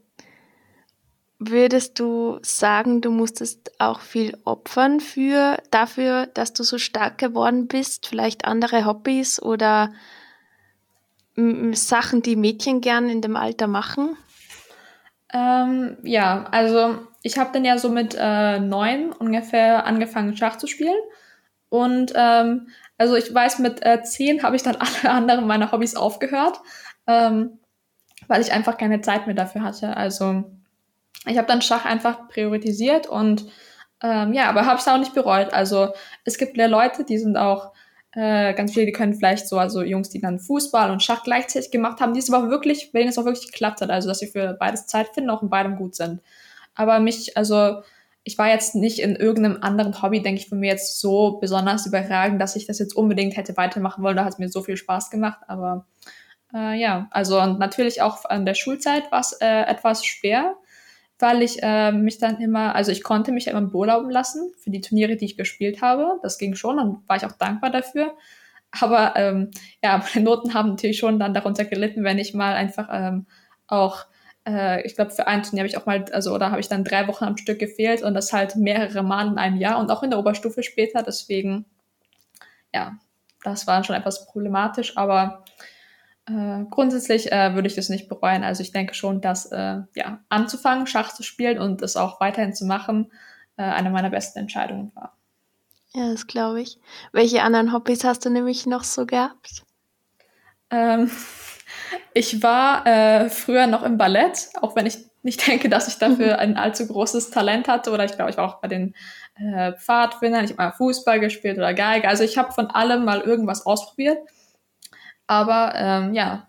Würdest 1.39 1.99
du 1.99 2.39
sagen, 2.43 3.03
du 3.03 3.11
musstest 3.11 3.73
auch 3.79 4.01
viel 4.01 4.39
opfern 4.45 5.01
für 5.01 5.59
dafür, 5.71 6.27
dass 6.29 6.55
du 6.55 6.63
so 6.63 6.79
stark 6.79 7.19
geworden 7.19 7.69
bist? 7.69 8.07
Vielleicht 8.07 8.47
andere 8.47 8.87
Hobbys 8.87 9.41
oder 9.43 9.93
Sachen, 11.73 12.23
die 12.23 12.37
Mädchen 12.37 12.81
gern 12.81 13.11
in 13.11 13.21
dem 13.21 13.37
Alter 13.37 13.67
machen? 13.67 14.17
Ähm, 15.35 15.99
ja, 16.03 16.47
also 16.51 16.99
ich 17.23 17.37
habe 17.37 17.51
dann 17.53 17.67
ja 17.67 17.77
so 17.77 17.91
mit 17.91 18.17
äh, 18.19 18.59
neun 18.59 19.13
ungefähr 19.13 19.85
angefangen, 19.85 20.37
Schach 20.37 20.57
zu 20.57 20.67
spielen. 20.67 20.97
Und 21.69 22.13
ähm, 22.15 22.69
also 22.97 23.17
ich 23.17 23.35
weiß, 23.35 23.59
mit 23.59 23.85
äh, 23.85 24.03
zehn 24.03 24.43
habe 24.43 24.57
ich 24.57 24.63
dann 24.63 24.77
alle 25.03 25.13
anderen 25.13 25.47
meiner 25.47 25.73
Hobbys 25.73 25.97
aufgehört, 25.97 26.61
ähm, 27.07 27.59
weil 28.29 28.41
ich 28.41 28.53
einfach 28.53 28.79
keine 28.79 29.03
Zeit 29.03 29.27
mehr 29.27 29.37
dafür 29.37 29.63
hatte. 29.63 29.95
Also 29.95 30.45
ich 31.27 31.39
habe 31.39 31.47
dann 31.47 31.63
Schach 31.63 31.85
einfach 31.85 32.29
priorisiert 32.29 33.07
und 33.07 33.47
ähm, 34.03 34.33
ja, 34.33 34.49
aber 34.49 34.67
habe 34.67 34.79
es 34.79 34.89
auch 34.89 34.99
nicht 34.99 35.15
bereut. 35.15 35.53
Also 35.53 35.93
es 36.25 36.39
gibt 36.39 36.57
ja 36.57 36.67
Leute, 36.67 37.05
die 37.05 37.19
sind 37.19 37.37
auch 37.37 37.73
äh, 38.13 38.55
ganz 38.55 38.73
viele, 38.73 38.87
die 38.87 38.93
können 38.93 39.15
vielleicht 39.15 39.49
so, 39.49 39.59
also 39.59 39.83
Jungs, 39.83 40.09
die 40.11 40.21
dann 40.21 40.39
Fußball 40.39 40.91
und 40.91 41.03
Schach 41.03 41.23
gleichzeitig 41.23 41.71
gemacht 41.71 42.01
haben, 42.01 42.15
die 42.15 42.21
es 42.21 42.33
aber 42.33 42.49
wirklich, 42.51 42.93
bei 42.93 43.01
denen 43.01 43.11
es 43.11 43.19
auch 43.19 43.25
wirklich 43.25 43.51
geklappt 43.51 43.81
hat, 43.81 43.91
also 43.91 44.09
dass 44.09 44.21
sie 44.21 44.29
für 44.29 44.55
beides 44.55 44.87
Zeit 44.87 45.09
finden, 45.09 45.31
auch 45.31 45.43
in 45.43 45.51
beidem 45.51 45.77
gut 45.77 45.95
sind. 45.95 46.21
Aber 46.75 46.99
mich, 46.99 47.37
also 47.37 47.83
ich 48.25 48.39
war 48.39 48.49
jetzt 48.49 48.75
nicht 48.75 48.99
in 48.99 49.17
irgendeinem 49.17 49.63
anderen 49.63 50.03
Hobby, 50.03 50.21
denke 50.21 50.41
ich, 50.41 50.49
von 50.49 50.59
mir 50.59 50.71
jetzt 50.71 51.01
so 51.01 51.39
besonders 51.39 51.87
überragend, 51.87 52.41
dass 52.41 52.57
ich 52.57 52.67
das 52.67 52.79
jetzt 52.79 52.97
unbedingt 52.97 53.37
hätte 53.37 53.57
weitermachen 53.57 54.03
wollen. 54.03 54.17
Da 54.17 54.25
hat 54.25 54.33
es 54.33 54.39
mir 54.39 54.49
so 54.49 54.63
viel 54.63 54.77
Spaß 54.77 55.11
gemacht. 55.11 55.41
Aber 55.47 55.87
äh, 56.53 56.79
ja, 56.79 57.07
also 57.13 57.45
natürlich 57.47 58.03
auch 58.03 58.25
an 58.25 58.45
der 58.45 58.55
Schulzeit 58.55 59.13
war 59.13 59.21
es 59.21 59.33
äh, 59.35 59.63
etwas 59.63 60.05
schwer, 60.05 60.57
weil 61.19 61.43
ich 61.43 61.63
äh, 61.63 61.93
mich 61.93 62.19
dann 62.19 62.41
immer, 62.41 62.75
also 62.75 62.93
ich 62.93 63.03
konnte 63.03 63.33
mich 63.33 63.47
immer 63.47 63.63
beurlauben 63.63 64.11
lassen 64.11 64.53
für 64.59 64.71
die 64.71 64.81
Turniere, 64.81 65.17
die 65.17 65.25
ich 65.25 65.37
gespielt 65.37 65.81
habe. 65.81 66.19
Das 66.23 66.39
ging 66.39 66.55
schon 66.55 66.79
und 66.79 67.09
war 67.09 67.17
ich 67.17 67.25
auch 67.25 67.33
dankbar 67.33 67.71
dafür. 67.71 68.15
Aber 68.81 69.15
ähm, 69.17 69.51
ja, 69.83 70.03
meine 70.15 70.25
Noten 70.25 70.55
haben 70.55 70.71
natürlich 70.71 70.99
schon 70.99 71.19
dann 71.19 71.35
darunter 71.35 71.65
gelitten, 71.65 72.05
wenn 72.05 72.19
ich 72.19 72.35
mal 72.35 72.55
einfach 72.55 72.89
ähm, 72.93 73.27
auch, 73.67 74.05
äh, 74.47 74.85
ich 74.87 74.95
glaube, 74.95 75.11
für 75.11 75.27
ein 75.27 75.43
Turnier 75.43 75.63
habe 75.63 75.69
ich 75.69 75.79
auch 75.79 75.87
mal, 75.87 76.05
also 76.13 76.35
oder 76.35 76.51
habe 76.51 76.61
ich 76.61 76.69
dann 76.69 76.85
drei 76.85 77.09
Wochen 77.09 77.25
am 77.25 77.39
Stück 77.39 77.59
gefehlt 77.59 78.03
und 78.03 78.15
das 78.15 78.33
halt 78.33 78.57
mehrere 78.57 79.03
Mal 79.03 79.29
in 79.29 79.39
einem 79.39 79.57
Jahr 79.57 79.79
und 79.79 79.91
auch 79.91 80.03
in 80.03 80.11
der 80.11 80.19
Oberstufe 80.19 80.63
später. 80.63 81.03
Deswegen, 81.03 81.65
ja, 82.75 82.93
das 83.43 83.67
war 83.67 83.83
schon 83.85 83.97
etwas 83.97 84.27
problematisch, 84.27 84.97
aber 84.97 85.45
äh, 86.29 86.65
grundsätzlich 86.71 87.31
äh, 87.31 87.55
würde 87.55 87.69
ich 87.69 87.75
das 87.75 87.89
nicht 87.89 88.09
bereuen. 88.09 88.43
Also 88.43 88.63
ich 88.63 88.73
denke 88.73 88.95
schon, 88.95 89.21
dass 89.21 89.47
äh, 89.47 89.79
ja, 89.95 90.21
anzufangen, 90.29 90.87
Schach 90.87 91.13
zu 91.13 91.23
spielen 91.23 91.59
und 91.59 91.83
es 91.83 91.97
auch 91.97 92.21
weiterhin 92.21 92.55
zu 92.55 92.65
machen, 92.65 93.13
äh, 93.57 93.63
eine 93.63 93.91
meiner 93.91 94.11
besten 94.11 94.41
Entscheidungen 94.41 94.91
war. 94.95 95.17
Ja, 95.95 96.11
das 96.11 96.27
glaube 96.27 96.61
ich. 96.61 96.79
Welche 97.13 97.43
anderen 97.43 97.73
Hobbys 97.73 98.05
hast 98.05 98.25
du 98.25 98.31
nämlich 98.31 98.67
noch 98.67 98.85
so 98.85 99.07
gehabt? 99.07 99.63
Ähm, 100.71 101.11
ich 102.13 102.43
war 102.43 102.87
äh, 102.87 103.31
früher 103.31 103.67
noch 103.67 103.85
im 103.85 103.97
Ballett, 103.97 104.51
auch 104.61 104.75
wenn 104.75 104.87
ich 104.87 104.99
nicht 105.23 105.47
denke, 105.47 105.69
dass 105.69 105.87
ich 105.87 105.99
dafür 105.99 106.39
ein 106.41 106.57
allzu 106.57 106.89
großes 106.89 107.31
Talent 107.31 107.69
hatte. 107.69 107.93
Oder 107.93 108.05
ich 108.05 108.13
glaube, 108.13 108.31
ich 108.31 108.37
war 108.37 108.47
auch 108.49 108.61
bei 108.61 108.69
den 108.69 108.95
äh, 109.37 109.75
Pfadfindern. 109.75 110.45
Ich 110.45 110.53
habe 110.53 110.63
mal 110.63 110.73
Fußball 110.73 111.21
gespielt 111.21 111.57
oder 111.57 111.73
Geige. 111.73 112.09
Also 112.09 112.25
ich 112.25 112.37
habe 112.37 112.53
von 112.53 112.67
allem 112.67 113.05
mal 113.05 113.21
irgendwas 113.21 113.65
ausprobiert. 113.65 114.19
Aber 115.27 115.73
ähm, 115.75 116.15
ja, 116.15 116.49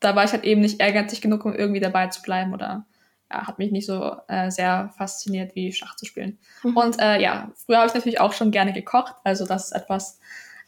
da 0.00 0.16
war 0.16 0.24
ich 0.24 0.32
halt 0.32 0.44
eben 0.44 0.60
nicht 0.60 0.80
ehrgeizig 0.80 1.20
genug, 1.20 1.44
um 1.44 1.54
irgendwie 1.54 1.80
dabei 1.80 2.08
zu 2.08 2.22
bleiben 2.22 2.52
oder 2.52 2.86
ja, 3.30 3.46
hat 3.46 3.58
mich 3.58 3.70
nicht 3.70 3.86
so 3.86 4.16
äh, 4.28 4.50
sehr 4.50 4.92
fasziniert, 4.96 5.54
wie 5.54 5.72
Schach 5.72 5.94
zu 5.96 6.04
spielen. 6.04 6.38
Mhm. 6.62 6.76
Und 6.76 7.00
äh, 7.00 7.20
ja, 7.20 7.52
früher 7.54 7.78
habe 7.78 7.88
ich 7.88 7.94
natürlich 7.94 8.20
auch 8.20 8.32
schon 8.32 8.50
gerne 8.50 8.72
gekocht, 8.72 9.14
also 9.24 9.46
das 9.46 9.66
ist 9.66 9.72
etwas, 9.72 10.18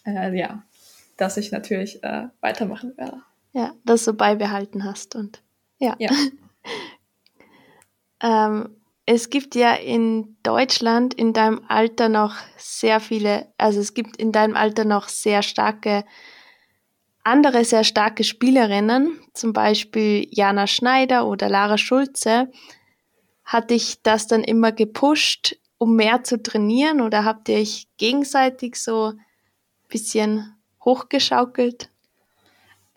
äh, 0.06 0.36
ja, 0.36 0.62
das 1.16 1.36
ich 1.36 1.50
natürlich 1.50 2.02
äh, 2.04 2.28
weitermachen 2.40 2.96
werde. 2.96 3.22
Ja, 3.52 3.72
das 3.84 4.04
du 4.04 4.14
beibehalten 4.14 4.84
hast 4.84 5.14
und 5.14 5.42
ja. 5.78 5.96
ja. 5.98 6.10
ähm, 8.22 8.76
es 9.04 9.30
gibt 9.30 9.56
ja 9.56 9.74
in 9.74 10.36
Deutschland 10.44 11.12
in 11.12 11.32
deinem 11.32 11.62
Alter 11.66 12.08
noch 12.08 12.36
sehr 12.56 13.00
viele, 13.00 13.52
also 13.58 13.80
es 13.80 13.94
gibt 13.94 14.16
in 14.16 14.30
deinem 14.30 14.56
Alter 14.56 14.84
noch 14.84 15.08
sehr 15.08 15.42
starke 15.42 16.04
andere 17.24 17.64
sehr 17.64 17.84
starke 17.84 18.24
Spielerinnen, 18.24 19.18
zum 19.32 19.52
Beispiel 19.52 20.26
Jana 20.30 20.66
Schneider 20.66 21.26
oder 21.26 21.48
Lara 21.48 21.78
Schulze, 21.78 22.50
hat 23.44 23.70
dich 23.70 24.02
das 24.02 24.26
dann 24.26 24.44
immer 24.44 24.72
gepusht, 24.72 25.56
um 25.78 25.96
mehr 25.96 26.22
zu 26.24 26.42
trainieren 26.42 27.00
oder 27.00 27.24
habt 27.24 27.48
ihr 27.48 27.58
euch 27.58 27.86
gegenseitig 27.96 28.76
so 28.76 29.08
ein 29.08 29.20
bisschen 29.88 30.54
hochgeschaukelt? 30.84 31.88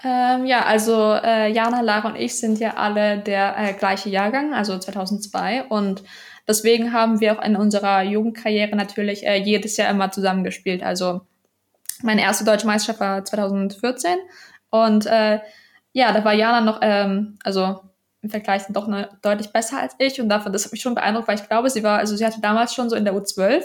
Ähm, 0.03 0.45
ja, 0.45 0.65
also 0.65 1.13
äh, 1.13 1.51
Jana, 1.51 1.81
Lara 1.81 2.09
und 2.09 2.15
ich 2.15 2.37
sind 2.37 2.59
ja 2.59 2.75
alle 2.75 3.19
der 3.19 3.55
äh, 3.57 3.73
gleiche 3.73 4.09
Jahrgang, 4.09 4.53
also 4.53 4.77
2002 4.77 5.65
und 5.65 6.03
deswegen 6.47 6.93
haben 6.93 7.21
wir 7.21 7.37
auch 7.37 7.43
in 7.43 7.55
unserer 7.55 8.03
Jugendkarriere 8.03 8.75
natürlich 8.75 9.25
äh, 9.25 9.37
jedes 9.37 9.77
Jahr 9.77 9.89
immer 9.89 10.11
zusammengespielt. 10.11 10.83
Also 10.83 11.21
meine 12.03 12.21
erste 12.21 12.43
deutsche 12.43 12.67
Meisterschaft 12.67 12.99
war 12.99 13.23
2014 13.23 14.17
und 14.69 15.05
äh, 15.05 15.39
ja, 15.93 16.11
da 16.11 16.25
war 16.25 16.33
Jana 16.33 16.61
noch, 16.61 16.79
ähm, 16.81 17.37
also 17.43 17.81
im 18.21 18.29
Vergleich 18.29 18.63
doch 18.69 18.87
ne, 18.87 19.09
deutlich 19.21 19.51
besser 19.51 19.79
als 19.79 19.95
ich 19.99 20.19
und 20.19 20.29
davon, 20.29 20.51
das 20.51 20.65
hat 20.65 20.71
mich 20.71 20.81
schon 20.81 20.95
beeindruckt, 20.95 21.27
weil 21.27 21.39
ich 21.39 21.47
glaube, 21.47 21.69
sie 21.69 21.83
war, 21.83 21.99
also 21.99 22.15
sie 22.15 22.25
hatte 22.25 22.41
damals 22.41 22.73
schon 22.73 22.89
so 22.89 22.95
in 22.95 23.05
der 23.05 23.13
U12 23.13 23.63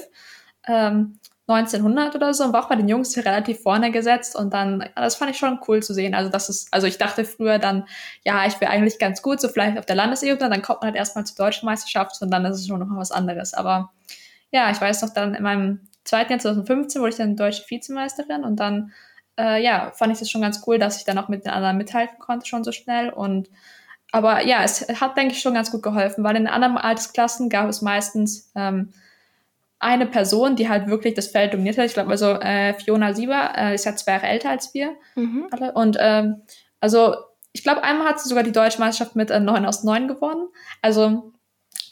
ähm, 0.69 1.19
1900 1.51 2.15
oder 2.15 2.33
so 2.33 2.45
und 2.45 2.53
war 2.53 2.65
auch 2.65 2.69
bei 2.69 2.77
den 2.77 2.89
Jungs 2.89 3.17
relativ 3.17 3.63
vorne 3.63 3.91
gesetzt 3.91 4.37
und 4.37 4.55
dann, 4.55 4.81
ja, 4.81 5.03
das 5.03 5.17
fand 5.17 5.31
ich 5.31 5.39
schon 5.39 5.59
cool 5.67 5.83
zu 5.83 5.95
sehen. 5.95 6.15
Also 6.15 6.31
das 6.31 6.49
ist, 6.49 6.73
also 6.73 6.87
ich 6.87 6.99
dachte 6.99 7.25
früher 7.25 7.59
dann, 7.59 7.87
ja, 8.25 8.47
ich 8.47 8.61
wäre 8.61 8.71
eigentlich 8.71 8.99
ganz 8.99 9.23
gut, 9.23 9.41
so 9.41 9.49
vielleicht 9.49 9.79
auf 9.79 9.87
der 9.87 9.97
Landesebene, 9.97 10.49
dann 10.49 10.63
kommt 10.63 10.83
man 10.83 10.89
halt 10.89 10.97
erstmal 10.97 11.27
zur 11.27 11.37
deutschen 11.37 11.67
Meisterschaft 11.67 12.21
und 12.23 12.31
dann 12.31 12.45
ist 12.45 12.61
es 12.61 12.67
schon 12.69 12.79
noch 12.79 12.87
mal 12.87 12.99
was 13.01 13.13
anderes. 13.13 13.55
Aber 13.55 13.93
ja, 14.53 14.71
ich 14.71 14.81
weiß 14.81 15.03
noch 15.03 15.11
dann 15.11 15.35
in 15.35 15.43
meinem 15.43 15.89
zweiten 16.05 16.33
Jahr 16.33 16.41
2015 16.41 17.01
wurde 17.01 17.11
ich 17.11 17.17
dann 17.17 17.37
deutsche 17.37 17.65
Vizemeisterin 17.69 18.45
und 18.45 18.57
dann, 18.57 18.93
äh, 19.39 19.63
ja, 19.63 19.93
fand 19.95 20.13
ich 20.13 20.19
das 20.19 20.31
schon 20.31 20.43
ganz 20.43 20.63
cool, 20.67 20.79
dass 20.79 20.99
ich 20.99 21.05
dann 21.05 21.19
auch 21.19 21.29
mit 21.29 21.45
den 21.45 21.53
anderen 21.53 21.77
mithalten 21.77 22.19
konnte 22.19 22.47
schon 22.47 22.65
so 22.65 22.73
schnell 22.73 23.11
und 23.11 23.49
aber 24.13 24.45
ja, 24.45 24.63
es 24.65 24.89
hat, 25.01 25.17
denke 25.17 25.35
ich, 25.35 25.41
schon 25.41 25.55
ganz 25.55 25.71
gut 25.71 25.83
geholfen, 25.83 26.25
weil 26.25 26.37
in 26.37 26.49
anderen 26.49 26.77
Altersklassen 26.77 27.49
gab 27.49 27.69
es 27.69 27.81
meistens 27.81 28.51
ähm, 28.57 28.93
eine 29.79 30.07
Person, 30.07 30.57
die 30.57 30.69
halt 30.69 30.89
wirklich 30.89 31.15
das 31.15 31.29
Feld 31.29 31.55
dominiert 31.55 31.79
hat. 31.79 31.87
Ich 31.87 31.95
glaube, 31.95 32.11
also 32.11 32.33
äh, 32.33 32.75
Fiona 32.75 33.15
Sieber 33.15 33.53
äh, 33.57 33.75
ist 33.75 33.85
ja 33.85 33.97
zwei 33.97 34.13
Jahre 34.13 34.27
älter 34.27 34.51
als 34.51 34.75
wir 34.75 34.97
mhm. 35.15 35.47
alle. 35.51 35.73
Und 35.73 35.97
ähm, 36.01 36.43
also 36.81 37.15
ich 37.53 37.63
glaube, 37.63 37.83
einmal 37.83 38.09
hat 38.09 38.21
sie 38.21 38.29
sogar 38.29 38.45
die 38.45 38.53
Deutsche 38.53 38.79
Meisterschaft 38.79 39.17
mit 39.17 39.31
äh, 39.31 39.41
9 39.41 39.65
aus 39.65 39.85
9 39.85 40.09
gewonnen. 40.09 40.49
Also 40.83 41.33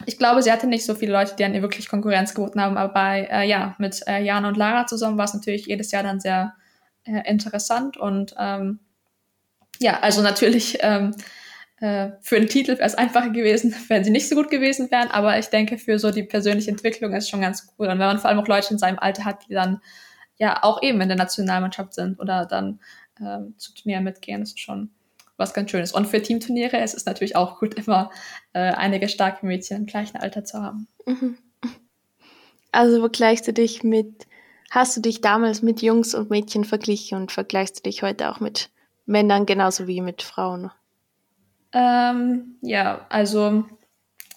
ich 0.05 0.17
glaube, 0.17 0.41
sie 0.41 0.51
hatte 0.51 0.67
nicht 0.67 0.85
so 0.85 0.95
viele 0.95 1.11
Leute, 1.11 1.35
die 1.35 1.43
an 1.43 1.53
ihr 1.53 1.61
wirklich 1.61 1.89
Konkurrenz 1.89 2.33
geboten 2.33 2.61
haben, 2.61 2.77
aber 2.77 2.93
bei, 2.93 3.27
äh, 3.31 3.47
ja, 3.47 3.75
mit 3.79 4.01
äh, 4.07 4.23
Jana 4.23 4.47
und 4.47 4.57
Lara 4.57 4.87
zusammen 4.87 5.17
war 5.17 5.25
es 5.25 5.33
natürlich 5.33 5.65
jedes 5.65 5.91
Jahr 5.91 6.03
dann 6.03 6.19
sehr 6.19 6.55
äh, 7.03 7.29
interessant 7.29 7.97
und 7.97 8.33
ähm, 8.37 8.79
ja, 9.79 9.99
also 9.99 10.21
natürlich 10.21 10.77
ähm, 10.81 11.15
äh, 11.79 12.11
für 12.21 12.39
den 12.39 12.49
Titel 12.49 12.71
wäre 12.71 12.83
es 12.83 12.95
einfacher 12.95 13.29
gewesen, 13.29 13.73
wenn 13.87 14.03
sie 14.03 14.11
nicht 14.11 14.29
so 14.29 14.35
gut 14.35 14.49
gewesen 14.49 14.89
wären, 14.91 15.09
aber 15.09 15.37
ich 15.39 15.47
denke, 15.47 15.77
für 15.77 15.99
so 15.99 16.11
die 16.11 16.23
persönliche 16.23 16.71
Entwicklung 16.71 17.13
ist 17.13 17.29
schon 17.29 17.41
ganz 17.41 17.67
cool. 17.77 17.87
Und 17.87 17.99
wenn 17.99 18.07
man 18.07 18.19
vor 18.19 18.29
allem 18.29 18.39
auch 18.39 18.47
Leute 18.47 18.73
in 18.73 18.79
seinem 18.79 18.99
Alter 18.99 19.25
hat, 19.25 19.47
die 19.47 19.53
dann 19.53 19.81
ja 20.37 20.63
auch 20.63 20.81
eben 20.81 21.01
in 21.01 21.09
der 21.09 21.17
Nationalmannschaft 21.17 21.93
sind 21.93 22.19
oder 22.19 22.45
dann 22.45 22.79
ähm, 23.19 23.55
zu 23.57 23.73
Turnieren 23.73 24.03
mitgehen, 24.03 24.41
ist 24.41 24.59
schon 24.59 24.91
was 25.39 25.53
ganz 25.53 25.71
schön 25.71 25.81
ist. 25.81 25.93
Und 25.93 26.07
für 26.07 26.21
Teamturniere 26.21 26.77
es 26.77 26.93
ist 26.93 27.01
es 27.01 27.05
natürlich 27.05 27.35
auch 27.35 27.59
gut, 27.59 27.75
immer 27.75 28.11
äh, 28.53 28.59
einige 28.59 29.09
starke 29.09 29.45
Mädchen 29.45 29.77
im 29.77 29.85
gleichen 29.85 30.17
Alter 30.17 30.43
zu 30.43 30.61
haben. 30.61 30.87
Mhm. 31.05 31.37
Also 32.71 32.99
vergleichst 32.99 33.47
du 33.47 33.53
dich 33.53 33.83
mit, 33.83 34.27
hast 34.69 34.95
du 34.95 35.01
dich 35.01 35.21
damals 35.21 35.61
mit 35.61 35.81
Jungs 35.81 36.13
und 36.13 36.29
Mädchen 36.29 36.65
verglichen 36.65 37.17
und 37.17 37.31
vergleichst 37.31 37.79
du 37.79 37.83
dich 37.83 38.03
heute 38.03 38.29
auch 38.29 38.39
mit 38.39 38.69
Männern 39.05 39.45
genauso 39.45 39.87
wie 39.87 40.01
mit 40.01 40.21
Frauen? 40.21 40.69
Ähm, 41.73 42.57
ja, 42.61 43.05
also 43.09 43.65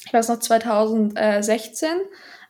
ich 0.06 0.12
weiß 0.12 0.28
noch, 0.28 0.38
2016 0.38 1.88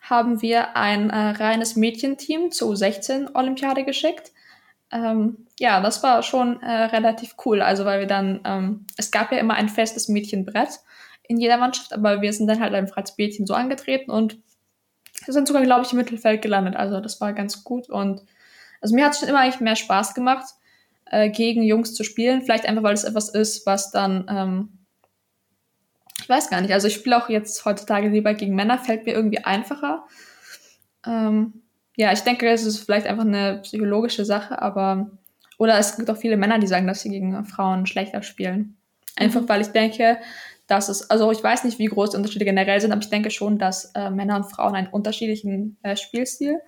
haben 0.03 0.43
wir 0.43 0.77
ein 0.77 1.11
äh, 1.11 1.31
reines 1.31 1.77
Mädchenteam 1.77 2.51
zur 2.51 2.73
U16-Olympiade 2.73 3.85
geschickt. 3.85 4.33
Ähm, 4.93 5.47
ja, 5.59 5.81
das 5.81 6.03
war 6.03 6.23
schon 6.23 6.61
äh, 6.61 6.85
relativ 6.85 7.35
cool. 7.45 7.63
Also, 7.63 7.85
weil 7.85 8.01
wir 8.01 8.07
dann, 8.07 8.41
ähm, 8.45 8.87
es 8.97 9.11
gab 9.11 9.33
ja 9.33 9.39
immer 9.39 9.55
ein 9.55 9.69
festes 9.69 10.09
Mädchenbrett 10.09 10.81
in 11.23 11.39
jeder 11.39 11.57
Mannschaft, 11.57 11.93
aber 11.93 12.21
wir 12.21 12.33
sind 12.33 12.47
dann 12.47 12.61
halt 12.61 12.75
einfach 12.75 12.97
als 12.99 13.17
Mädchen 13.17 13.47
so 13.47 13.55
angetreten 13.55 14.11
und 14.11 14.39
sind 15.27 15.49
sogar, 15.49 15.63
glaube 15.63 15.83
ich, 15.85 15.93
im 15.93 15.99
Mittelfeld 15.99 16.43
gelandet. 16.43 16.77
Also, 16.77 17.01
das 17.01 17.21
war 17.21 17.33
ganz 17.33 17.65
gut 17.65 17.89
und 17.89 18.23
also 18.81 18.97
mir 18.97 19.05
hat 19.05 19.13
es 19.13 19.21
schon 19.21 19.29
immer 19.29 19.39
eigentlich 19.39 19.61
mehr 19.61 19.77
Spaß 19.77 20.13
gemacht, 20.13 20.45
äh, 21.07 21.31
gegen 21.31 21.63
Jungs 21.63 21.95
zu 21.95 22.03
spielen. 22.03 22.43
Vielleicht 22.43 22.67
einfach, 22.67 22.83
weil 22.83 22.95
es 22.95 23.05
etwas 23.05 23.29
ist, 23.29 23.65
was 23.65 23.93
dann 23.93 24.27
ähm, 24.29 24.83
ich 26.23 26.29
weiß 26.29 26.51
gar 26.51 26.61
nicht. 26.61 26.73
Also 26.73 26.87
ich 26.87 26.95
spiele 26.95 27.23
auch 27.23 27.29
jetzt 27.29 27.65
heutzutage 27.65 28.09
lieber 28.09 28.35
gegen 28.35 28.55
Männer, 28.55 28.79
fällt 28.79 29.07
mir 29.07 29.13
irgendwie 29.13 29.45
einfacher. 29.45 30.07
Ähm, 31.05 31.62
ja, 31.97 32.13
ich 32.13 32.21
denke, 32.21 32.49
es 32.49 32.65
ist 32.65 32.79
vielleicht 32.79 33.07
einfach 33.07 33.25
eine 33.25 33.61
psychologische 33.63 34.25
Sache, 34.25 34.61
aber 34.61 35.11
oder 35.59 35.79
es 35.79 35.97
gibt 35.97 36.11
auch 36.11 36.17
viele 36.17 36.37
Männer, 36.37 36.59
die 36.59 36.67
sagen, 36.67 36.87
dass 36.87 37.03
sie 37.03 37.11
gegen 37.11 37.45
Frauen 37.45 37.87
schlechter 37.87 38.23
spielen. 38.23 38.77
Einfach 39.17 39.43
mhm. 39.43 39.49
weil 39.49 39.61
ich 39.61 39.69
denke, 39.69 40.19
dass 40.67 40.89
es, 40.89 41.11
also 41.11 41.31
ich 41.31 41.43
weiß 41.43 41.65
nicht, 41.65 41.79
wie 41.79 41.87
groß 41.87 42.11
die 42.11 42.17
Unterschiede 42.17 42.45
generell 42.45 42.81
sind, 42.81 42.93
aber 42.93 43.03
ich 43.03 43.11
denke 43.11 43.31
schon, 43.31 43.59
dass 43.59 43.93
äh, 43.95 44.11
Männer 44.11 44.37
und 44.37 44.51
Frauen 44.51 44.75
einen 44.75 44.89
unterschiedlichen 44.89 45.77
äh, 45.83 45.97
Spielstil 45.97 46.61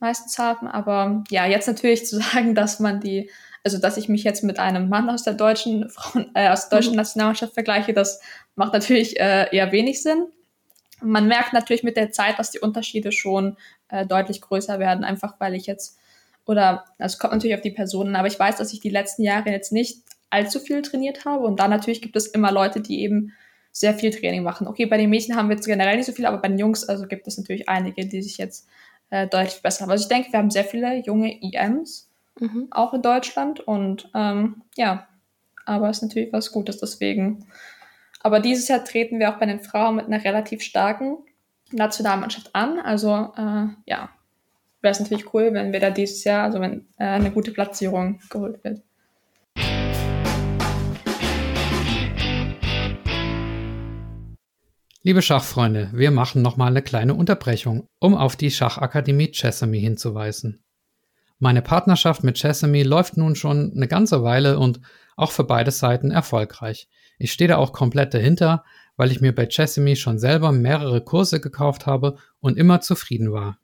meistens 0.00 0.38
haben. 0.38 0.66
Aber 0.66 1.22
ja, 1.30 1.46
jetzt 1.46 1.68
natürlich 1.68 2.06
zu 2.06 2.16
sagen, 2.20 2.54
dass 2.54 2.80
man 2.80 3.00
die 3.00 3.30
also, 3.62 3.78
dass 3.78 3.96
ich 3.96 4.08
mich 4.08 4.24
jetzt 4.24 4.42
mit 4.42 4.58
einem 4.58 4.88
Mann 4.88 5.10
aus 5.10 5.22
der 5.22 5.34
deutschen 5.34 5.88
Frauen, 5.90 6.30
äh, 6.34 6.48
aus 6.48 6.68
der 6.68 6.78
deutschen 6.78 6.92
mhm. 6.92 6.98
Nationalmannschaft 6.98 7.54
vergleiche, 7.54 7.92
das 7.92 8.20
macht 8.54 8.72
natürlich 8.72 9.20
äh, 9.20 9.54
eher 9.54 9.72
wenig 9.72 10.02
Sinn. 10.02 10.28
Man 11.02 11.28
merkt 11.28 11.52
natürlich 11.52 11.82
mit 11.82 11.96
der 11.96 12.10
Zeit, 12.10 12.38
dass 12.38 12.50
die 12.50 12.60
Unterschiede 12.60 13.12
schon 13.12 13.56
äh, 13.90 14.06
deutlich 14.06 14.40
größer 14.40 14.78
werden, 14.78 15.04
einfach 15.04 15.34
weil 15.38 15.54
ich 15.54 15.66
jetzt, 15.66 15.98
oder 16.46 16.84
es 16.98 17.18
kommt 17.18 17.32
natürlich 17.32 17.56
auf 17.56 17.62
die 17.62 17.70
Personen, 17.70 18.16
aber 18.16 18.28
ich 18.28 18.38
weiß, 18.38 18.56
dass 18.56 18.72
ich 18.72 18.80
die 18.80 18.90
letzten 18.90 19.22
Jahre 19.22 19.50
jetzt 19.50 19.72
nicht 19.72 20.02
allzu 20.30 20.60
viel 20.60 20.82
trainiert 20.82 21.24
habe. 21.24 21.44
Und 21.44 21.60
dann 21.60 21.70
natürlich 21.70 22.02
gibt 22.02 22.16
es 22.16 22.26
immer 22.26 22.52
Leute, 22.52 22.80
die 22.80 23.02
eben 23.02 23.32
sehr 23.72 23.94
viel 23.94 24.10
Training 24.10 24.42
machen. 24.42 24.66
Okay, 24.66 24.86
bei 24.86 24.96
den 24.96 25.10
Mädchen 25.10 25.36
haben 25.36 25.48
wir 25.48 25.56
jetzt 25.56 25.66
generell 25.66 25.96
nicht 25.96 26.06
so 26.06 26.12
viel, 26.12 26.26
aber 26.26 26.38
bei 26.38 26.48
den 26.48 26.58
Jungs 26.58 26.88
also 26.88 27.06
gibt 27.06 27.26
es 27.26 27.38
natürlich 27.38 27.68
einige, 27.68 28.06
die 28.06 28.22
sich 28.22 28.38
jetzt 28.38 28.68
äh, 29.10 29.26
deutlich 29.26 29.62
besser 29.62 29.82
haben. 29.82 29.90
Also 29.90 30.02
ich 30.02 30.08
denke, 30.08 30.32
wir 30.32 30.38
haben 30.38 30.50
sehr 30.50 30.64
viele 30.64 30.96
junge 31.04 31.40
EMs 31.42 32.10
mhm. 32.38 32.68
auch 32.70 32.94
in 32.94 33.02
Deutschland. 33.02 33.60
Und 33.60 34.10
ähm, 34.14 34.62
ja, 34.76 35.08
aber 35.66 35.90
es 35.90 35.98
ist 35.98 36.02
natürlich 36.02 36.32
was 36.32 36.52
Gutes 36.52 36.78
deswegen. 36.78 37.46
Aber 38.22 38.40
dieses 38.40 38.68
Jahr 38.68 38.84
treten 38.84 39.18
wir 39.18 39.32
auch 39.32 39.38
bei 39.38 39.46
den 39.46 39.60
Frauen 39.60 39.96
mit 39.96 40.06
einer 40.06 40.22
relativ 40.22 40.62
starken 40.62 41.18
Nationalmannschaft 41.72 42.54
an. 42.54 42.78
Also 42.80 43.32
äh, 43.36 43.66
ja, 43.86 44.10
wäre 44.80 44.92
es 44.92 45.00
natürlich 45.00 45.32
cool, 45.34 45.52
wenn 45.52 45.72
wir 45.72 45.80
da 45.80 45.90
dieses 45.90 46.24
Jahr, 46.24 46.44
also 46.44 46.60
wenn 46.60 46.86
äh, 46.98 47.04
eine 47.04 47.30
gute 47.30 47.52
Platzierung 47.52 48.20
geholt 48.30 48.62
wird. 48.64 48.82
Liebe 55.02 55.22
Schachfreunde, 55.22 55.90
wir 55.94 56.10
machen 56.10 56.42
nochmal 56.42 56.68
eine 56.68 56.82
kleine 56.82 57.14
Unterbrechung, 57.14 57.88
um 58.00 58.14
auf 58.14 58.36
die 58.36 58.50
Schachakademie 58.50 59.32
Chessamy 59.32 59.80
hinzuweisen. 59.80 60.62
Meine 61.38 61.62
Partnerschaft 61.62 62.22
mit 62.22 62.36
Chessamy 62.36 62.82
läuft 62.82 63.16
nun 63.16 63.34
schon 63.34 63.72
eine 63.74 63.88
ganze 63.88 64.22
Weile 64.22 64.58
und 64.58 64.80
auch 65.16 65.32
für 65.32 65.44
beide 65.44 65.70
Seiten 65.70 66.10
erfolgreich. 66.10 66.86
Ich 67.18 67.32
stehe 67.32 67.48
da 67.48 67.56
auch 67.56 67.72
komplett 67.72 68.12
dahinter, 68.12 68.62
weil 69.00 69.12
ich 69.12 69.22
mir 69.22 69.34
bei 69.34 69.46
Chessamy 69.46 69.96
schon 69.96 70.18
selber 70.18 70.52
mehrere 70.52 71.02
Kurse 71.02 71.40
gekauft 71.40 71.86
habe 71.86 72.18
und 72.38 72.58
immer 72.58 72.82
zufrieden 72.82 73.32
war. 73.32 73.58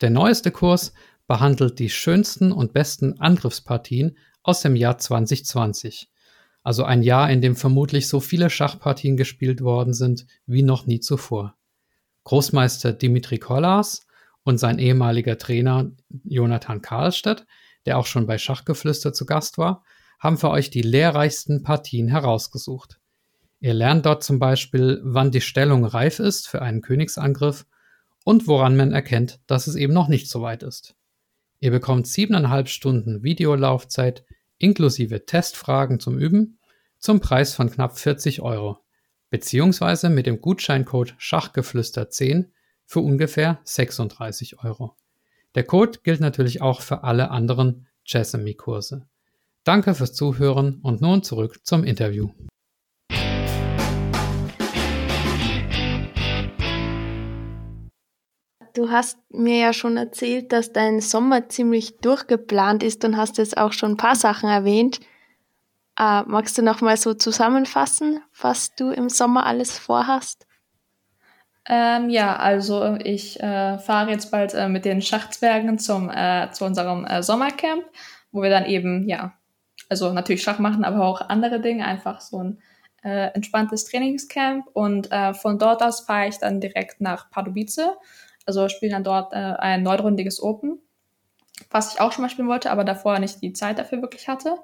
Der 0.00 0.08
neueste 0.08 0.50
Kurs 0.50 0.94
behandelt 1.26 1.78
die 1.78 1.90
schönsten 1.90 2.52
und 2.52 2.72
besten 2.72 3.20
Angriffspartien 3.20 4.16
aus 4.42 4.62
dem 4.62 4.76
Jahr 4.76 4.96
2020. 4.96 6.08
Also 6.62 6.84
ein 6.84 7.02
Jahr, 7.02 7.30
in 7.30 7.42
dem 7.42 7.54
vermutlich 7.54 8.08
so 8.08 8.18
viele 8.18 8.48
Schachpartien 8.48 9.18
gespielt 9.18 9.60
worden 9.60 9.92
sind 9.92 10.26
wie 10.46 10.62
noch 10.62 10.86
nie 10.86 11.00
zuvor. 11.00 11.58
Großmeister 12.24 12.94
Dimitri 12.94 13.36
Kollas 13.36 14.06
und 14.42 14.56
sein 14.56 14.78
ehemaliger 14.78 15.36
Trainer 15.36 15.90
Jonathan 16.24 16.80
Karlstedt, 16.80 17.44
der 17.84 17.98
auch 17.98 18.06
schon 18.06 18.26
bei 18.26 18.38
Schachgeflüster 18.38 19.12
zu 19.12 19.26
Gast 19.26 19.58
war, 19.58 19.84
haben 20.18 20.38
für 20.38 20.48
euch 20.48 20.70
die 20.70 20.80
lehrreichsten 20.80 21.62
Partien 21.62 22.08
herausgesucht. 22.08 22.97
Ihr 23.60 23.74
lernt 23.74 24.06
dort 24.06 24.22
zum 24.22 24.38
Beispiel, 24.38 25.00
wann 25.02 25.30
die 25.30 25.40
Stellung 25.40 25.84
reif 25.84 26.20
ist 26.20 26.48
für 26.48 26.62
einen 26.62 26.80
Königsangriff 26.80 27.66
und 28.24 28.46
woran 28.46 28.76
man 28.76 28.92
erkennt, 28.92 29.40
dass 29.46 29.66
es 29.66 29.74
eben 29.74 29.92
noch 29.92 30.08
nicht 30.08 30.30
so 30.30 30.42
weit 30.42 30.62
ist. 30.62 30.94
Ihr 31.60 31.70
bekommt 31.70 32.06
siebeneinhalb 32.06 32.68
Stunden 32.68 33.22
Videolaufzeit 33.22 34.24
inklusive 34.58 35.24
Testfragen 35.26 35.98
zum 35.98 36.18
Üben 36.18 36.58
zum 36.98 37.20
Preis 37.20 37.54
von 37.54 37.70
knapp 37.70 37.98
40 37.98 38.42
Euro, 38.42 38.78
beziehungsweise 39.30 40.08
mit 40.08 40.26
dem 40.26 40.40
Gutscheincode 40.40 41.14
Schachgeflüster 41.18 42.10
10 42.10 42.52
für 42.86 43.00
ungefähr 43.00 43.60
36 43.64 44.62
Euro. 44.64 44.94
Der 45.54 45.64
Code 45.64 46.00
gilt 46.02 46.20
natürlich 46.20 46.60
auch 46.60 46.80
für 46.80 47.04
alle 47.04 47.30
anderen 47.30 47.86
Chessamy-Kurse. 48.04 49.06
Danke 49.64 49.94
fürs 49.94 50.14
Zuhören 50.14 50.80
und 50.82 51.00
nun 51.00 51.22
zurück 51.22 51.60
zum 51.64 51.84
Interview. 51.84 52.30
Du 58.78 58.92
hast 58.92 59.18
mir 59.30 59.58
ja 59.58 59.72
schon 59.72 59.96
erzählt, 59.96 60.52
dass 60.52 60.72
dein 60.72 61.00
Sommer 61.00 61.48
ziemlich 61.48 61.96
durchgeplant 61.98 62.84
ist 62.84 63.04
und 63.04 63.16
hast 63.16 63.38
jetzt 63.38 63.58
auch 63.58 63.72
schon 63.72 63.94
ein 63.94 63.96
paar 63.96 64.14
Sachen 64.14 64.48
erwähnt. 64.48 65.00
Äh, 65.98 66.22
magst 66.26 66.56
du 66.56 66.62
noch 66.62 66.80
mal 66.80 66.96
so 66.96 67.12
zusammenfassen, 67.12 68.22
was 68.40 68.76
du 68.76 68.90
im 68.90 69.08
Sommer 69.08 69.46
alles 69.46 69.76
vorhast? 69.76 70.46
Ähm, 71.66 72.08
ja, 72.08 72.36
also 72.36 72.94
ich 73.02 73.40
äh, 73.40 73.78
fahre 73.78 74.12
jetzt 74.12 74.30
bald 74.30 74.54
äh, 74.54 74.68
mit 74.68 74.84
den 74.84 75.02
Schachzwergen 75.02 75.80
zum, 75.80 76.08
äh, 76.08 76.52
zu 76.52 76.64
unserem 76.64 77.04
äh, 77.04 77.20
Sommercamp, 77.24 77.84
wo 78.30 78.42
wir 78.42 78.50
dann 78.50 78.66
eben, 78.66 79.08
ja, 79.08 79.32
also 79.88 80.12
natürlich 80.12 80.44
Schach 80.44 80.60
machen, 80.60 80.84
aber 80.84 81.04
auch 81.04 81.20
andere 81.28 81.60
Dinge, 81.60 81.84
einfach 81.84 82.20
so 82.20 82.44
ein 82.44 82.62
äh, 83.02 83.32
entspanntes 83.34 83.86
Trainingscamp. 83.86 84.68
Und 84.72 85.08
von 85.32 85.58
dort 85.58 85.82
aus 85.82 86.02
fahre 86.02 86.28
ich 86.28 86.38
dann 86.38 86.60
direkt 86.60 87.00
nach 87.00 87.28
Pardubice, 87.28 87.96
also 88.48 88.68
spiele 88.68 88.92
dann 88.92 89.04
dort 89.04 89.32
äh, 89.32 89.36
ein 89.36 89.82
neunrundiges 89.82 90.42
Open, 90.42 90.80
was 91.70 91.94
ich 91.94 92.00
auch 92.00 92.12
schon 92.12 92.22
mal 92.22 92.30
spielen 92.30 92.48
wollte, 92.48 92.70
aber 92.70 92.82
davor 92.82 93.18
nicht 93.18 93.42
die 93.42 93.52
Zeit 93.52 93.78
dafür 93.78 94.00
wirklich 94.02 94.26
hatte. 94.26 94.56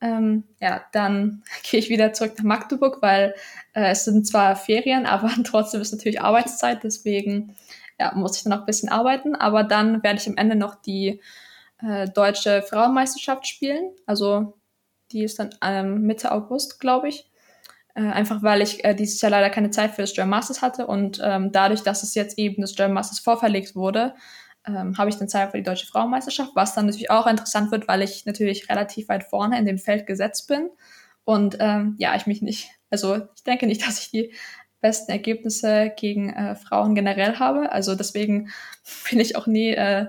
Ähm, 0.00 0.44
ja, 0.60 0.84
dann 0.92 1.42
gehe 1.62 1.80
ich 1.80 1.88
wieder 1.88 2.12
zurück 2.12 2.34
nach 2.36 2.44
Magdeburg, 2.44 3.00
weil 3.00 3.34
äh, 3.72 3.90
es 3.90 4.04
sind 4.04 4.26
zwar 4.26 4.54
Ferien, 4.54 5.06
aber 5.06 5.30
trotzdem 5.44 5.80
ist 5.80 5.92
natürlich 5.92 6.20
Arbeitszeit, 6.20 6.84
deswegen 6.84 7.56
ja, 7.98 8.12
muss 8.14 8.36
ich 8.36 8.44
dann 8.44 8.50
noch 8.50 8.60
ein 8.60 8.66
bisschen 8.66 8.90
arbeiten. 8.90 9.34
Aber 9.34 9.64
dann 9.64 10.02
werde 10.02 10.20
ich 10.20 10.28
am 10.28 10.36
Ende 10.36 10.54
noch 10.54 10.74
die 10.74 11.20
äh, 11.80 12.08
deutsche 12.10 12.62
Frauenmeisterschaft 12.62 13.46
spielen. 13.46 13.92
Also 14.04 14.58
die 15.10 15.24
ist 15.24 15.38
dann 15.38 15.50
ähm, 15.62 16.02
Mitte 16.02 16.32
August, 16.32 16.80
glaube 16.80 17.08
ich. 17.08 17.30
Äh, 17.96 18.02
einfach 18.02 18.42
weil 18.42 18.60
ich 18.60 18.84
äh, 18.84 18.94
dieses 18.94 19.22
Jahr 19.22 19.30
leider 19.30 19.48
keine 19.48 19.70
Zeit 19.70 19.92
für 19.92 20.02
das 20.02 20.12
German 20.12 20.30
Masters 20.30 20.60
hatte 20.60 20.86
und 20.86 21.18
ähm, 21.24 21.50
dadurch, 21.50 21.80
dass 21.80 22.02
es 22.02 22.14
jetzt 22.14 22.38
eben 22.38 22.60
das 22.60 22.74
German 22.74 22.92
Masters 22.92 23.20
vorverlegt 23.20 23.74
wurde, 23.74 24.14
ähm, 24.66 24.98
habe 24.98 25.08
ich 25.08 25.16
dann 25.16 25.28
Zeit 25.28 25.50
für 25.50 25.56
die 25.56 25.62
deutsche 25.62 25.86
Frauenmeisterschaft, 25.86 26.50
was 26.54 26.74
dann 26.74 26.84
natürlich 26.86 27.10
auch 27.10 27.26
interessant 27.26 27.70
wird, 27.70 27.88
weil 27.88 28.02
ich 28.02 28.26
natürlich 28.26 28.68
relativ 28.68 29.08
weit 29.08 29.24
vorne 29.24 29.58
in 29.58 29.64
dem 29.64 29.78
Feld 29.78 30.06
gesetzt 30.06 30.46
bin. 30.46 30.68
Und 31.24 31.56
ähm, 31.58 31.94
ja, 31.98 32.14
ich 32.16 32.26
mich 32.26 32.42
nicht, 32.42 32.68
also 32.90 33.16
ich 33.34 33.44
denke 33.44 33.66
nicht, 33.66 33.80
dass 33.86 34.00
ich 34.00 34.10
die 34.10 34.34
besten 34.82 35.10
Ergebnisse 35.10 35.90
gegen 35.96 36.34
äh, 36.34 36.54
Frauen 36.54 36.94
generell 36.94 37.38
habe. 37.38 37.72
Also 37.72 37.94
deswegen 37.94 38.50
bin 39.10 39.20
ich 39.20 39.36
auch 39.36 39.46
nie 39.46 39.70
äh, 39.70 40.04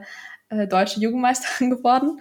äh, 0.49 0.67
deutsche 0.67 0.99
Jugendmeisterin 0.99 1.69
geworden. 1.77 2.19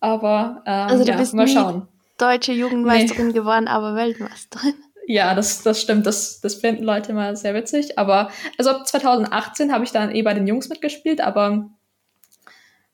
Aber 0.00 0.62
ähm, 0.64 0.88
also 0.88 1.04
du 1.04 1.10
ja, 1.10 1.18
bist 1.18 1.34
mal 1.34 1.46
schauen. 1.46 1.86
deutsche 2.16 2.52
Jugendmeisterin 2.52 3.26
nee. 3.26 3.32
geworden, 3.34 3.68
aber 3.68 3.94
Weltmeisterin. 3.94 4.74
Ja, 5.06 5.34
das, 5.34 5.62
das 5.62 5.80
stimmt. 5.80 6.06
Das, 6.06 6.40
das 6.40 6.54
finden 6.54 6.84
Leute 6.84 7.12
immer 7.12 7.34
sehr 7.36 7.54
witzig. 7.54 7.98
Aber 7.98 8.30
also 8.58 8.70
ab 8.70 8.86
2018 8.86 9.72
habe 9.72 9.84
ich 9.84 9.90
dann 9.90 10.14
eh 10.14 10.22
bei 10.22 10.34
den 10.34 10.46
Jungs 10.46 10.68
mitgespielt, 10.68 11.20
aber 11.20 11.70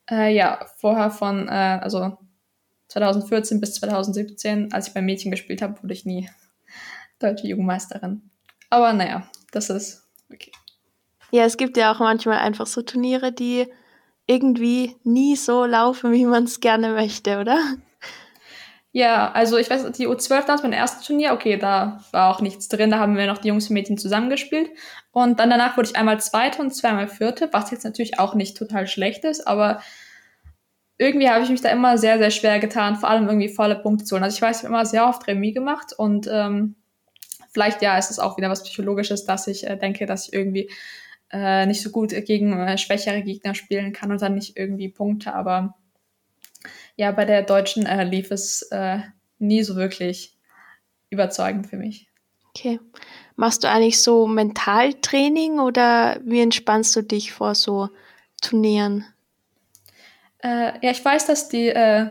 äh, 0.09 0.33
ja, 0.33 0.65
vorher 0.77 1.11
von, 1.11 1.47
äh, 1.47 1.79
also 1.81 2.17
2014 2.87 3.59
bis 3.59 3.75
2017, 3.75 4.73
als 4.73 4.87
ich 4.87 4.93
beim 4.93 5.05
Mädchen 5.05 5.31
gespielt 5.31 5.61
habe, 5.61 5.81
wurde 5.83 5.93
ich 5.93 6.05
nie 6.05 6.29
deutsche 7.19 7.47
Jugendmeisterin. 7.47 8.29
Aber 8.69 8.93
naja, 8.93 9.29
das 9.51 9.69
ist 9.69 10.07
okay. 10.33 10.51
Ja, 11.31 11.43
es 11.45 11.57
gibt 11.57 11.77
ja 11.77 11.93
auch 11.93 11.99
manchmal 11.99 12.39
einfach 12.39 12.65
so 12.65 12.81
Turniere, 12.81 13.31
die 13.31 13.67
irgendwie 14.25 14.95
nie 15.03 15.35
so 15.35 15.65
laufen, 15.65 16.11
wie 16.11 16.25
man 16.25 16.45
es 16.45 16.59
gerne 16.59 16.93
möchte, 16.93 17.39
oder? 17.39 17.59
Ja, 18.91 19.31
also 19.31 19.57
ich 19.57 19.69
weiß, 19.69 19.91
die 19.91 20.07
U12 20.07 20.45
damals 20.45 20.63
mein 20.63 20.73
erstes 20.73 21.05
Turnier, 21.05 21.33
okay, 21.33 21.57
da 21.57 22.03
war 22.11 22.33
auch 22.33 22.41
nichts 22.41 22.69
drin, 22.69 22.89
da 22.89 22.97
haben 22.97 23.17
wir 23.17 23.27
noch 23.27 23.37
die 23.37 23.49
Jungs 23.49 23.69
und 23.69 23.75
Mädchen 23.75 23.99
zusammengespielt. 23.99 24.71
Und 25.11 25.39
dann 25.39 25.51
danach 25.51 25.77
wurde 25.77 25.89
ich 25.89 25.95
einmal 25.95 26.19
Zweite 26.19 26.61
und 26.61 26.71
zweimal 26.73 27.07
Vierte, 27.07 27.49
was 27.51 27.69
jetzt 27.69 27.83
natürlich 27.83 28.17
auch 28.17 28.33
nicht 28.33 28.57
total 28.57 28.87
schlecht 28.87 29.25
ist, 29.25 29.47
aber 29.47 29.81
irgendwie 30.97 31.29
habe 31.29 31.43
ich 31.43 31.49
mich 31.49 31.61
da 31.61 31.69
immer 31.69 31.97
sehr, 31.97 32.17
sehr 32.17 32.31
schwer 32.31 32.59
getan, 32.59 32.95
vor 32.97 33.09
allem 33.09 33.27
irgendwie 33.27 33.49
volle 33.49 33.75
Punkte 33.75 34.05
zu 34.05 34.15
holen. 34.15 34.23
Also 34.23 34.35
ich 34.35 34.41
weiß, 34.41 34.57
ich 34.57 34.63
habe 34.63 34.73
immer 34.73 34.85
sehr 34.85 35.07
oft 35.07 35.25
Remis 35.27 35.53
gemacht 35.53 35.93
und 35.95 36.27
ähm, 36.31 36.75
vielleicht 37.53 37.81
ja 37.81 37.97
ist 37.97 38.11
es 38.11 38.19
auch 38.19 38.37
wieder 38.37 38.49
was 38.49 38.63
Psychologisches, 38.63 39.23
dass 39.23 39.47
ich 39.47 39.67
äh, 39.67 39.77
denke, 39.77 40.07
dass 40.07 40.27
ich 40.27 40.33
irgendwie 40.33 40.69
äh, 41.31 41.65
nicht 41.67 41.81
so 41.81 41.91
gut 41.91 42.09
gegen 42.25 42.59
äh, 42.59 42.77
schwächere 42.77 43.21
Gegner 43.21 43.55
spielen 43.55 43.93
kann 43.93 44.11
und 44.11 44.21
dann 44.21 44.35
nicht 44.35 44.57
irgendwie 44.57 44.89
Punkte, 44.89 45.33
aber 45.33 45.75
ja, 46.99 47.11
bei 47.11 47.23
der 47.23 47.43
Deutschen 47.43 47.85
äh, 47.85 48.03
lief 48.03 48.29
es 48.29 48.61
äh, 48.71 48.99
nie 49.37 49.63
so 49.63 49.77
wirklich 49.77 50.37
überzeugend 51.09 51.67
für 51.67 51.77
mich. 51.77 52.09
Okay. 52.49 52.77
Machst 53.37 53.63
du 53.63 53.69
eigentlich 53.69 54.01
so 54.03 54.27
Mentaltraining 54.27 55.59
oder 55.59 56.19
wie 56.25 56.41
entspannst 56.41 56.93
du 56.97 57.01
dich 57.01 57.31
vor 57.31 57.55
so 57.55 57.87
Turnieren? 58.41 59.05
Äh, 60.39 60.73
ja, 60.85 60.91
ich 60.91 61.03
weiß, 61.03 61.25
dass 61.25 61.47
die 61.47 61.69
äh, 61.69 62.07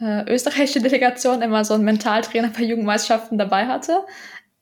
äh, 0.00 0.32
österreichische 0.32 0.80
Delegation 0.80 1.42
immer 1.42 1.62
so 1.66 1.74
einen 1.74 1.84
Mentaltrainer 1.84 2.48
bei 2.48 2.62
Jugendmeisterschaften 2.62 3.36
dabei 3.36 3.66
hatte. 3.66 4.06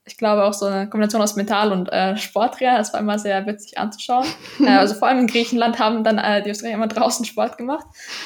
Ich 0.03 0.17
glaube 0.17 0.43
auch 0.43 0.53
so 0.53 0.65
eine 0.65 0.89
Kombination 0.89 1.21
aus 1.21 1.37
Mental- 1.37 1.71
und 1.71 1.87
äh, 1.87 2.17
Sporttrainer. 2.17 2.79
Das 2.79 2.91
war 2.91 2.99
immer 2.99 3.17
sehr 3.17 3.45
witzig 3.45 3.77
anzuschauen. 3.77 4.27
also 4.67 4.95
vor 4.95 5.07
allem 5.07 5.19
in 5.19 5.27
Griechenland 5.27 5.79
haben 5.79 6.03
dann 6.03 6.43
die 6.43 6.49
Österreicher 6.49 6.75
immer 6.75 6.87
draußen 6.87 7.23
Sport 7.23 7.57
gemacht. 7.57 7.85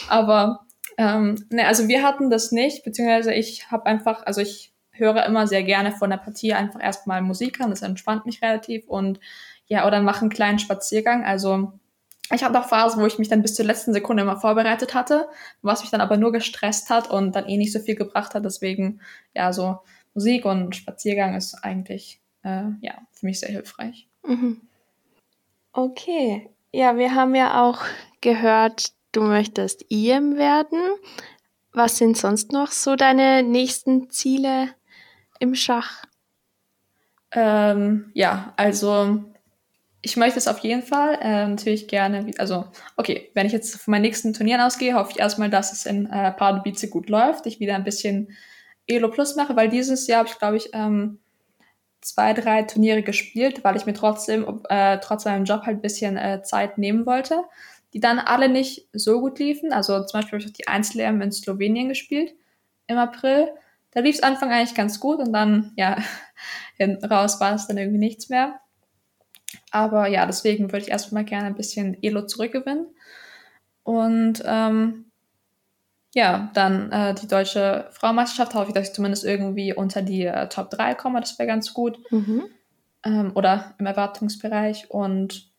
Aber 0.09 0.66
ähm, 0.97 1.45
ne, 1.49 1.67
also 1.67 1.87
wir 1.87 2.03
hatten 2.03 2.29
das 2.29 2.51
nicht, 2.51 2.83
beziehungsweise 2.83 3.33
ich 3.33 3.71
habe 3.71 3.85
einfach, 3.85 4.25
also 4.25 4.41
ich 4.41 4.73
höre 4.91 5.25
immer 5.25 5.47
sehr 5.47 5.63
gerne 5.63 5.91
von 5.91 6.09
der 6.09 6.17
Partie 6.17 6.53
einfach 6.53 6.81
erstmal 6.81 7.21
Musik 7.21 7.61
an, 7.61 7.69
das 7.69 7.83
entspannt 7.83 8.25
mich 8.25 8.41
relativ 8.41 8.87
und 8.87 9.19
ja, 9.67 9.85
oder 9.85 10.01
mache 10.01 10.21
einen 10.21 10.29
kleinen 10.29 10.59
Spaziergang. 10.59 11.23
Also 11.23 11.73
ich 12.33 12.43
hatte 12.43 12.59
auch 12.59 12.67
Phasen, 12.67 13.01
wo 13.01 13.05
ich 13.05 13.19
mich 13.19 13.29
dann 13.29 13.41
bis 13.41 13.55
zur 13.55 13.65
letzten 13.65 13.93
Sekunde 13.93 14.23
immer 14.23 14.37
vorbereitet 14.39 14.93
hatte, 14.93 15.29
was 15.61 15.81
mich 15.81 15.91
dann 15.91 16.01
aber 16.01 16.17
nur 16.17 16.31
gestresst 16.31 16.89
hat 16.89 17.09
und 17.09 17.35
dann 17.35 17.47
eh 17.47 17.57
nicht 17.57 17.71
so 17.71 17.79
viel 17.79 17.95
gebracht 17.95 18.33
hat. 18.33 18.43
Deswegen, 18.43 19.01
ja, 19.33 19.53
so 19.53 19.79
Musik 20.13 20.45
und 20.45 20.75
Spaziergang 20.75 21.35
ist 21.35 21.53
eigentlich, 21.63 22.19
äh, 22.43 22.63
ja, 22.81 22.95
für 23.11 23.25
mich 23.25 23.39
sehr 23.39 23.49
hilfreich. 23.49 24.07
Mhm. 24.25 24.61
Okay. 25.73 26.49
Ja, 26.71 26.97
wir 26.97 27.13
haben 27.15 27.35
ja 27.35 27.63
auch 27.63 27.81
gehört, 28.21 28.91
du 29.17 29.23
möchtest 29.23 29.83
IM 29.89 30.37
werden. 30.37 30.79
Was 31.73 31.97
sind 31.97 32.17
sonst 32.17 32.51
noch 32.51 32.71
so 32.71 32.95
deine 32.95 33.43
nächsten 33.43 34.09
Ziele 34.09 34.69
im 35.39 35.55
Schach? 35.55 36.05
Ähm, 37.31 38.11
ja, 38.13 38.53
also 38.57 39.23
ich 40.01 40.15
möchte 40.17 40.37
es 40.37 40.47
auf 40.47 40.59
jeden 40.59 40.83
Fall 40.83 41.17
äh, 41.19 41.47
natürlich 41.47 41.87
gerne, 41.87 42.31
also 42.37 42.65
okay, 42.95 43.31
wenn 43.33 43.47
ich 43.47 43.53
jetzt 43.53 43.75
von 43.75 43.91
meinen 43.91 44.03
nächsten 44.03 44.33
Turnieren 44.33 44.61
ausgehe, 44.61 44.93
hoffe 44.93 45.11
ich 45.11 45.19
erstmal, 45.19 45.49
dass 45.49 45.73
es 45.73 45.85
in 45.85 46.05
äh, 46.05 46.31
Pardubice 46.31 46.89
gut 46.89 47.09
läuft, 47.09 47.47
ich 47.47 47.59
wieder 47.59 47.75
ein 47.75 47.83
bisschen 47.83 48.35
Elo 48.85 49.09
Plus 49.09 49.35
mache, 49.35 49.55
weil 49.55 49.67
dieses 49.67 50.07
Jahr 50.07 50.19
habe 50.19 50.29
ich, 50.29 50.37
glaube 50.37 50.57
ich, 50.57 50.69
ähm, 50.73 51.19
zwei, 52.01 52.33
drei 52.33 52.63
Turniere 52.63 53.01
gespielt, 53.01 53.63
weil 53.63 53.75
ich 53.75 53.85
mir 53.85 53.93
trotzdem, 53.93 54.61
äh, 54.69 54.99
trotz 54.99 55.25
meinem 55.25 55.45
Job 55.45 55.63
halt 55.63 55.79
ein 55.79 55.81
bisschen 55.81 56.17
äh, 56.17 56.41
Zeit 56.43 56.77
nehmen 56.77 57.05
wollte, 57.05 57.43
die 57.93 57.99
dann 57.99 58.19
alle 58.19 58.49
nicht 58.49 58.87
so 58.93 59.19
gut 59.19 59.39
liefen. 59.39 59.71
Also 59.71 60.03
zum 60.03 60.19
Beispiel 60.19 60.39
habe 60.39 60.43
ich 60.43 60.49
auch 60.49 60.57
die 60.57 60.67
Einzel-EM 60.67 61.21
in 61.21 61.31
Slowenien 61.31 61.89
gespielt 61.89 62.33
im 62.87 62.97
April. 62.97 63.49
Da 63.91 64.01
lief 64.01 64.15
es 64.15 64.23
Anfang 64.23 64.51
eigentlich 64.51 64.75
ganz 64.75 64.99
gut 64.99 65.19
und 65.19 65.33
dann, 65.33 65.73
ja, 65.75 65.97
raus 67.09 67.39
war 67.39 67.55
es 67.55 67.67
dann 67.67 67.77
irgendwie 67.77 67.99
nichts 67.99 68.29
mehr. 68.29 68.59
Aber 69.71 70.07
ja, 70.07 70.25
deswegen 70.25 70.71
würde 70.71 70.85
ich 70.85 70.91
erstmal 70.91 71.23
gerne 71.23 71.47
ein 71.47 71.55
bisschen 71.55 71.97
Elo 72.01 72.25
zurückgewinnen. 72.25 72.87
Und 73.83 74.43
ähm, 74.45 75.05
ja, 76.13 76.51
dann 76.53 76.91
äh, 76.91 77.13
die 77.13 77.27
deutsche 77.27 77.87
Frauenmeisterschaft 77.91 78.53
hoffe 78.53 78.69
ich, 78.69 78.73
dass 78.73 78.89
ich 78.89 78.93
zumindest 78.93 79.23
irgendwie 79.23 79.73
unter 79.73 80.01
die 80.01 80.25
äh, 80.25 80.49
Top 80.49 80.69
3 80.71 80.95
komme. 80.95 81.19
Das 81.19 81.37
wäre 81.39 81.47
ganz 81.47 81.73
gut. 81.73 81.99
Mhm. 82.11 82.45
Ähm, 83.03 83.31
oder 83.35 83.75
im 83.77 83.85
Erwartungsbereich. 83.85 84.89
Und 84.89 85.51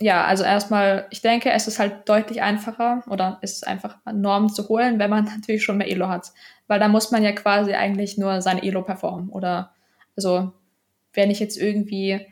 ja, 0.00 0.24
also 0.24 0.44
erstmal, 0.44 1.06
ich 1.10 1.22
denke, 1.22 1.50
es 1.50 1.66
ist 1.66 1.78
halt 1.78 2.08
deutlich 2.08 2.42
einfacher 2.42 3.02
oder 3.08 3.38
ist 3.40 3.56
es 3.56 3.62
einfach 3.62 3.98
Normen 4.12 4.50
zu 4.50 4.68
holen, 4.68 4.98
wenn 4.98 5.10
man 5.10 5.24
natürlich 5.36 5.64
schon 5.64 5.78
mehr 5.78 5.90
Elo 5.90 6.08
hat. 6.08 6.32
Weil 6.66 6.80
da 6.80 6.88
muss 6.88 7.10
man 7.10 7.22
ja 7.22 7.32
quasi 7.32 7.74
eigentlich 7.74 8.18
nur 8.18 8.42
seine 8.42 8.62
Elo 8.62 8.82
performen. 8.82 9.30
Oder 9.30 9.72
also, 10.16 10.52
wenn 11.12 11.30
ich 11.30 11.40
jetzt 11.40 11.56
irgendwie 11.56 12.26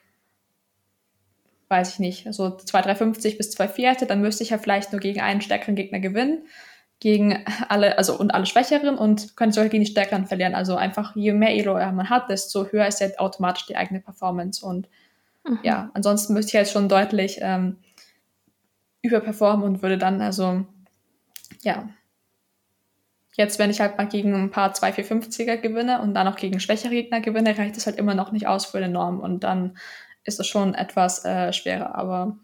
weiß 1.68 1.94
ich 1.94 1.98
nicht, 1.98 2.32
so 2.32 2.50
2,350 2.50 3.38
bis 3.38 3.56
2,4 3.56 3.88
hätte, 3.88 4.06
dann 4.06 4.20
müsste 4.20 4.42
ich 4.42 4.50
ja 4.50 4.58
vielleicht 4.58 4.92
nur 4.92 5.00
gegen 5.00 5.20
einen 5.20 5.40
stärkeren 5.40 5.74
Gegner 5.74 5.98
gewinnen, 5.98 6.46
gegen 7.00 7.44
alle, 7.68 7.98
also 7.98 8.18
und 8.18 8.32
alle 8.32 8.46
schwächeren 8.46 8.96
und 8.96 9.36
könnte 9.36 9.54
sogar 9.54 9.68
gegen 9.68 9.84
die 9.84 9.90
stärkeren 9.90 10.26
verlieren. 10.26 10.54
Also 10.54 10.76
einfach, 10.76 11.16
je 11.16 11.32
mehr 11.32 11.54
Elo 11.54 11.74
man 11.74 12.10
hat, 12.10 12.30
desto 12.30 12.66
höher 12.66 12.86
ist 12.86 13.00
ja 13.00 13.08
automatisch 13.18 13.66
die 13.66 13.76
eigene 13.76 14.00
Performance. 14.00 14.64
Und 14.64 14.88
mhm. 15.45 15.59
ja, 15.62 15.90
ansonsten 15.95 16.34
müsste 16.34 16.51
ich 16.51 16.55
jetzt 16.55 16.72
schon 16.72 16.88
deutlich 16.88 17.38
ähm, 17.40 17.78
überperformen 19.03 19.64
und 19.64 19.82
würde 19.82 19.99
dann, 19.99 20.20
also, 20.20 20.66
ja, 21.62 21.88
jetzt, 23.36 23.59
wenn 23.59 23.70
ich 23.70 23.80
halt 23.80 23.99
mal 23.99 24.07
gegen 24.07 24.34
ein 24.34 24.51
paar 24.51 24.72
2,450er 24.72 25.57
gewinne 25.57 26.01
und 26.01 26.14
dann 26.14 26.28
auch 26.28 26.36
gegen 26.36 26.61
schwächere 26.61 26.90
Gegner 26.90 27.20
gewinne, 27.20 27.57
reicht 27.59 27.76
das 27.76 27.86
halt 27.86 27.97
immer 27.97 28.14
noch 28.14 28.32
nicht 28.32 28.47
aus 28.47 28.66
für 28.66 28.78
eine 28.78 28.88
Norm. 28.88 29.20
Und 29.20 29.45
dann 29.45 29.76
ist 30.24 30.40
es 30.40 30.47
schon 30.47 30.74
etwas 30.74 31.24
äh, 31.24 31.53
schwerer. 31.53 31.95
Aber 31.95 32.38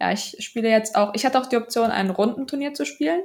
ja, 0.00 0.12
ich 0.12 0.36
spiele 0.40 0.68
jetzt 0.68 0.96
auch, 0.96 1.14
ich 1.14 1.24
hatte 1.24 1.38
auch 1.38 1.46
die 1.46 1.56
Option, 1.56 1.90
ein 1.90 2.10
Rundenturnier 2.10 2.74
zu 2.74 2.84
spielen. 2.84 3.22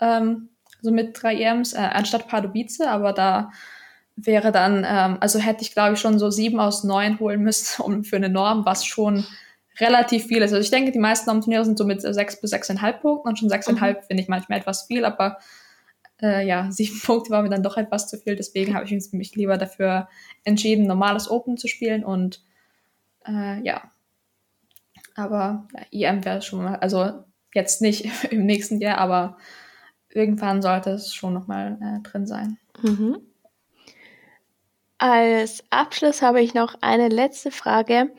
Ähm, 0.00 0.50
so 0.80 0.90
mit 0.90 1.20
drei 1.20 1.36
EMs, 1.36 1.74
äh, 1.74 1.78
anstatt 1.78 2.28
Pardubice, 2.28 2.82
aber 2.82 3.12
da 3.12 3.50
wäre 4.16 4.52
dann, 4.52 4.86
ähm, 4.88 5.18
also 5.20 5.38
hätte 5.38 5.62
ich 5.62 5.72
glaube 5.72 5.94
ich 5.94 6.00
schon 6.00 6.18
so 6.18 6.30
sieben 6.30 6.60
aus 6.60 6.84
neun 6.84 7.18
holen 7.18 7.42
müssen 7.42 7.82
um, 7.82 8.04
für 8.04 8.16
eine 8.16 8.28
Norm, 8.28 8.64
was 8.66 8.84
schon 8.84 9.24
relativ 9.80 10.26
viel 10.26 10.42
ist. 10.42 10.52
Also 10.52 10.62
ich 10.62 10.70
denke, 10.70 10.92
die 10.92 10.98
meisten 10.98 11.30
Normturniere 11.30 11.64
sind 11.64 11.78
so 11.78 11.84
mit 11.84 12.02
sechs 12.02 12.40
bis 12.40 12.50
sechseinhalb 12.50 13.00
Punkten 13.00 13.28
und 13.28 13.38
schon 13.38 13.48
sechseinhalb 13.48 14.02
mhm. 14.02 14.06
finde 14.06 14.22
ich 14.22 14.28
manchmal 14.28 14.58
etwas 14.58 14.82
viel, 14.82 15.04
aber 15.04 15.38
äh, 16.20 16.46
ja, 16.46 16.70
sieben 16.70 17.00
Punkte 17.00 17.30
war 17.30 17.42
mir 17.42 17.50
dann 17.50 17.62
doch 17.62 17.76
etwas 17.76 18.08
zu 18.08 18.18
viel. 18.18 18.36
Deswegen 18.36 18.74
habe 18.74 18.84
ich 18.84 19.12
mich 19.12 19.34
lieber 19.34 19.58
dafür 19.58 20.08
entschieden, 20.44 20.86
normales 20.86 21.30
Open 21.30 21.56
zu 21.56 21.68
spielen 21.68 22.04
und 22.04 22.42
äh, 23.26 23.60
ja. 23.62 23.90
Aber 25.14 25.68
ja, 25.90 26.10
EM 26.10 26.24
wäre 26.24 26.42
schon 26.42 26.62
mal, 26.62 26.76
also 26.76 27.24
jetzt 27.54 27.82
nicht 27.82 28.08
im 28.30 28.46
nächsten 28.46 28.78
Jahr, 28.78 28.98
aber 28.98 29.36
irgendwann 30.10 30.62
sollte 30.62 30.90
es 30.90 31.14
schon 31.14 31.34
nochmal 31.34 31.78
äh, 31.80 32.02
drin 32.02 32.26
sein. 32.26 32.58
Mhm. 32.82 33.18
Als 35.02 35.64
Abschluss 35.70 36.22
habe 36.22 36.40
ich 36.40 36.54
noch 36.54 36.76
eine 36.80 37.08
letzte 37.08 37.50
Frage. 37.50 38.12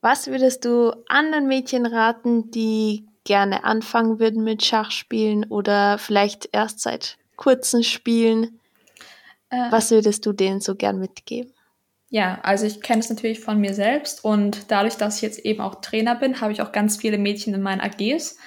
Was 0.00 0.28
würdest 0.28 0.64
du 0.64 0.94
anderen 1.06 1.46
Mädchen 1.46 1.84
raten, 1.84 2.50
die 2.50 3.06
gerne 3.24 3.64
anfangen 3.64 4.18
würden 4.18 4.42
mit 4.42 4.64
Schachspielen 4.64 5.44
oder 5.50 5.98
vielleicht 5.98 6.48
erst 6.52 6.80
seit 6.80 7.18
kurzem 7.36 7.82
spielen? 7.82 8.60
Äh, 9.50 9.70
Was 9.70 9.90
würdest 9.90 10.24
du 10.24 10.32
denen 10.32 10.60
so 10.60 10.74
gern 10.74 10.98
mitgeben? 10.98 11.52
Ja, 12.08 12.40
also 12.42 12.64
ich 12.64 12.80
kenne 12.80 13.00
es 13.00 13.10
natürlich 13.10 13.40
von 13.40 13.60
mir 13.60 13.74
selbst 13.74 14.24
und 14.24 14.70
dadurch, 14.70 14.96
dass 14.96 15.16
ich 15.16 15.22
jetzt 15.22 15.40
eben 15.40 15.60
auch 15.60 15.82
Trainer 15.82 16.14
bin, 16.14 16.40
habe 16.40 16.52
ich 16.52 16.62
auch 16.62 16.72
ganz 16.72 16.96
viele 16.96 17.18
Mädchen 17.18 17.52
in 17.52 17.60
meinen 17.60 17.82
AGs, 17.82 18.38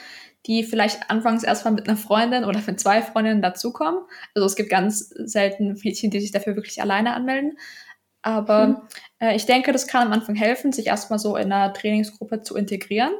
die 0.47 0.63
vielleicht 0.63 1.09
anfangs 1.09 1.43
erstmal 1.43 1.73
mit 1.73 1.87
einer 1.87 1.97
Freundin 1.97 2.43
oder 2.43 2.61
mit 2.65 2.79
zwei 2.79 3.01
Freundinnen 3.01 3.41
dazukommen. 3.41 4.01
Also 4.33 4.45
es 4.45 4.55
gibt 4.55 4.69
ganz 4.69 5.09
selten 5.09 5.79
Mädchen, 5.83 6.11
die 6.11 6.19
sich 6.19 6.31
dafür 6.31 6.55
wirklich 6.55 6.81
alleine 6.81 7.13
anmelden. 7.13 7.57
Aber 8.21 8.63
hm. 8.63 8.77
äh, 9.19 9.35
ich 9.35 9.45
denke, 9.45 9.71
das 9.71 9.87
kann 9.87 10.07
am 10.07 10.13
Anfang 10.13 10.35
helfen, 10.35 10.71
sich 10.71 10.87
erstmal 10.87 11.19
so 11.19 11.35
in 11.35 11.51
einer 11.51 11.73
Trainingsgruppe 11.73 12.41
zu 12.41 12.55
integrieren. 12.55 13.13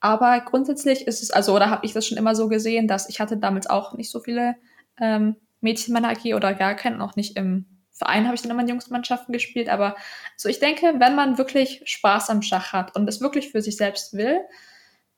Aber 0.00 0.40
grundsätzlich 0.40 1.06
ist 1.06 1.22
es, 1.22 1.30
also, 1.30 1.54
oder 1.54 1.70
habe 1.70 1.84
ich 1.84 1.92
das 1.92 2.06
schon 2.06 2.18
immer 2.18 2.34
so 2.34 2.48
gesehen, 2.48 2.88
dass 2.88 3.08
ich 3.08 3.20
hatte 3.20 3.36
damals 3.36 3.68
auch 3.68 3.94
nicht 3.94 4.10
so 4.10 4.20
viele 4.20 4.56
ähm, 4.98 5.36
Mädchen 5.60 5.94
in 5.94 6.02
meiner 6.02 6.16
AG 6.16 6.34
oder 6.34 6.54
gar 6.54 6.74
keinen, 6.74 7.02
auch 7.02 7.16
nicht 7.16 7.36
im 7.36 7.66
Verein 7.92 8.24
habe 8.24 8.34
ich 8.34 8.40
dann 8.40 8.50
immer 8.50 8.62
in 8.62 8.68
Jungsmannschaften 8.68 9.30
gespielt, 9.30 9.68
aber 9.68 9.94
so 10.34 10.48
ich 10.48 10.58
denke, 10.58 10.94
wenn 10.98 11.14
man 11.14 11.36
wirklich 11.36 11.82
Spaß 11.84 12.30
am 12.30 12.40
Schach 12.40 12.72
hat 12.72 12.96
und 12.96 13.06
es 13.06 13.20
wirklich 13.20 13.50
für 13.50 13.60
sich 13.60 13.76
selbst 13.76 14.14
will, 14.14 14.40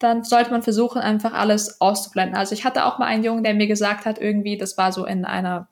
dann 0.03 0.24
sollte 0.24 0.50
man 0.50 0.62
versuchen, 0.62 1.00
einfach 1.00 1.32
alles 1.32 1.80
auszublenden. 1.80 2.36
Also 2.36 2.55
ich 2.55 2.64
hatte 2.64 2.84
auch 2.84 2.98
mal 2.98 3.07
einen 3.07 3.24
Jungen, 3.24 3.44
der 3.44 3.55
mir 3.55 3.66
gesagt 3.66 4.05
hat, 4.05 4.18
irgendwie, 4.18 4.57
das 4.57 4.76
war 4.76 4.92
so 4.92 5.05
in 5.05 5.24
einer 5.24 5.68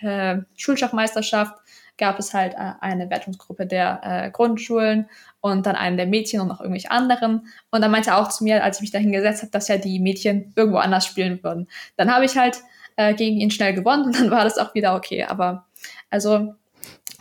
äh, 0.00 0.38
Schulschachmeisterschaft, 0.56 1.54
gab 1.98 2.18
es 2.18 2.34
halt 2.34 2.54
äh, 2.54 2.72
eine 2.80 3.08
Wertungsgruppe 3.10 3.66
der 3.66 4.00
äh, 4.02 4.30
Grundschulen 4.30 5.08
und 5.40 5.66
dann 5.66 5.76
einen 5.76 5.96
der 5.96 6.06
Mädchen 6.06 6.40
und 6.40 6.48
noch 6.48 6.60
irgendwelche 6.60 6.90
anderen. 6.90 7.48
Und 7.70 7.80
dann 7.80 7.90
meinte 7.90 8.10
er 8.10 8.18
auch 8.18 8.28
zu 8.28 8.44
mir, 8.44 8.62
als 8.62 8.78
ich 8.78 8.82
mich 8.82 8.90
da 8.90 8.98
hingesetzt 8.98 9.42
habe, 9.42 9.52
dass 9.52 9.68
ja 9.68 9.78
die 9.78 9.98
Mädchen 9.98 10.52
irgendwo 10.56 10.78
anders 10.78 11.06
spielen 11.06 11.42
würden. 11.42 11.68
Dann 11.96 12.12
habe 12.12 12.24
ich 12.24 12.36
halt 12.36 12.60
äh, 12.96 13.14
gegen 13.14 13.38
ihn 13.38 13.50
schnell 13.50 13.74
gewonnen 13.74 14.04
und 14.04 14.18
dann 14.18 14.30
war 14.30 14.44
das 14.44 14.58
auch 14.58 14.74
wieder 14.74 14.94
okay. 14.94 15.24
Aber 15.24 15.66
also 16.10 16.54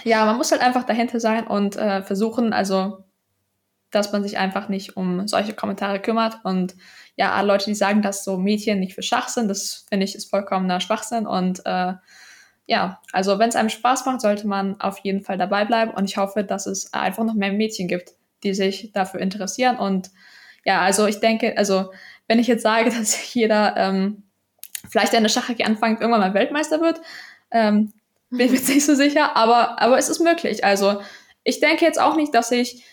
ja, 0.03 0.25
man 0.25 0.37
muss 0.37 0.51
halt 0.51 0.61
einfach 0.61 0.83
dahinter 0.83 1.19
sein 1.19 1.47
und 1.47 1.75
äh, 1.77 2.03
versuchen, 2.03 2.53
also 2.53 3.03
dass 3.95 4.11
man 4.11 4.23
sich 4.23 4.37
einfach 4.37 4.67
nicht 4.67 4.97
um 4.97 5.27
solche 5.27 5.53
Kommentare 5.53 6.01
kümmert. 6.01 6.39
Und 6.43 6.75
ja, 7.15 7.33
alle 7.33 7.47
Leute, 7.47 7.65
die 7.65 7.75
sagen, 7.75 8.01
dass 8.01 8.25
so 8.25 8.37
Mädchen 8.37 8.79
nicht 8.79 8.93
für 8.93 9.01
Schach 9.01 9.29
sind, 9.29 9.47
das 9.47 9.85
finde 9.87 10.03
ich 10.03 10.15
ist 10.15 10.29
vollkommener 10.29 10.81
Schwachsinn. 10.81 11.25
Und 11.25 11.65
äh, 11.65 11.93
ja, 12.67 12.99
also 13.13 13.39
wenn 13.39 13.49
es 13.49 13.55
einem 13.55 13.69
Spaß 13.69 14.05
macht, 14.05 14.21
sollte 14.21 14.47
man 14.47 14.79
auf 14.81 14.99
jeden 14.99 15.21
Fall 15.21 15.37
dabei 15.37 15.63
bleiben. 15.63 15.91
Und 15.91 16.09
ich 16.09 16.17
hoffe, 16.17 16.43
dass 16.43 16.65
es 16.65 16.93
einfach 16.93 17.23
noch 17.23 17.35
mehr 17.35 17.53
Mädchen 17.53 17.87
gibt, 17.87 18.11
die 18.43 18.53
sich 18.53 18.91
dafür 18.91 19.21
interessieren. 19.21 19.77
Und 19.77 20.11
ja, 20.65 20.81
also 20.81 21.07
ich 21.07 21.19
denke, 21.21 21.57
also 21.57 21.91
wenn 22.27 22.39
ich 22.39 22.47
jetzt 22.47 22.63
sage, 22.63 22.89
dass 22.97 23.33
jeder 23.33 23.77
ähm, 23.77 24.23
vielleicht 24.89 25.15
eine 25.15 25.29
Schach 25.29 25.49
anfängt, 25.49 26.01
irgendwann 26.01 26.21
mal 26.21 26.33
Weltmeister 26.33 26.81
wird, 26.81 26.99
ähm, 27.51 27.93
bin 28.29 28.47
ich 28.47 28.51
mir 28.51 28.57
jetzt 28.57 28.69
nicht 28.69 28.85
so 28.85 28.95
sicher, 28.95 29.37
aber, 29.37 29.81
aber 29.81 29.97
es 29.97 30.09
ist 30.09 30.19
möglich. 30.19 30.65
Also 30.65 31.01
ich 31.43 31.61
denke 31.61 31.85
jetzt 31.85 32.01
auch 32.01 32.17
nicht, 32.17 32.33
dass 32.33 32.51
ich 32.51 32.83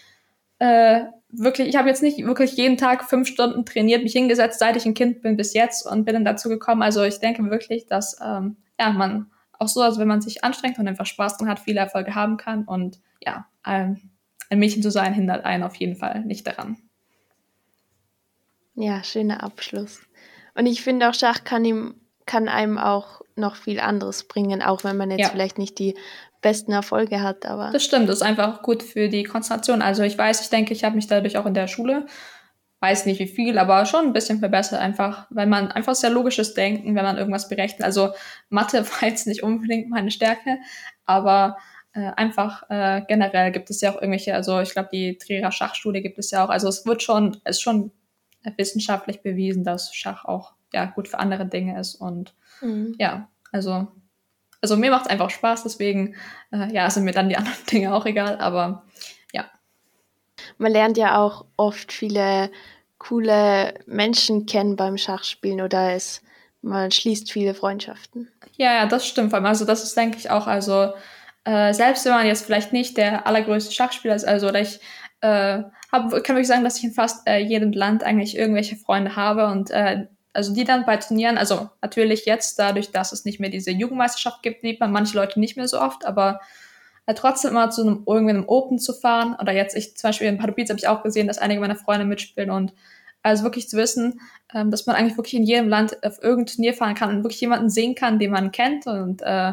äh, 0.62 1.06
wirklich, 1.30 1.68
ich 1.68 1.76
habe 1.76 1.88
jetzt 1.88 2.04
nicht 2.04 2.24
wirklich 2.24 2.52
jeden 2.52 2.76
Tag 2.76 3.02
fünf 3.02 3.26
Stunden 3.26 3.66
trainiert, 3.66 4.04
mich 4.04 4.12
hingesetzt, 4.12 4.60
seit 4.60 4.76
ich 4.76 4.86
ein 4.86 4.94
Kind 4.94 5.20
bin 5.20 5.36
bis 5.36 5.54
jetzt 5.54 5.84
und 5.84 6.04
bin 6.04 6.14
dann 6.14 6.24
dazu 6.24 6.48
gekommen. 6.48 6.82
Also 6.82 7.02
ich 7.02 7.18
denke 7.18 7.42
wirklich, 7.50 7.86
dass 7.86 8.16
ähm, 8.24 8.58
ja, 8.78 8.90
man 8.90 9.32
auch 9.58 9.66
so, 9.66 9.80
also 9.80 9.98
wenn 10.00 10.06
man 10.06 10.20
sich 10.20 10.44
anstrengt 10.44 10.78
und 10.78 10.86
einfach 10.86 11.06
Spaß 11.06 11.38
dran 11.38 11.48
hat, 11.48 11.58
viele 11.58 11.80
Erfolge 11.80 12.14
haben 12.14 12.36
kann. 12.36 12.62
Und 12.62 13.00
ja, 13.20 13.48
ein, 13.64 14.12
ein 14.50 14.60
Mädchen 14.60 14.84
zu 14.84 14.92
sein, 14.92 15.14
hindert 15.14 15.44
einen 15.44 15.64
auf 15.64 15.74
jeden 15.74 15.96
Fall 15.96 16.24
nicht 16.24 16.46
daran. 16.46 16.76
Ja, 18.76 19.02
schöner 19.02 19.42
Abschluss. 19.42 20.00
Und 20.54 20.66
ich 20.66 20.82
finde 20.82 21.08
auch, 21.08 21.14
Schach 21.14 21.42
kann 21.42 21.64
ihm, 21.64 21.94
kann 22.32 22.48
einem 22.48 22.78
auch 22.78 23.20
noch 23.36 23.56
viel 23.56 23.78
anderes 23.78 24.24
bringen, 24.24 24.62
auch 24.62 24.84
wenn 24.84 24.96
man 24.96 25.10
jetzt 25.10 25.20
ja. 25.20 25.28
vielleicht 25.28 25.58
nicht 25.58 25.78
die 25.78 25.94
besten 26.40 26.72
Erfolge 26.72 27.20
hat. 27.20 27.44
Aber 27.44 27.70
das 27.70 27.84
stimmt, 27.84 28.08
das 28.08 28.16
ist 28.16 28.22
einfach 28.22 28.62
gut 28.62 28.82
für 28.82 29.10
die 29.10 29.22
Konzentration. 29.22 29.82
Also 29.82 30.02
ich 30.02 30.16
weiß, 30.16 30.40
ich 30.40 30.48
denke, 30.48 30.72
ich 30.72 30.82
habe 30.82 30.96
mich 30.96 31.06
dadurch 31.06 31.36
auch 31.36 31.44
in 31.44 31.52
der 31.52 31.66
Schule, 31.68 32.06
weiß 32.80 33.04
nicht 33.04 33.20
wie 33.20 33.26
viel, 33.26 33.58
aber 33.58 33.84
schon 33.84 34.06
ein 34.06 34.12
bisschen 34.14 34.38
verbessert, 34.38 34.80
einfach, 34.80 35.26
weil 35.28 35.46
man 35.46 35.70
einfach 35.72 35.94
sehr 35.94 36.08
logisches 36.08 36.54
Denken, 36.54 36.96
wenn 36.96 37.04
man 37.04 37.18
irgendwas 37.18 37.50
berechnet. 37.50 37.84
Also 37.84 38.12
Mathe 38.48 38.82
war 39.02 39.06
jetzt 39.06 39.26
nicht 39.26 39.42
unbedingt 39.42 39.90
meine 39.90 40.10
Stärke, 40.10 40.56
aber 41.04 41.58
äh, 41.92 42.12
einfach 42.16 42.62
äh, 42.70 43.02
generell 43.06 43.52
gibt 43.52 43.68
es 43.68 43.82
ja 43.82 43.90
auch 43.90 43.96
irgendwelche, 43.96 44.34
also 44.34 44.58
ich 44.60 44.72
glaube, 44.72 44.88
die 44.90 45.18
Trierer 45.18 45.52
Schachstudie 45.52 46.00
gibt 46.00 46.18
es 46.18 46.30
ja 46.30 46.46
auch. 46.46 46.48
Also 46.48 46.68
es 46.68 46.86
wird 46.86 47.02
schon, 47.02 47.36
es 47.44 47.56
ist 47.56 47.62
schon 47.62 47.92
wissenschaftlich 48.56 49.20
bewiesen, 49.20 49.64
dass 49.64 49.94
Schach 49.94 50.24
auch 50.24 50.54
ja 50.72 50.86
gut 50.86 51.08
für 51.08 51.18
andere 51.18 51.46
Dinge 51.46 51.78
ist 51.78 51.94
und 51.94 52.34
mhm. 52.60 52.94
ja, 52.98 53.28
also 53.52 53.88
also 54.62 54.76
mir 54.76 54.92
macht 54.92 55.06
es 55.06 55.10
einfach 55.10 55.28
Spaß, 55.28 55.64
deswegen 55.64 56.14
äh, 56.52 56.72
ja, 56.72 56.88
sind 56.88 57.04
mir 57.04 57.12
dann 57.12 57.28
die 57.28 57.36
anderen 57.38 57.66
Dinge 57.70 57.94
auch 57.94 58.06
egal, 58.06 58.38
aber 58.38 58.84
ja. 59.32 59.44
Man 60.56 60.72
lernt 60.72 60.96
ja 60.96 61.18
auch 61.18 61.44
oft 61.56 61.92
viele 61.92 62.50
coole 62.98 63.74
Menschen 63.86 64.46
kennen 64.46 64.76
beim 64.76 64.96
Schachspielen 64.96 65.60
oder 65.60 65.92
es, 65.92 66.22
man 66.62 66.92
schließt 66.92 67.32
viele 67.32 67.52
Freundschaften. 67.52 68.30
Ja, 68.56 68.72
ja, 68.72 68.86
das 68.86 69.06
stimmt. 69.06 69.34
Also 69.34 69.64
das 69.64 69.82
ist, 69.82 69.96
denke 69.96 70.18
ich, 70.18 70.30
auch, 70.30 70.46
also 70.46 70.92
äh, 71.42 71.74
selbst 71.74 72.04
wenn 72.04 72.12
man 72.12 72.26
jetzt 72.26 72.46
vielleicht 72.46 72.72
nicht 72.72 72.96
der 72.96 73.26
allergrößte 73.26 73.74
Schachspieler 73.74 74.14
ist, 74.14 74.24
also 74.24 74.48
oder 74.48 74.60
ich 74.60 74.78
äh, 75.20 75.62
hab, 75.90 76.10
kann 76.10 76.36
wirklich 76.36 76.46
sagen, 76.46 76.62
dass 76.62 76.78
ich 76.78 76.84
in 76.84 76.92
fast 76.92 77.26
äh, 77.26 77.38
jedem 77.38 77.72
Land 77.72 78.04
eigentlich 78.04 78.36
irgendwelche 78.36 78.76
Freunde 78.76 79.16
habe 79.16 79.46
und 79.46 79.72
äh, 79.72 80.06
also 80.32 80.54
die 80.54 80.64
dann 80.64 80.86
bei 80.86 80.96
Turnieren, 80.96 81.38
also 81.38 81.68
natürlich 81.80 82.24
jetzt 82.24 82.58
dadurch, 82.58 82.90
dass 82.90 83.12
es 83.12 83.24
nicht 83.24 83.40
mehr 83.40 83.50
diese 83.50 83.70
Jugendmeisterschaft 83.70 84.42
gibt, 84.42 84.62
sieht 84.62 84.80
man 84.80 84.92
manche 84.92 85.16
Leute 85.16 85.40
nicht 85.40 85.56
mehr 85.56 85.68
so 85.68 85.80
oft, 85.80 86.04
aber 86.04 86.40
äh, 87.06 87.14
trotzdem 87.14 87.50
immer 87.50 87.70
zu 87.70 87.82
einem 87.82 88.04
irgendwie 88.06 88.30
einem 88.30 88.48
Open 88.48 88.78
zu 88.78 88.92
fahren. 88.92 89.36
Oder 89.40 89.52
jetzt 89.52 89.76
ich 89.76 89.96
zum 89.96 90.08
Beispiel 90.08 90.28
in 90.28 90.38
Pardubice 90.38 90.70
habe 90.70 90.78
ich 90.78 90.88
auch 90.88 91.02
gesehen, 91.02 91.26
dass 91.26 91.38
einige 91.38 91.60
meiner 91.60 91.76
Freunde 91.76 92.06
mitspielen 92.06 92.50
und 92.50 92.72
also 93.22 93.44
wirklich 93.44 93.68
zu 93.68 93.76
wissen, 93.76 94.20
ähm, 94.54 94.70
dass 94.70 94.86
man 94.86 94.96
eigentlich 94.96 95.16
wirklich 95.16 95.34
in 95.34 95.44
jedem 95.44 95.68
Land 95.68 96.04
auf 96.04 96.22
irgendein 96.22 96.54
Turnier 96.54 96.74
fahren 96.74 96.94
kann 96.94 97.10
und 97.10 97.22
wirklich 97.22 97.40
jemanden 97.40 97.70
sehen 97.70 97.94
kann, 97.94 98.18
den 98.18 98.30
man 98.30 98.52
kennt. 98.52 98.86
Und 98.86 99.22
äh, 99.22 99.52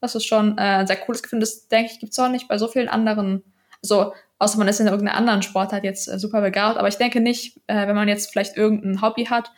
das 0.00 0.14
ist 0.14 0.26
schon 0.26 0.56
äh, 0.58 0.80
ein 0.80 0.86
sehr 0.86 0.96
cooles 0.96 1.22
Gefühl. 1.22 1.40
Das 1.40 1.68
denke 1.68 1.92
ich 1.92 2.00
gibt 2.00 2.12
es 2.12 2.18
auch 2.18 2.28
nicht 2.28 2.48
bei 2.48 2.58
so 2.58 2.68
vielen 2.68 2.88
anderen, 2.88 3.42
so 3.82 4.12
außer 4.38 4.58
man 4.58 4.68
ist 4.68 4.80
in 4.80 4.86
irgendeiner 4.86 5.16
anderen 5.16 5.42
Sportart 5.42 5.84
jetzt 5.84 6.08
äh, 6.08 6.18
super 6.18 6.40
begabt, 6.40 6.78
aber 6.78 6.88
ich 6.88 6.96
denke 6.96 7.20
nicht, 7.20 7.60
äh, 7.66 7.86
wenn 7.86 7.94
man 7.94 8.08
jetzt 8.08 8.30
vielleicht 8.30 8.56
irgendein 8.56 9.00
Hobby 9.02 9.26
hat, 9.26 9.52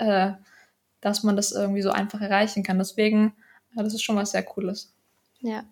äh, 0.00 0.32
dass 1.00 1.22
man 1.22 1.36
das 1.36 1.52
irgendwie 1.52 1.82
so 1.82 1.90
einfach 1.90 2.20
erreichen 2.20 2.62
kann. 2.62 2.78
Deswegen, 2.78 3.34
ja, 3.74 3.82
das 3.82 3.94
ist 3.94 4.02
schon 4.02 4.16
was 4.16 4.32
sehr 4.32 4.42
Cooles. 4.42 4.92
Ja. 5.40 5.64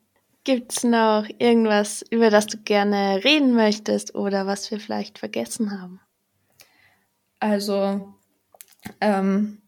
Gibt 0.45 0.72
es 0.72 0.85
noch 0.85 1.26
irgendwas, 1.39 2.03
über 2.11 2.31
das 2.31 2.47
du 2.47 2.57
gerne 2.59 3.22
reden 3.24 3.55
möchtest 3.55 4.14
oder 4.14 4.47
was 4.47 4.70
wir 4.70 4.81
vielleicht 4.81 5.18
vergessen 5.18 5.79
haben? 5.79 6.01
Also, 7.41 8.14
ähm, 9.01 9.61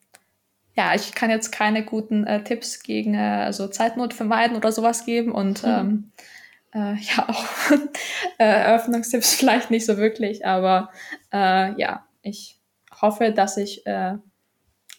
ja, 0.75 0.95
ich 0.95 1.13
kann 1.13 1.29
jetzt 1.29 1.53
keine 1.53 1.85
guten 1.85 2.27
äh, 2.27 2.43
Tipps 2.43 2.83
gegen 2.83 3.15
äh, 3.15 3.43
also 3.45 3.69
Zeitnot 3.69 4.15
vermeiden 4.15 4.57
oder 4.57 4.73
sowas 4.73 5.05
geben 5.05 5.33
und 5.33 5.63
mhm. 5.65 5.69
ähm, 5.69 6.13
äh, 6.73 6.95
ja, 7.01 7.29
auch 7.29 7.45
äh, 8.39 8.45
Eröffnungstipps 8.45 9.35
vielleicht 9.39 9.71
nicht 9.71 9.85
so 9.85 9.99
wirklich, 9.99 10.47
aber 10.47 10.91
äh, 11.33 11.79
ja, 11.79 12.07
ich 12.23 12.59
hoffe, 13.03 13.33
dass 13.33 13.59
ich 13.59 13.87
äh, 13.87 14.17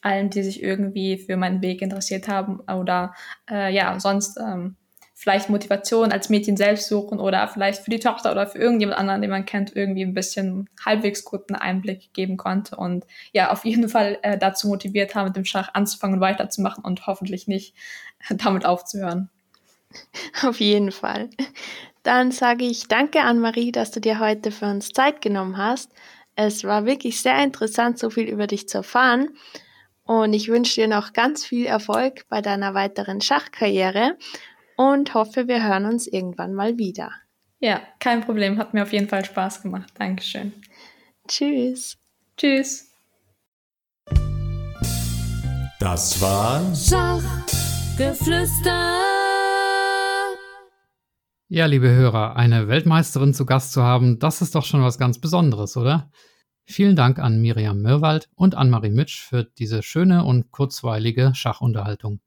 allen, 0.01 0.29
die 0.29 0.43
sich 0.43 0.61
irgendwie 0.61 1.17
für 1.17 1.37
meinen 1.37 1.61
Weg 1.61 1.81
interessiert 1.81 2.27
haben 2.27 2.59
oder 2.61 3.13
äh, 3.49 3.73
ja, 3.73 3.99
sonst 3.99 4.37
ähm, 4.39 4.75
vielleicht 5.21 5.49
Motivation 5.49 6.11
als 6.11 6.29
Mädchen 6.29 6.57
selbst 6.57 6.87
suchen 6.87 7.19
oder 7.19 7.47
vielleicht 7.47 7.83
für 7.83 7.91
die 7.91 7.99
Tochter 7.99 8.31
oder 8.31 8.47
für 8.47 8.57
irgendjemand 8.57 8.97
anderen, 8.97 9.21
den 9.21 9.29
man 9.29 9.45
kennt, 9.45 9.75
irgendwie 9.75 10.03
ein 10.03 10.15
bisschen 10.15 10.67
halbwegs 10.83 11.23
guten 11.23 11.53
Einblick 11.53 12.11
geben 12.13 12.37
konnte 12.37 12.75
und 12.75 13.05
ja, 13.31 13.51
auf 13.51 13.63
jeden 13.63 13.87
Fall 13.87 14.17
äh, 14.23 14.39
dazu 14.39 14.67
motiviert 14.67 15.13
haben, 15.13 15.27
mit 15.27 15.35
dem 15.35 15.45
Schach 15.45 15.69
anzufangen 15.73 16.15
und 16.15 16.21
weiterzumachen 16.21 16.83
und 16.83 17.05
hoffentlich 17.05 17.47
nicht 17.47 17.75
damit 18.29 18.65
aufzuhören. 18.65 19.29
Auf 20.41 20.59
jeden 20.59 20.91
Fall. 20.91 21.29
Dann 22.03 22.31
sage 22.31 22.65
ich 22.65 22.87
danke 22.87 23.21
an 23.21 23.39
Marie, 23.39 23.71
dass 23.71 23.91
du 23.91 23.99
dir 23.99 24.19
heute 24.19 24.51
für 24.51 24.65
uns 24.65 24.89
Zeit 24.89 25.21
genommen 25.21 25.57
hast. 25.57 25.91
Es 26.35 26.63
war 26.63 26.85
wirklich 26.85 27.21
sehr 27.21 27.43
interessant, 27.43 27.99
so 27.99 28.09
viel 28.09 28.27
über 28.27 28.47
dich 28.47 28.67
zu 28.67 28.79
erfahren. 28.79 29.29
Und 30.03 30.33
ich 30.33 30.47
wünsche 30.47 30.81
dir 30.81 30.87
noch 30.87 31.13
ganz 31.13 31.45
viel 31.45 31.65
Erfolg 31.65 32.25
bei 32.29 32.41
deiner 32.41 32.73
weiteren 32.73 33.21
Schachkarriere 33.21 34.17
und 34.75 35.13
hoffe, 35.13 35.47
wir 35.47 35.63
hören 35.63 35.85
uns 35.85 36.07
irgendwann 36.07 36.53
mal 36.53 36.77
wieder. 36.77 37.11
Ja, 37.59 37.81
kein 37.99 38.21
Problem. 38.21 38.57
Hat 38.57 38.73
mir 38.73 38.83
auf 38.83 38.91
jeden 38.91 39.07
Fall 39.07 39.23
Spaß 39.23 39.61
gemacht. 39.61 39.93
Dankeschön. 39.97 40.53
Tschüss. 41.27 41.97
Tschüss. 42.35 42.87
Das 45.79 46.21
war 46.21 46.61
Schachgeflüster. 46.75 48.99
Ja, 51.47 51.65
liebe 51.65 51.89
Hörer, 51.89 52.37
eine 52.37 52.67
Weltmeisterin 52.67 53.33
zu 53.33 53.45
Gast 53.45 53.73
zu 53.73 53.83
haben, 53.83 54.19
das 54.19 54.41
ist 54.41 54.55
doch 54.55 54.63
schon 54.63 54.83
was 54.83 54.97
ganz 54.97 55.19
Besonderes, 55.19 55.75
oder? 55.75 56.09
Vielen 56.71 56.95
Dank 56.95 57.19
an 57.19 57.41
Miriam 57.41 57.81
Mirwald 57.81 58.29
und 58.33 58.55
Anne-Marie 58.55 58.91
Mitsch 58.91 59.19
für 59.19 59.43
diese 59.43 59.83
schöne 59.83 60.23
und 60.23 60.51
kurzweilige 60.51 61.33
Schachunterhaltung. 61.35 62.21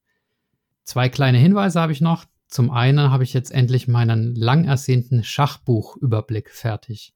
Zwei 0.82 1.08
kleine 1.08 1.38
Hinweise 1.38 1.80
habe 1.80 1.92
ich 1.92 2.02
noch. 2.02 2.26
Zum 2.46 2.70
einen 2.70 3.10
habe 3.10 3.24
ich 3.24 3.32
jetzt 3.32 3.52
endlich 3.52 3.88
meinen 3.88 4.34
lang 4.34 4.66
ersehnten 4.66 5.24
Schachbuchüberblick 5.24 6.50
fertig. 6.50 7.14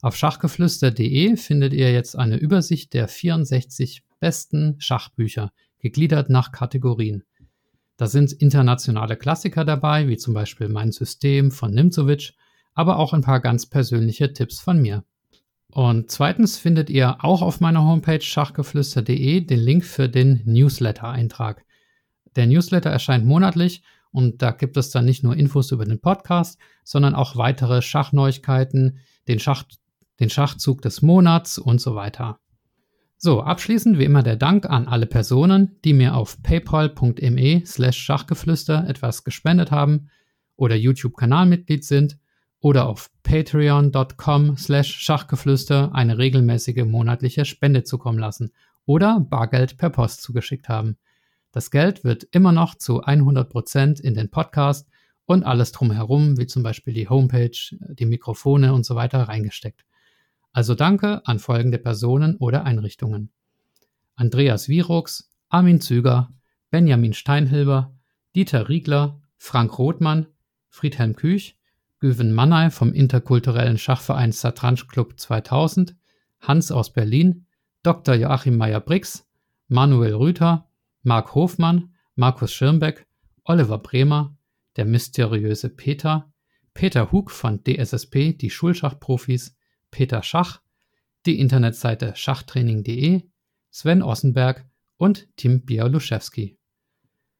Auf 0.00 0.16
schachgeflüster.de 0.16 1.36
findet 1.36 1.74
ihr 1.74 1.92
jetzt 1.92 2.16
eine 2.16 2.38
Übersicht 2.38 2.94
der 2.94 3.08
64 3.08 4.02
besten 4.18 4.76
Schachbücher, 4.78 5.52
gegliedert 5.80 6.30
nach 6.30 6.50
Kategorien. 6.50 7.24
Da 7.98 8.06
sind 8.06 8.32
internationale 8.32 9.18
Klassiker 9.18 9.66
dabei, 9.66 10.08
wie 10.08 10.16
zum 10.16 10.32
Beispiel 10.32 10.70
Mein 10.70 10.92
System 10.92 11.50
von 11.50 11.74
Nimzowitsch, 11.74 12.32
aber 12.72 12.96
auch 12.96 13.12
ein 13.12 13.20
paar 13.20 13.40
ganz 13.40 13.66
persönliche 13.66 14.32
Tipps 14.32 14.60
von 14.60 14.80
mir. 14.80 15.04
Und 15.72 16.10
zweitens 16.10 16.58
findet 16.58 16.90
ihr 16.90 17.24
auch 17.24 17.42
auf 17.42 17.60
meiner 17.60 17.84
Homepage 17.84 18.20
schachgeflüster.de 18.20 19.40
den 19.42 19.58
Link 19.60 19.84
für 19.84 20.08
den 20.08 20.42
Newsletter-Eintrag. 20.44 21.64
Der 22.36 22.46
Newsletter 22.46 22.90
erscheint 22.90 23.24
monatlich 23.24 23.82
und 24.10 24.42
da 24.42 24.50
gibt 24.50 24.76
es 24.76 24.90
dann 24.90 25.04
nicht 25.04 25.22
nur 25.22 25.36
Infos 25.36 25.70
über 25.70 25.84
den 25.84 26.00
Podcast, 26.00 26.58
sondern 26.82 27.14
auch 27.14 27.36
weitere 27.36 27.82
Schachneuigkeiten, 27.82 28.98
den, 29.28 29.38
Schach, 29.38 29.64
den 30.18 30.30
Schachzug 30.30 30.82
des 30.82 31.02
Monats 31.02 31.58
und 31.58 31.80
so 31.80 31.94
weiter. 31.94 32.40
So, 33.16 33.42
abschließend 33.42 33.98
wie 33.98 34.04
immer 34.04 34.22
der 34.22 34.36
Dank 34.36 34.68
an 34.68 34.88
alle 34.88 35.06
Personen, 35.06 35.76
die 35.84 35.92
mir 35.92 36.14
auf 36.16 36.42
paypal.me 36.42 37.62
slash 37.66 37.98
Schachgeflüster 37.98 38.88
etwas 38.88 39.24
gespendet 39.24 39.70
haben 39.70 40.08
oder 40.56 40.74
YouTube-Kanalmitglied 40.74 41.84
sind 41.84 42.18
oder 42.60 42.86
auf 42.86 43.10
patreon.com 43.22 44.56
slash 44.56 44.98
Schachgeflüster 44.98 45.94
eine 45.94 46.18
regelmäßige 46.18 46.84
monatliche 46.84 47.44
Spende 47.44 47.84
zukommen 47.84 48.18
lassen 48.18 48.52
oder 48.86 49.20
Bargeld 49.20 49.76
per 49.76 49.90
Post 49.90 50.22
zugeschickt 50.22 50.68
haben. 50.68 50.96
Das 51.52 51.70
Geld 51.70 52.04
wird 52.04 52.24
immer 52.30 52.52
noch 52.52 52.74
zu 52.74 53.02
100% 53.02 54.00
in 54.00 54.14
den 54.14 54.30
Podcast 54.30 54.88
und 55.24 55.44
alles 55.44 55.72
drumherum, 55.72 56.38
wie 56.38 56.46
zum 56.46 56.62
Beispiel 56.62 56.92
die 56.92 57.08
Homepage, 57.08 57.56
die 57.70 58.06
Mikrofone 58.06 58.74
und 58.74 58.84
so 58.84 58.94
weiter, 58.94 59.22
reingesteckt. 59.22 59.84
Also 60.52 60.74
danke 60.74 61.26
an 61.26 61.38
folgende 61.38 61.78
Personen 61.78 62.36
oder 62.36 62.64
Einrichtungen. 62.64 63.30
Andreas 64.16 64.68
Virux, 64.68 65.32
Armin 65.48 65.80
Züger, 65.80 66.30
Benjamin 66.70 67.14
Steinhilber, 67.14 67.94
Dieter 68.34 68.68
Riegler, 68.68 69.20
Frank 69.38 69.78
Rothmann, 69.78 70.26
Friedhelm 70.68 71.16
Küch, 71.16 71.59
Güven 72.00 72.32
Mannay 72.32 72.70
vom 72.70 72.94
interkulturellen 72.94 73.76
Schachverein 73.76 74.32
Satranj 74.32 74.86
Club 74.88 75.20
2000, 75.20 75.94
Hans 76.40 76.72
aus 76.72 76.92
Berlin, 76.94 77.46
Dr. 77.82 78.14
Joachim 78.14 78.56
Meyer-Brix, 78.56 79.28
Manuel 79.68 80.14
Rüther, 80.14 80.66
Marc 81.02 81.34
Hofmann, 81.34 81.94
Markus 82.14 82.52
Schirmbeck, 82.54 83.06
Oliver 83.44 83.78
Bremer, 83.78 84.36
der 84.76 84.86
mysteriöse 84.86 85.68
Peter, 85.68 86.32
Peter 86.72 87.12
Hug 87.12 87.30
von 87.30 87.62
DSSP, 87.64 88.32
die 88.32 88.50
Schulschachprofis, 88.50 89.54
Peter 89.90 90.22
Schach, 90.22 90.62
die 91.26 91.38
Internetseite 91.38 92.14
schachtraining.de, 92.16 93.28
Sven 93.70 94.02
Ossenberg 94.02 94.66
und 94.96 95.28
Tim 95.36 95.66
Bialuszewski. 95.66 96.58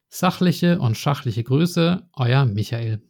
Sachliche 0.09 0.79
und 0.81 0.99
schachliche 0.99 1.45
Grüße, 1.45 2.09
euer 2.13 2.45
Michael. 2.45 3.03